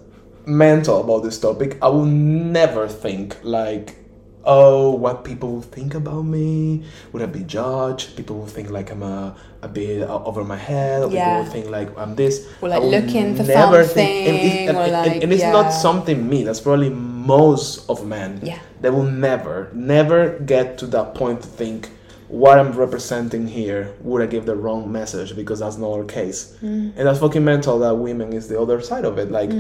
mental 0.45 1.01
about 1.01 1.23
this 1.23 1.37
topic. 1.37 1.77
I 1.81 1.89
will 1.89 2.05
never 2.05 2.87
think 2.87 3.37
like. 3.43 3.97
Oh, 4.43 4.91
what 4.91 5.23
people 5.23 5.51
will 5.54 5.62
think 5.62 5.93
about 5.93 6.23
me? 6.23 6.84
Would 7.12 7.21
I 7.21 7.27
be 7.27 7.43
judged? 7.43 8.15
People 8.15 8.38
will 8.39 8.47
think 8.47 8.71
like 8.71 8.89
I'm 8.91 9.04
a, 9.04 9.36
a 9.62 9.67
bit 9.67 10.01
over 10.01 10.43
my 10.43 10.58
head. 10.58 11.12
Yeah. 11.12 11.25
People 11.25 11.43
will 11.43 11.51
think 11.51 11.69
like 11.69 11.97
I'm 11.97 12.15
this. 12.15 12.47
Or, 12.62 12.69
like, 12.69 12.82
looking 12.82 13.36
for 13.36 13.43
never 13.43 13.82
and, 13.82 13.88
something, 13.88 14.36
it's, 14.36 14.69
and, 14.69 14.77
or, 14.77 14.82
and- 14.82 14.91
like, 14.91 15.23
and 15.23 15.32
it's 15.32 15.43
not 15.43 15.69
something 15.69 16.27
me. 16.27 16.43
That's 16.43 16.60
probably 16.60 16.89
most 16.89 17.88
of 17.89 18.06
men. 18.06 18.39
Yeah. 18.41 18.60
They 18.82 18.89
will 18.89 19.04
never, 19.04 19.69
never 19.73 20.39
get 20.39 20.80
to 20.80 20.88
that 20.88 21.13
point 21.13 21.41
to 21.43 21.47
think 21.47 21.89
what 22.27 22.58
I'm 22.58 22.71
representing 22.71 23.47
here. 23.47 23.93
Would 24.01 24.23
I 24.23 24.25
give 24.25 24.47
the 24.47 24.56
wrong 24.56 24.91
message? 24.91 25.36
Because 25.36 25.60
that's 25.60 25.77
not 25.77 25.91
our 25.91 26.04
case. 26.04 26.58
Mm. 26.63 26.93
And 26.95 27.08
that's 27.08 27.19
fucking 27.19 27.45
mental 27.45 27.77
that 27.80 27.93
women 27.93 28.34
is 28.34 28.47
the 28.47 28.60
other 28.60 28.82
side 28.82 29.06
of 29.06 29.19
it. 29.19 29.30
Like, 29.30 29.51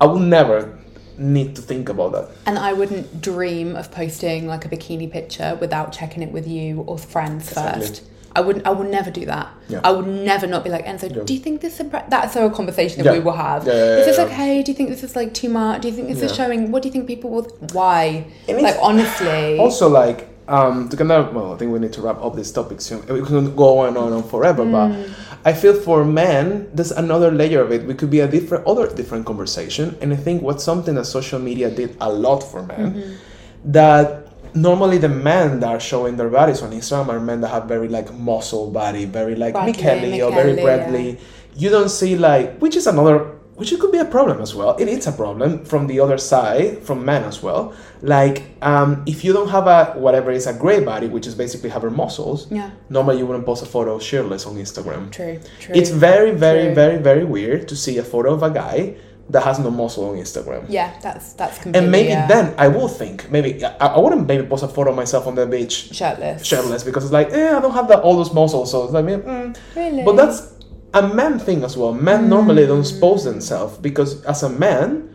I 0.00 0.06
will 0.06 0.18
never 0.18 0.78
need 1.22 1.56
to 1.56 1.62
think 1.62 1.88
about 1.88 2.12
that. 2.12 2.28
And 2.46 2.58
I 2.58 2.72
wouldn't 2.72 3.20
dream 3.22 3.76
of 3.76 3.90
posting 3.90 4.46
like 4.46 4.64
a 4.64 4.68
bikini 4.68 5.10
picture 5.10 5.56
without 5.60 5.92
checking 5.92 6.22
it 6.22 6.32
with 6.32 6.46
you 6.48 6.82
or 6.86 6.98
friends 6.98 7.48
Exactly. 7.48 7.86
first. 7.86 8.02
I 8.34 8.40
wouldn't. 8.40 8.66
I 8.66 8.70
would 8.70 8.88
never 8.88 9.10
do 9.10 9.26
that. 9.26 9.48
Yeah. 9.68 9.80
I 9.84 9.90
would 9.92 10.06
never 10.06 10.46
not 10.46 10.64
be 10.64 10.70
like, 10.70 10.86
Enzo, 10.86 11.14
Yeah. 11.14 11.22
do 11.22 11.34
you 11.34 11.40
think 11.40 11.60
this 11.60 11.78
impre-? 11.78 12.08
that's 12.08 12.32
so 12.32 12.46
a 12.46 12.50
conversation 12.50 12.98
that 12.98 13.04
Yeah. 13.04 13.18
we 13.18 13.20
will 13.20 13.32
have. 13.32 13.68
Is 13.68 14.06
this 14.06 14.18
okay? 14.18 14.62
Do 14.62 14.70
you 14.72 14.76
think 14.76 14.88
this 14.88 15.02
is 15.04 15.14
like 15.14 15.34
too 15.34 15.50
much? 15.50 15.82
Do 15.82 15.88
you 15.88 15.94
think 15.94 16.08
this 16.08 16.22
is 16.22 16.34
showing 16.34 16.70
what 16.72 16.82
do 16.82 16.88
you 16.88 16.92
think 16.92 17.06
people 17.06 17.28
will 17.30 17.46
why? 17.74 18.24
And 18.48 18.62
Like 18.62 18.76
honestly. 18.80 19.58
Also, 19.58 19.86
like, 19.88 20.28
um, 20.48 20.88
to 20.88 20.96
kind 20.96 21.12
of, 21.12 21.34
well, 21.34 21.52
I 21.52 21.56
think 21.58 21.72
we 21.72 21.78
need 21.78 21.92
to 21.92 22.00
wrap 22.00 22.22
up 22.24 22.34
this 22.34 22.50
topic 22.50 22.80
soon. 22.80 23.06
We 23.06 23.20
can 23.22 23.54
go 23.54 23.78
on 23.80 23.88
and 23.88 23.98
on 23.98 24.12
and 24.14 24.24
forever, 24.24 24.64
Mm. 24.64 24.72
but 24.72 25.31
I 25.44 25.52
feel 25.52 25.74
for 25.74 26.04
men, 26.04 26.70
there's 26.72 26.92
another 26.92 27.30
layer 27.32 27.60
of 27.62 27.72
it. 27.72 27.84
We 27.86 27.94
could 27.94 28.10
be 28.10 28.20
a 28.20 28.28
different, 28.28 28.64
other 28.66 28.86
different 28.94 29.26
conversation. 29.26 29.96
And 30.00 30.12
I 30.12 30.16
think 30.16 30.42
what's 30.42 30.62
something 30.62 30.94
that 30.94 31.04
social 31.06 31.40
media 31.40 31.68
did 31.70 31.96
a 32.00 32.10
lot 32.12 32.40
for 32.42 32.62
men, 32.62 32.94
Mm-hmm. 32.94 33.72
that 33.72 34.28
normally 34.54 34.98
the 34.98 35.08
men 35.08 35.60
that 35.60 35.68
are 35.68 35.80
showing 35.80 36.16
their 36.16 36.28
bodies 36.28 36.62
on 36.62 36.70
Instagram 36.72 37.08
are 37.08 37.20
men 37.20 37.40
that 37.40 37.48
have 37.48 37.64
very 37.64 37.88
like 37.88 38.12
muscle 38.14 38.70
body, 38.70 39.04
very 39.04 39.34
like 39.34 39.54
Michele 39.54 40.22
or 40.22 40.30
very 40.32 40.54
Bradley. 40.62 41.18
You 41.56 41.70
don't 41.70 41.88
see 41.90 42.16
like, 42.16 42.58
which 42.58 42.76
is 42.76 42.86
another, 42.86 43.26
which 43.62 43.70
it 43.72 43.78
could 43.78 43.92
be 43.92 43.98
a 43.98 44.04
problem 44.18 44.40
as 44.42 44.56
well. 44.56 44.74
It 44.76 44.88
is 44.88 45.06
a 45.06 45.12
problem 45.12 45.64
from 45.64 45.86
the 45.86 46.00
other 46.00 46.18
side, 46.18 46.82
from 46.82 47.04
men 47.04 47.22
as 47.22 47.44
well. 47.46 47.72
Like, 48.14 48.42
um, 48.60 49.04
if 49.06 49.22
you 49.24 49.32
don't 49.32 49.50
have 49.50 49.68
a 49.68 49.80
whatever 50.04 50.32
is 50.32 50.48
a 50.48 50.52
gray 50.52 50.80
body, 50.82 51.06
which 51.06 51.28
is 51.28 51.36
basically 51.36 51.70
have 51.70 51.82
her 51.82 51.90
muscles, 52.02 52.38
Yeah. 52.50 52.70
normally 52.90 53.18
you 53.18 53.26
wouldn't 53.26 53.46
post 53.46 53.62
a 53.62 53.66
photo 53.76 54.00
shirtless 54.00 54.46
on 54.48 54.54
Instagram. 54.56 55.12
True. 55.12 55.38
True. 55.60 55.74
It's 55.78 55.90
very, 55.90 56.32
very, 56.32 56.64
True. 56.64 56.74
very, 56.74 56.98
very 57.10 57.24
weird 57.36 57.68
to 57.68 57.76
see 57.76 57.98
a 57.98 58.02
photo 58.12 58.34
of 58.34 58.42
a 58.42 58.50
guy 58.50 58.94
that 59.30 59.42
has 59.44 59.58
no 59.58 59.70
muscle 59.70 60.04
on 60.10 60.16
Instagram. 60.16 60.64
Yeah, 60.68 60.90
that's 61.00 61.32
that's 61.34 61.56
completely 61.58 61.78
And 61.84 61.92
maybe 61.92 62.08
yeah, 62.08 62.26
then 62.26 62.54
I 62.58 62.68
will 62.68 62.88
think 62.88 63.30
maybe 63.30 63.64
I, 63.64 63.86
I 63.96 63.98
wouldn't 63.98 64.26
maybe 64.26 64.44
post 64.46 64.64
a 64.64 64.68
photo 64.68 64.90
of 64.90 64.96
myself 64.96 65.26
on 65.26 65.34
the 65.36 65.46
beach 65.46 65.74
shirtless. 65.94 66.44
shirtless 66.44 66.82
because 66.82 67.04
it's 67.04 67.12
like 67.12 67.30
eh, 67.30 67.56
I 67.56 67.60
don't 67.60 67.72
have 67.72 67.88
that 67.88 68.00
all 68.00 68.16
those 68.16 68.34
muscles 68.34 68.70
so 68.72 68.84
it's 68.84 68.92
like 68.92 69.04
mm. 69.04 69.56
Really? 69.76 70.02
but 70.02 70.16
that's 70.16 70.51
a 70.94 71.02
man 71.14 71.38
thing 71.38 71.64
as 71.64 71.76
well 71.76 71.92
men 71.92 72.28
normally 72.28 72.66
don't 72.66 72.80
expose 72.80 73.24
themselves 73.24 73.78
because 73.78 74.22
as 74.24 74.42
a 74.42 74.48
man 74.48 75.08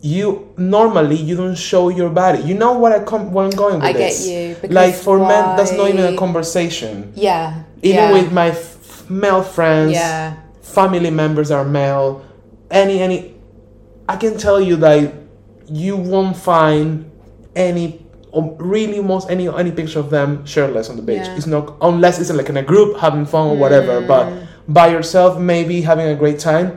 you 0.00 0.52
normally 0.58 1.16
you 1.16 1.34
don't 1.34 1.56
show 1.56 1.88
your 1.88 2.10
body 2.10 2.42
you 2.42 2.54
know 2.54 2.72
what 2.78 2.92
I 2.92 3.02
come 3.04 3.32
where 3.32 3.44
I'm 3.46 3.50
going 3.52 3.76
with 3.76 3.84
I 3.84 3.92
get 3.92 3.98
this 4.12 4.26
you, 4.28 4.56
like 4.68 4.94
for 4.94 5.18
men 5.18 5.56
that's 5.56 5.72
not 5.72 5.88
even 5.88 6.12
a 6.14 6.16
conversation 6.16 7.12
Yeah. 7.16 7.62
even 7.82 7.96
yeah. 7.96 8.12
with 8.12 8.32
my 8.32 8.48
f- 8.48 9.08
male 9.08 9.42
friends 9.42 9.92
Yeah. 9.92 10.36
family 10.60 11.10
members 11.10 11.50
are 11.50 11.64
male 11.64 12.22
any 12.70 13.00
any 13.00 13.34
i 14.08 14.16
can 14.16 14.36
tell 14.36 14.60
you 14.60 14.76
that 14.76 15.12
you 15.68 15.96
won't 15.96 16.36
find 16.36 17.10
any 17.56 18.04
um, 18.34 18.56
really 18.58 19.00
most 19.00 19.30
any 19.30 19.48
any 19.48 19.70
picture 19.72 20.00
of 20.00 20.10
them 20.10 20.44
shirtless 20.44 20.90
on 20.90 20.96
the 20.96 21.02
beach 21.02 21.24
Yeah. 21.24 21.36
it's 21.36 21.46
not 21.46 21.76
unless 21.80 22.18
it's 22.20 22.30
like 22.30 22.48
in 22.50 22.56
a 22.58 22.62
group 22.62 22.98
having 22.98 23.24
fun 23.24 23.46
or 23.52 23.56
whatever 23.56 24.00
but 24.02 24.26
Mm. 24.26 24.46
By 24.68 24.88
yourself 24.88 25.38
maybe 25.38 25.80
having 25.82 26.06
a 26.08 26.14
great 26.14 26.38
time 26.38 26.76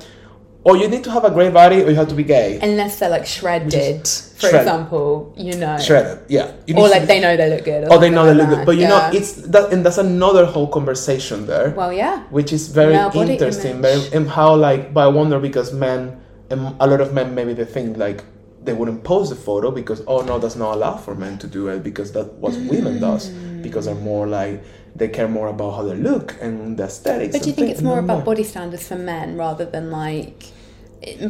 or 0.64 0.76
you 0.76 0.90
need 0.90 1.02
to 1.06 1.10
have 1.12 1.24
a 1.24 1.32
great 1.32 1.54
body 1.54 1.82
or 1.82 1.90
you 1.90 1.96
have 1.96 2.10
to 2.10 2.16
be 2.16 2.24
gay 2.26 2.60
Unless 2.62 3.00
they're 3.00 3.10
like 3.10 3.26
shredded, 3.26 4.06
for 4.06 4.40
shredded. 4.50 4.60
example, 4.62 5.34
you 5.38 5.56
know. 5.56 5.78
shredded 5.80 6.20
yeah 6.28 6.52
You 6.68 6.76
Or 6.76 6.90
like 6.90 7.06
they 7.08 7.22
know 7.22 7.38
they 7.38 7.50
look 7.50 7.64
good. 7.64 7.86
or 7.86 7.94
oh 7.94 7.98
they 8.00 8.10
know 8.10 8.26
they 8.26 8.34
look 8.34 8.50
good 8.50 8.66
but 8.66 8.76
you 8.76 8.82
yeah. 8.82 8.90
know 8.90 9.10
it's 9.14 9.34
that 9.54 9.72
and 9.72 9.86
that's 9.86 9.98
another 9.98 10.46
whole 10.46 10.68
conversation 10.68 11.46
there 11.48 11.70
Well, 11.72 11.94
yeah. 11.94 12.24
which 12.30 12.52
is 12.52 12.68
very 12.68 12.94
Male 12.94 13.16
interesting. 13.30 13.82
Very, 13.82 14.02
and 14.12 14.28
how 14.30 14.56
like, 14.56 14.94
but 14.94 15.02
I 15.06 15.08
wonder 15.08 15.40
because 15.40 15.72
men, 15.72 16.20
and 16.50 16.76
a 16.80 16.88
lot 16.88 17.00
of 17.00 17.14
men 17.14 17.34
maybe 17.34 17.54
they 17.54 17.66
think 17.66 17.96
like 17.98 18.26
they 18.64 18.74
wouldn't 18.74 19.04
post 19.06 19.30
the 19.30 19.36
photo 19.38 19.72
because 19.72 20.04
oh 20.08 20.22
no, 20.22 20.38
that's 20.38 20.58
not 20.58 20.76
allowed 20.76 20.98
for 20.98 21.16
men 21.16 21.38
to 21.40 21.48
do 21.48 21.70
it 21.70 21.82
because 21.84 22.12
that's 22.12 22.28
what 22.42 22.52
women 22.70 23.00
does 23.00 23.30
mm. 23.30 23.64
because 23.64 23.86
they're 23.86 23.96
more 23.96 24.28
like 24.28 24.62
they 24.98 25.08
care 25.08 25.28
more 25.28 25.48
about 25.48 25.72
how 25.78 25.84
they 25.84 25.96
look 25.96 26.36
and 26.42 26.76
the 26.78 26.84
aesthetics. 26.84 27.32
But 27.36 27.44
do 27.44 27.50
you 27.50 27.56
think 27.56 27.70
it's 27.72 27.82
more 27.82 28.00
about 28.00 28.18
then- 28.18 28.26
body 28.26 28.44
standards 28.44 28.88
for 28.88 28.96
men 28.96 29.38
rather 29.38 29.66
than 29.66 29.92
like. 29.92 30.44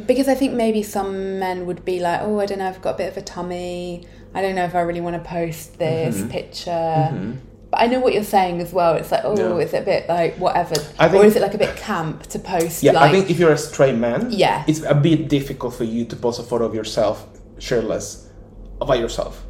Because 0.06 0.28
I 0.30 0.36
think 0.36 0.54
maybe 0.54 0.82
some 0.82 1.40
men 1.40 1.66
would 1.68 1.84
be 1.84 2.00
like, 2.00 2.22
oh, 2.24 2.40
I 2.40 2.46
don't 2.46 2.60
know, 2.60 2.68
I've 2.70 2.82
got 2.82 2.96
a 2.96 2.98
bit 2.98 3.12
of 3.12 3.18
a 3.18 3.22
tummy. 3.22 4.08
I 4.34 4.42
don't 4.42 4.56
know 4.56 4.64
if 4.64 4.74
I 4.74 4.82
really 4.82 5.02
want 5.02 5.22
to 5.22 5.30
post 5.30 5.78
this 5.78 6.16
Mm-hmm. 6.18 6.30
picture. 6.30 7.38
But 7.70 7.82
I 7.82 7.88
know 7.88 8.00
what 8.00 8.14
you're 8.14 8.24
saying 8.24 8.62
as 8.62 8.72
well. 8.72 8.94
It's 8.96 9.12
like, 9.12 9.26
oh, 9.26 9.36
Yeah. 9.38 9.66
is 9.66 9.74
it 9.74 9.82
a 9.82 9.86
bit 9.86 10.08
like 10.08 10.36
whatever? 10.38 10.76
I 10.98 11.14
or 11.14 11.26
is 11.26 11.36
it 11.36 11.42
like 11.42 11.54
a 11.54 11.58
bit 11.58 11.76
camp 11.76 12.24
to 12.28 12.40
post? 12.40 12.82
Yeah, 12.82 12.94
like, 12.94 13.10
I 13.10 13.12
think 13.12 13.30
if 13.30 13.38
you're 13.40 13.52
a 13.52 13.58
straight 13.58 13.96
man, 13.96 14.28
Yeah. 14.32 14.64
it's 14.70 14.82
a 14.84 14.96
bit 14.96 15.28
difficult 15.28 15.74
for 15.74 15.84
you 15.84 16.06
to 16.06 16.16
post 16.16 16.40
a 16.40 16.44
photo 16.44 16.64
of 16.64 16.74
yourself 16.74 17.28
shirtless 17.60 18.30
by 18.80 18.96
yourself, 18.96 19.44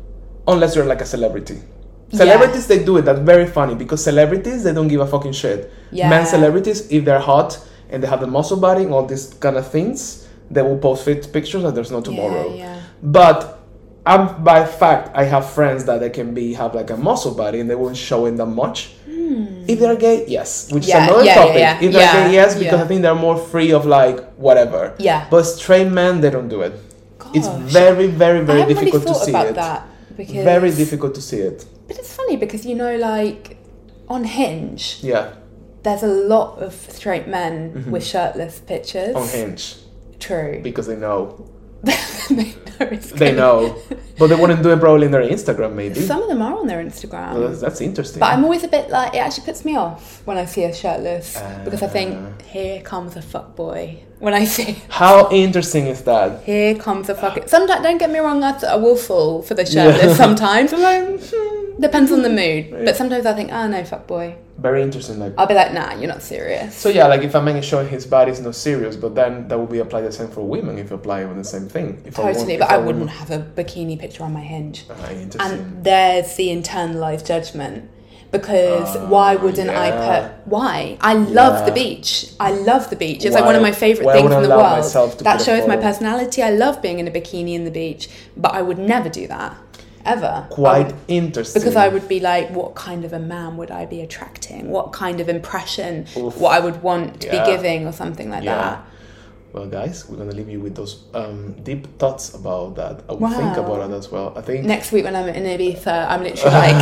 unless 0.47 0.75
you're 0.75 0.85
like 0.85 1.01
a 1.01 1.05
celebrity. 1.05 1.59
Yeah. 2.09 2.17
Celebrities 2.19 2.67
they 2.67 2.83
do 2.83 2.97
it. 2.97 3.03
That's 3.03 3.19
very 3.19 3.45
funny 3.47 3.75
because 3.75 4.03
celebrities 4.03 4.63
they 4.63 4.73
don't 4.73 4.87
give 4.87 5.01
a 5.01 5.07
fucking 5.07 5.33
shit. 5.33 5.71
Yeah. 5.91 6.09
Men 6.09 6.25
celebrities, 6.25 6.89
if 6.91 7.03
they're 7.05 7.19
hot 7.19 7.59
and 7.89 8.01
they 8.01 8.07
have 8.07 8.21
the 8.21 8.27
muscle 8.27 8.57
body 8.57 8.83
and 8.83 8.93
all 8.93 9.05
these 9.05 9.33
kind 9.39 9.57
of 9.57 9.69
things, 9.69 10.27
they 10.49 10.61
will 10.61 10.77
post 10.77 11.03
fit 11.05 11.27
pictures 11.33 11.63
and 11.65 11.75
there's 11.75 11.91
no 11.91 12.01
tomorrow. 12.01 12.47
Yeah, 12.49 12.55
yeah. 12.75 12.81
But 13.03 13.59
I'm 14.05 14.41
by 14.41 14.65
fact 14.65 15.11
I 15.13 15.25
have 15.25 15.49
friends 15.49 15.83
that 15.85 15.99
they 15.99 16.09
can 16.09 16.33
be 16.33 16.53
have 16.53 16.73
like 16.73 16.89
a 16.91 16.97
muscle 16.97 17.33
body 17.33 17.59
and 17.59 17.69
they 17.69 17.75
won't 17.75 17.97
show 17.97 18.25
it 18.25 18.37
that 18.37 18.45
much. 18.45 18.93
If 19.67 19.79
they're 19.79 19.97
gay, 19.97 20.25
yes, 20.27 20.71
which 20.71 20.85
Hmm. 20.85 20.89
Yeah, 20.91 21.03
is 21.03 21.07
another 21.09 21.25
yeah, 21.25 21.35
yeah, 21.35 21.41
topic. 21.43 21.59
yeah. 21.59 21.75
If 21.85 21.91
they're 21.91 22.01
Yeah, 22.01 22.27
gay, 22.27 22.33
yes, 22.33 22.53
because 22.57 22.79
yeah. 22.79 22.83
I 22.85 22.87
think 22.87 23.01
they're 23.01 23.15
more 23.27 23.37
free 23.37 23.71
of 23.73 23.85
like 23.85 24.23
whatever. 24.37 24.93
Yeah. 24.97 25.27
But 25.29 25.43
straight 25.43 25.89
men, 25.89 26.21
they 26.21 26.29
don't 26.29 26.47
do 26.47 26.61
it. 26.61 26.73
It's 27.33 27.47
very, 27.47 28.07
very, 28.07 28.39
very 28.45 28.61
haven't 28.61 28.77
really 28.77 28.91
difficult 28.91 29.03
to 29.07 29.15
see 29.25 29.35
it. 29.35 29.55
that 29.55 29.83
because 30.15 30.33
Very 30.53 30.71
difficult 30.71 31.13
to 31.15 31.21
see 31.21 31.39
it. 31.39 31.65
But 31.87 31.97
it's 31.97 32.13
funny 32.15 32.35
because 32.37 32.65
you 32.65 32.75
know, 32.75 32.95
like 32.97 33.57
on 34.09 34.23
Hinge, 34.23 34.99
Yeah, 35.01 35.33
there's 35.83 36.03
a 36.03 36.07
lot 36.07 36.59
of 36.59 36.73
straight 36.73 37.27
men 37.27 37.89
with 37.91 38.05
shirtless 38.05 38.59
pictures. 38.59 39.15
Mm-hmm. 39.15 39.17
on 39.17 39.27
Hinge 39.27 39.75
True. 40.19 40.59
because 40.63 40.87
they 40.87 40.95
know. 40.95 41.49
they 41.83 42.53
know. 42.79 42.97
They 43.15 43.33
know, 43.35 43.75
but 44.19 44.27
they 44.27 44.35
wouldn't 44.35 44.61
do 44.63 44.69
it 44.71 44.79
probably 44.79 45.05
in 45.05 45.11
their 45.11 45.21
Instagram, 45.21 45.73
maybe. 45.73 45.99
Some 46.01 46.21
of 46.23 46.27
them 46.29 46.41
are 46.41 46.57
on 46.57 46.67
their 46.67 46.83
Instagram. 46.83 47.33
Well, 47.33 47.47
that's, 47.49 47.61
that's 47.61 47.81
interesting. 47.81 48.19
But 48.19 48.33
I'm 48.33 48.43
always 48.43 48.63
a 48.63 48.67
bit 48.67 48.89
like 48.89 49.13
it 49.15 49.19
actually 49.19 49.45
puts 49.45 49.63
me 49.63 49.75
off 49.75 50.21
when 50.25 50.37
I 50.37 50.45
see 50.45 50.63
a 50.63 50.73
shirtless 50.73 51.41
because 51.63 51.81
I 51.83 51.85
Ah. 51.85 51.89
think 51.89 52.41
here 52.43 52.81
comes 52.81 53.15
a 53.15 53.21
fuck 53.21 53.55
boy. 53.55 53.99
When 54.19 54.33
I 54.33 54.45
see 54.45 54.75
How 54.89 55.29
interesting 55.31 55.85
is 55.87 56.01
that? 56.03 56.43
here 56.43 56.75
comes 56.75 57.09
a 57.09 57.15
fuck. 57.15 57.47
Sometimes 57.47 57.83
don't 57.83 57.97
get 57.99 58.09
me 58.09 58.19
wrong, 58.19 58.43
I, 58.43 58.57
I 58.67 58.75
will 58.75 58.97
fall 58.97 59.41
for 59.43 59.53
the 59.53 59.65
shirtless. 59.65 60.17
Sometimes 60.17 60.73
I'm 60.73 60.81
like, 60.81 61.19
hmm, 61.31 61.56
depends 61.79 62.11
on 62.11 62.21
the 62.21 62.29
mood. 62.29 62.71
But 62.85 62.95
sometimes 62.95 63.25
I 63.25 63.33
think, 63.33 63.51
oh 63.51 63.67
no, 63.67 63.83
fuck 63.83 64.07
boy. 64.07 64.35
Very 64.57 64.81
interesting. 64.81 65.19
Like 65.19 65.33
I'll 65.37 65.45
be 65.47 65.53
like, 65.53 65.73
nah, 65.73 65.93
you're 65.93 66.07
not 66.07 66.21
serious. 66.23 66.73
So 66.75 66.89
yeah, 66.89 67.05
like 67.07 67.21
if 67.21 67.35
a 67.35 67.41
man 67.41 67.57
is 67.57 67.65
showing 67.65 67.87
his 67.89 68.05
body, 68.07 68.31
it's 68.31 68.39
not 68.39 68.55
serious. 68.55 68.95
But 68.95 69.13
then 69.15 69.47
that 69.49 69.59
would 69.59 69.69
be 69.69 69.79
applied 69.79 70.01
the 70.01 70.11
same 70.11 70.29
for 70.29 70.41
women 70.41 70.77
if 70.79 70.89
you 70.89 70.95
apply 70.95 71.23
on 71.23 71.37
the 71.37 71.43
same 71.43 71.67
thing. 71.69 72.01
If 72.05 72.17
wo- 72.17 72.25
Totally, 72.33 72.53
if 72.55 72.59
but 72.61 72.71
a 72.71 72.73
I 72.73 72.77
wouldn't 72.77 73.09
have 73.09 73.29
a 73.31 73.39
bikini 73.39 73.99
picture 73.99 74.23
on 74.23 74.33
my 74.33 74.41
hinge. 74.41 74.85
Ah, 74.89 75.11
interesting. 75.11 75.41
And 75.41 75.83
there's 75.83 76.35
the 76.35 76.47
internalized 76.49 77.27
judgment. 77.27 77.91
Because 78.29 78.97
why 79.09 79.35
wouldn't 79.35 79.69
I 79.69 79.89
Ah, 79.89 79.93
yeah. 79.93 80.27
put 80.27 80.47
why? 80.47 80.97
I 80.99 81.13
love 81.13 81.61
the 81.65 81.71
Yeah. 81.71 81.85
beach. 81.85 82.27
I 82.41 82.51
love 82.51 82.89
the 82.89 82.97
beach. 82.97 83.23
It's 83.23 83.33
like 83.33 83.45
one 83.45 83.55
of 83.55 83.61
Why- 83.61 83.69
my 83.69 83.73
favorite 83.73 84.05
why 84.05 84.13
things 84.13 84.31
I 84.31 84.35
in 84.37 84.41
the 84.43 84.47
allow 84.49 84.57
world. 84.57 84.77
myself 84.79 85.17
to 85.19 85.23
That 85.23 85.37
put 85.37 85.41
a 85.41 85.45
shows 85.45 85.67
my 85.67 85.75
photo? 85.75 85.87
personality. 85.87 86.43
I 86.43 86.49
love 86.49 86.81
being 86.81 86.99
in 86.99 87.07
a 87.07 87.11
bikini 87.11 87.53
in 87.55 87.63
the 87.63 87.71
beach, 87.71 88.09
but 88.35 88.53
I 88.53 88.61
would 88.61 88.77
never 88.79 89.07
do 89.07 89.27
that 89.27 89.55
ever. 90.07 90.45
Quite 90.49 90.87
would- 90.87 90.95
interesting. 91.07 91.61
because 91.61 91.75
I 91.75 91.87
would 91.87 92.07
be 92.07 92.19
like, 92.19 92.49
what 92.49 92.75
kind 92.75 93.05
of 93.05 93.13
a 93.13 93.19
man 93.19 93.57
would 93.57 93.71
I 93.71 93.85
be 93.85 94.01
attracting? 94.01 94.69
What 94.69 94.93
kind 94.93 95.19
of 95.19 95.29
impression? 95.29 96.05
Oof. 96.17 96.37
What 96.37 96.51
I 96.55 96.59
would 96.59 96.81
want 96.81 97.21
to 97.21 97.27
Yeah. 97.27 97.43
be 97.45 97.51
giving, 97.51 97.85
or 97.87 97.91
something 97.91 98.29
like 98.29 98.43
Yeah. 98.43 98.55
that. 98.55 98.83
Well, 99.53 99.65
guys, 99.65 100.07
we're 100.07 100.17
gonna 100.17 100.33
leave 100.33 100.49
you 100.49 100.59
with 100.59 100.75
those 100.75 101.05
um, 101.15 101.53
deep 101.63 101.97
thoughts 101.97 102.35
about 102.35 102.75
that. 102.75 103.01
I 103.09 103.13
will 103.13 103.29
think 103.29 103.55
about 103.57 103.89
it 103.89 103.93
as 103.93 104.11
well. 104.11 104.33
I 104.37 104.41
think 104.41 104.65
Next 104.65 104.91
week 104.91 105.05
when 105.05 105.15
I'm 105.15 105.29
in 105.29 105.43
Ibiza, 105.45 106.05
I'm 106.09 106.21
literally 106.21 106.53
like 106.67 106.75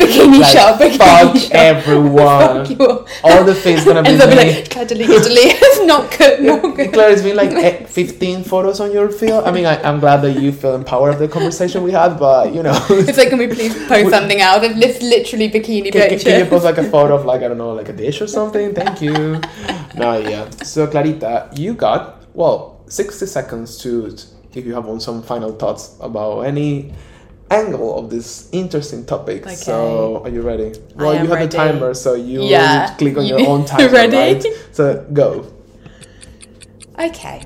bikini 0.00 0.40
Like, 0.40 0.50
shot, 0.52 0.80
bikini 0.80 0.96
fuck 0.98 1.36
shot. 1.36 1.52
everyone. 1.52 2.64
Fuck 2.66 2.70
you. 2.70 3.06
all 3.22 3.44
the 3.44 3.54
things 3.54 3.84
gonna 3.84 4.02
be 4.06 4.08
and 4.10 4.20
they'll 4.20 4.30
be 4.30 4.34
like, 4.36 4.70
Claire, 4.70 4.86
delete, 4.86 5.22
delete. 5.22 5.56
It's 5.70 5.86
not 5.86 6.10
good, 6.18 6.42
not 6.42 6.74
good. 6.74 6.92
Claire, 6.92 7.10
it's 7.12 7.22
been 7.22 7.36
like 7.36 7.50
eh, 7.52 7.84
15 7.84 8.44
photos 8.44 8.80
on 8.80 8.92
your 8.92 9.10
field. 9.10 9.44
I 9.44 9.52
mean, 9.52 9.66
I, 9.66 9.80
I'm 9.82 10.00
glad 10.00 10.22
that 10.22 10.40
you 10.40 10.52
feel 10.52 10.74
empowered 10.74 11.14
of 11.14 11.20
the 11.20 11.28
conversation 11.28 11.82
we 11.84 11.92
had, 11.92 12.18
but 12.18 12.52
you 12.54 12.62
know, 12.62 12.74
It's 12.90 13.18
like, 13.18 13.28
can 13.28 13.38
we 13.38 13.46
please 13.46 13.74
post 13.86 14.10
something 14.10 14.40
else? 14.40 14.64
It's 14.64 15.02
literally 15.02 15.48
bikini 15.50 15.92
can, 15.92 16.08
pictures. 16.08 16.24
can 16.24 16.40
you 16.40 16.46
post 16.50 16.64
like 16.64 16.78
a 16.78 16.84
photo 16.90 17.14
of 17.14 17.24
like 17.26 17.42
I 17.42 17.48
don't 17.48 17.58
know 17.58 17.72
like 17.74 17.88
a 17.90 17.92
dish 17.92 18.20
or 18.22 18.26
something? 18.26 18.74
Thank 18.74 19.00
you. 19.02 19.40
no, 19.94 20.16
yeah. 20.18 20.48
So 20.64 20.86
Clarita, 20.86 21.50
you 21.54 21.74
got 21.74 21.99
well 22.34 22.80
sixty 22.86 23.26
seconds 23.26 23.78
to 23.82 24.16
if 24.54 24.64
you 24.66 24.74
have 24.74 24.88
on 24.88 25.00
some 25.00 25.22
final 25.22 25.52
thoughts 25.52 25.96
about 26.00 26.40
any 26.40 26.92
angle 27.52 27.98
of 27.98 28.10
this 28.10 28.48
interesting 28.52 29.04
topic. 29.04 29.48
So 29.48 30.22
are 30.22 30.28
you 30.28 30.40
ready? 30.42 30.72
Well, 30.94 31.12
you 31.14 31.20
have 31.20 31.30
ready. 31.30 31.46
the 31.46 31.56
timer, 31.56 31.94
so 31.94 32.14
you 32.14 32.42
Yeah. 32.44 32.94
click 32.94 33.16
on 33.16 33.26
You- 33.26 33.38
your 33.38 33.48
own 33.48 33.64
timer, 33.70 33.88
Ready? 33.92 34.16
right? 34.16 34.46
So 34.72 35.04
go. 35.12 35.46
Okay. 36.98 37.42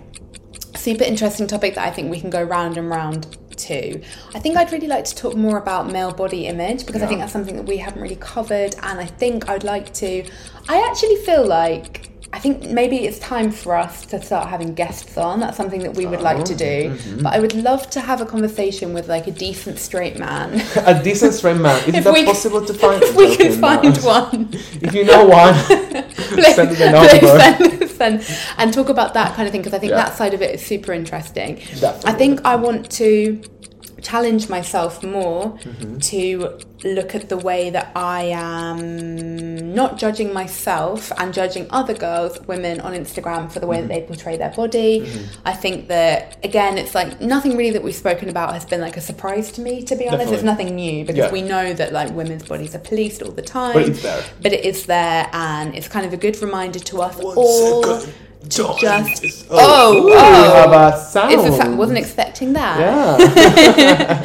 Super 0.76 1.04
interesting 1.04 1.46
topic 1.46 1.74
that 1.76 1.86
I 1.86 1.90
think 1.90 2.10
we 2.10 2.20
can 2.20 2.30
go 2.30 2.42
round 2.42 2.76
and 2.76 2.88
round 2.90 3.36
to. 3.56 4.00
I 4.34 4.38
think 4.40 4.56
I'd 4.56 4.72
really 4.72 4.88
like 4.88 5.04
to 5.04 5.14
talk 5.14 5.34
more 5.36 5.56
about 5.58 5.90
male 5.90 6.12
body 6.12 6.46
image 6.46 6.84
because 6.86 7.02
I 7.02 7.06
think 7.06 7.20
that's 7.20 7.32
something 7.32 7.56
that 7.56 7.66
we 7.66 7.76
haven't 7.78 8.02
really 8.02 8.16
covered, 8.16 8.74
and 8.82 8.98
I 8.98 9.06
think 9.06 9.48
I'd 9.48 9.64
like 9.64 9.92
to. 9.94 10.24
I 10.68 10.86
actually 10.88 11.16
feel 11.16 11.46
like. 11.46 12.03
I 12.34 12.40
think 12.40 12.64
maybe 12.68 12.96
it's 13.06 13.20
time 13.20 13.52
for 13.52 13.76
us 13.76 14.04
to 14.06 14.20
start 14.20 14.48
having 14.48 14.74
guests 14.74 15.16
on. 15.16 15.38
That's 15.38 15.56
something 15.56 15.82
that 15.84 15.94
we 15.94 16.04
would 16.04 16.20
like 16.20 16.44
to 16.46 16.54
do. 16.56 16.90
Mm-hmm. 16.90 17.22
But 17.22 17.32
I 17.32 17.38
would 17.38 17.54
love 17.54 17.88
to 17.90 18.00
have 18.00 18.20
a 18.20 18.26
conversation 18.26 18.92
with 18.92 19.06
like 19.08 19.28
a 19.28 19.30
decent 19.30 19.78
straight 19.78 20.18
man. 20.18 20.60
A 20.84 21.00
decent 21.00 21.34
straight 21.34 21.58
man. 21.58 21.78
Is 21.88 21.94
If 21.94 22.02
that 22.04 22.12
we- 22.12 22.24
possible 22.24 22.64
to 22.66 22.74
find? 22.74 23.00
if 23.04 23.14
we 23.14 23.36
can 23.36 23.52
find 23.60 23.96
one. 23.98 24.48
If 24.82 24.92
you 24.92 25.04
know 25.04 25.26
one, 25.26 25.54
Please- 26.34 26.56
send 26.56 26.70
the 26.76 26.90
number. 26.90 27.86
send- 27.86 27.90
send- 27.90 28.38
and 28.58 28.74
talk 28.74 28.88
about 28.88 29.14
that 29.14 29.36
kind 29.36 29.46
of 29.46 29.52
thing 29.52 29.60
because 29.60 29.72
I 29.74 29.78
think 29.78 29.90
Yeah. 29.90 29.98
that 30.04 30.14
side 30.14 30.34
of 30.34 30.42
it 30.42 30.56
is 30.56 30.66
super 30.66 30.92
interesting. 30.92 31.54
Definitely. 31.78 32.10
I 32.10 32.12
think 32.14 32.44
I 32.44 32.56
want 32.56 32.90
to 33.02 33.40
challenge 34.10 34.48
myself 34.48 35.02
more 35.02 35.34
Mm-hmm. 35.64 35.98
to 36.10 36.58
look 36.96 37.14
at 37.14 37.28
the 37.30 37.36
way 37.38 37.70
that 37.70 37.90
I 37.96 38.24
am 38.24 39.74
not 39.74 39.96
judging 39.98 40.32
myself 40.32 41.10
and 41.18 41.32
judging 41.32 41.66
other 41.70 41.94
girls, 41.94 42.38
women 42.46 42.80
on 42.80 42.92
Instagram 42.92 43.50
for 43.50 43.58
the 43.60 43.66
way 43.66 43.80
that 43.80 43.88
Mm-hmm. 43.90 44.00
they 44.00 44.06
portray 44.12 44.36
their 44.36 44.50
body. 44.50 44.92
I 45.44 45.52
think 45.54 45.88
that 45.88 46.38
again, 46.44 46.78
it's 46.78 46.94
like 46.94 47.20
nothing 47.20 47.56
really 47.56 47.70
that 47.76 47.82
we've 47.82 47.94
spoken 47.94 48.28
about 48.28 48.52
has 48.52 48.64
been 48.64 48.80
like 48.80 48.96
a 48.96 49.00
surprise 49.00 49.50
to 49.52 49.60
me. 49.60 49.82
To 49.84 49.96
be 49.96 50.08
honest, 50.08 50.32
it's 50.32 50.42
nothing 50.42 50.74
new 50.76 51.04
because 51.04 51.26
Yeah. 51.26 51.32
we 51.32 51.42
know 51.42 51.72
that 51.80 51.92
like 51.92 52.10
women's 52.12 52.44
bodies 52.52 52.74
are 52.74 52.84
policed 52.90 53.22
all 53.22 53.32
the 53.32 53.42
time. 53.42 53.72
But 53.74 53.88
it's 53.88 54.02
there. 54.02 54.22
But 54.42 54.52
it 54.52 54.64
is 54.64 54.86
there, 54.86 55.28
and 55.32 55.74
it's 55.74 55.88
kind 55.88 56.04
of 56.06 56.12
a 56.12 56.16
good 56.16 56.36
reminder 56.42 56.78
to 56.90 57.00
us 57.02 57.16
One 57.16 57.36
all 57.36 57.82
Don't. 58.48 58.78
just. 58.78 59.46
Oh, 59.50 59.56
Oh, 59.58 60.06
ooh, 60.08 60.12
oh. 60.12 60.70
have 60.70 60.94
a 60.94 60.98
sound. 61.00 61.32
It's 61.32 61.44
a 61.44 61.52
sound. 61.56 61.78
Wasn't 61.78 61.98
expecting 61.98 62.52
that. 62.54 62.78
Yeah. 62.80 64.22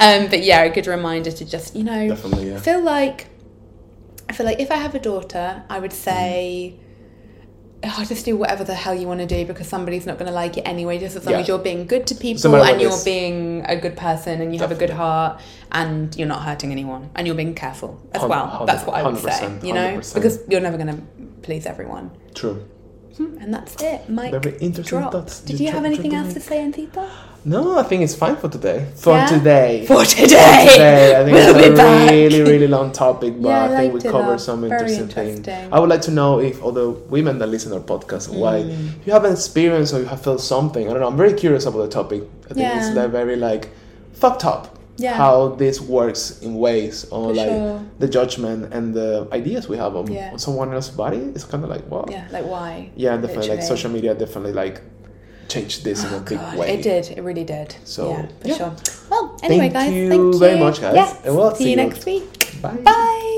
um, 0.24 0.30
but 0.30 0.42
yeah, 0.42 0.62
a 0.62 0.70
good 0.74 0.86
reminder 0.86 1.30
to 1.30 1.44
just 1.44 1.74
you 1.76 1.84
know 1.84 2.08
Definitely, 2.08 2.50
yeah. 2.50 2.58
feel 2.60 2.82
like 2.82 3.26
I 4.28 4.32
feel 4.32 4.46
like 4.46 4.60
if 4.60 4.70
I 4.70 4.76
have 4.76 4.94
a 4.94 4.98
daughter, 5.00 5.62
I 5.68 5.78
would 5.78 5.92
say. 5.92 6.76
Oh, 7.82 8.04
just 8.06 8.26
do 8.26 8.36
whatever 8.36 8.62
the 8.62 8.74
hell 8.74 8.94
you 8.94 9.06
want 9.06 9.20
to 9.20 9.26
do 9.26 9.46
because 9.46 9.66
somebody's 9.66 10.04
not 10.04 10.18
going 10.18 10.26
to 10.28 10.34
like 10.34 10.58
it 10.58 10.64
anyway. 10.68 10.98
Just 10.98 11.16
as 11.16 11.24
long 11.24 11.36
Yeah. 11.36 11.40
as 11.40 11.48
you're 11.48 11.58
being 11.58 11.86
good 11.86 12.06
to 12.08 12.14
people 12.14 12.54
and 12.54 12.60
what 12.60 12.78
you're 12.78 12.90
is. 12.92 13.04
being 13.04 13.64
a 13.66 13.74
good 13.74 13.96
person 13.96 14.42
and 14.42 14.52
you 14.52 14.60
have 14.60 14.70
a 14.70 14.74
good 14.74 14.90
heart 14.90 15.40
and 15.72 16.14
you're 16.14 16.28
not 16.28 16.42
hurting 16.42 16.72
anyone 16.72 17.08
and 17.14 17.26
you're 17.26 17.34
being 17.36 17.54
careful 17.54 17.98
as 18.12 18.20
well. 18.20 18.64
That's 18.66 18.84
what 18.84 18.96
I 18.96 19.02
would 19.08 19.16
say. 19.16 19.30
100%, 19.30 19.64
You 19.64 19.72
know, 19.72 19.96
100%. 19.96 20.14
because 20.14 20.40
you're 20.46 20.60
never 20.60 20.76
going 20.76 20.94
to 20.94 21.02
please 21.40 21.64
everyone. 21.64 22.10
True. 22.34 22.62
And 23.18 23.52
that's 23.52 23.74
it. 23.82 24.08
Mike. 24.08 24.32
Very 24.32 24.56
interesting 24.58 24.98
drop. 25.00 25.12
thoughts. 25.12 25.40
Did 25.40 25.60
You 25.60 25.66
you 25.66 25.72
have 25.72 25.84
anything 25.84 26.14
else 26.14 26.32
to 26.34 26.40
say, 26.40 26.58
Antita? 26.58 27.08
No, 27.44 27.78
I 27.78 27.82
think 27.84 28.02
it's 28.02 28.14
fine 28.14 28.36
for 28.36 28.48
today. 28.48 28.86
For 28.96 29.14
Yeah? 29.14 29.26
today. 29.26 29.86
For 29.88 30.04
today. 30.04 30.66
today. 30.72 31.20
I 31.20 31.24
think 31.24 31.34
We'll 31.36 31.56
it's 31.56 31.68
a 31.68 31.82
back. 31.82 32.10
really, 32.10 32.42
really 32.52 32.66
long 32.68 32.92
topic, 32.92 33.34
but 33.40 33.48
Yeah, 33.48 33.62
I 33.62 33.64
I 33.74 33.76
think 33.78 33.94
we 33.94 34.00
covered 34.00 34.40
some 34.40 34.60
Very 34.60 34.94
interesting 34.94 35.08
things. 35.08 35.48
I 35.72 35.80
would 35.80 35.88
like 35.88 36.02
to 36.02 36.10
know 36.10 36.38
if 36.40 36.62
all 36.62 36.72
the 36.72 36.90
women 36.90 37.38
that 37.38 37.48
listen 37.48 37.70
to 37.72 37.78
our 37.78 37.82
podcast, 37.82 38.28
why 38.28 38.62
Mm. 38.62 39.00
if 39.00 39.06
you 39.06 39.12
have 39.12 39.24
an 39.24 39.32
experience 39.32 39.92
or 39.94 40.00
you 40.00 40.06
have 40.06 40.20
felt 40.22 40.40
something. 40.40 40.88
I 40.88 40.92
don't 40.92 41.00
know. 41.00 41.08
I'm 41.08 41.16
very 41.16 41.32
curious 41.34 41.64
about 41.66 41.78
the 41.82 41.88
topic. 41.88 42.22
I 42.50 42.54
think 42.54 42.66
it's 42.76 42.88
Yeah. 42.94 43.02
like 43.02 43.10
very 43.10 43.36
like 43.36 43.70
fucked 44.12 44.44
up. 44.44 44.76
Yeah. 45.00 45.14
How 45.14 45.48
this 45.62 45.80
works 45.80 46.22
in 46.42 46.54
ways 46.66 47.04
on 47.10 47.28
For 47.28 47.34
like 47.40 47.48
sure. 47.48 47.82
the 47.98 48.08
judgment 48.08 48.72
and 48.74 48.92
the 48.94 49.26
ideas 49.32 49.68
we 49.68 49.76
have 49.78 49.96
on, 49.96 50.06
Yeah. 50.12 50.32
on 50.32 50.38
someone 50.38 50.72
else's 50.74 50.94
body. 50.94 51.22
It's 51.34 51.44
kind 51.44 51.64
of 51.64 51.70
like 51.70 51.84
wow. 51.90 52.04
Yeah, 52.08 52.26
like 52.30 52.46
why? 52.46 52.90
Yeah, 52.96 53.16
definitely. 53.16 53.48
Like 53.48 53.62
social 53.62 53.90
media 53.90 54.14
definitely 54.14 54.52
like 54.52 54.82
changed 55.48 55.84
this 55.84 56.04
in 56.04 56.12
a 56.12 56.16
oh, 56.16 56.20
big 56.20 56.38
God, 56.38 56.58
way. 56.58 56.74
It 56.74 56.82
did. 56.82 57.04
It 57.18 57.22
really 57.22 57.44
did. 57.44 57.74
So, 57.84 58.02
yeah, 58.10 58.26
for 58.40 58.48
yeah. 58.48 58.56
sure. 58.58 58.72
Well, 59.10 59.24
anyway, 59.42 59.68
Thank 59.70 59.72
guys, 59.74 59.92
you 59.92 60.08
thank 60.08 60.20
you 60.34 60.38
very 60.38 60.58
much, 60.60 60.80
guys. 60.80 60.94
Yes, 60.94 61.10
And 61.24 61.34
we'll 61.36 61.50
see 61.54 61.64
see 61.64 61.70
you 61.72 61.76
you. 61.76 61.88
next 61.88 62.04
week. 62.06 62.62
Bye. 62.62 62.76
Bye. 62.84 63.36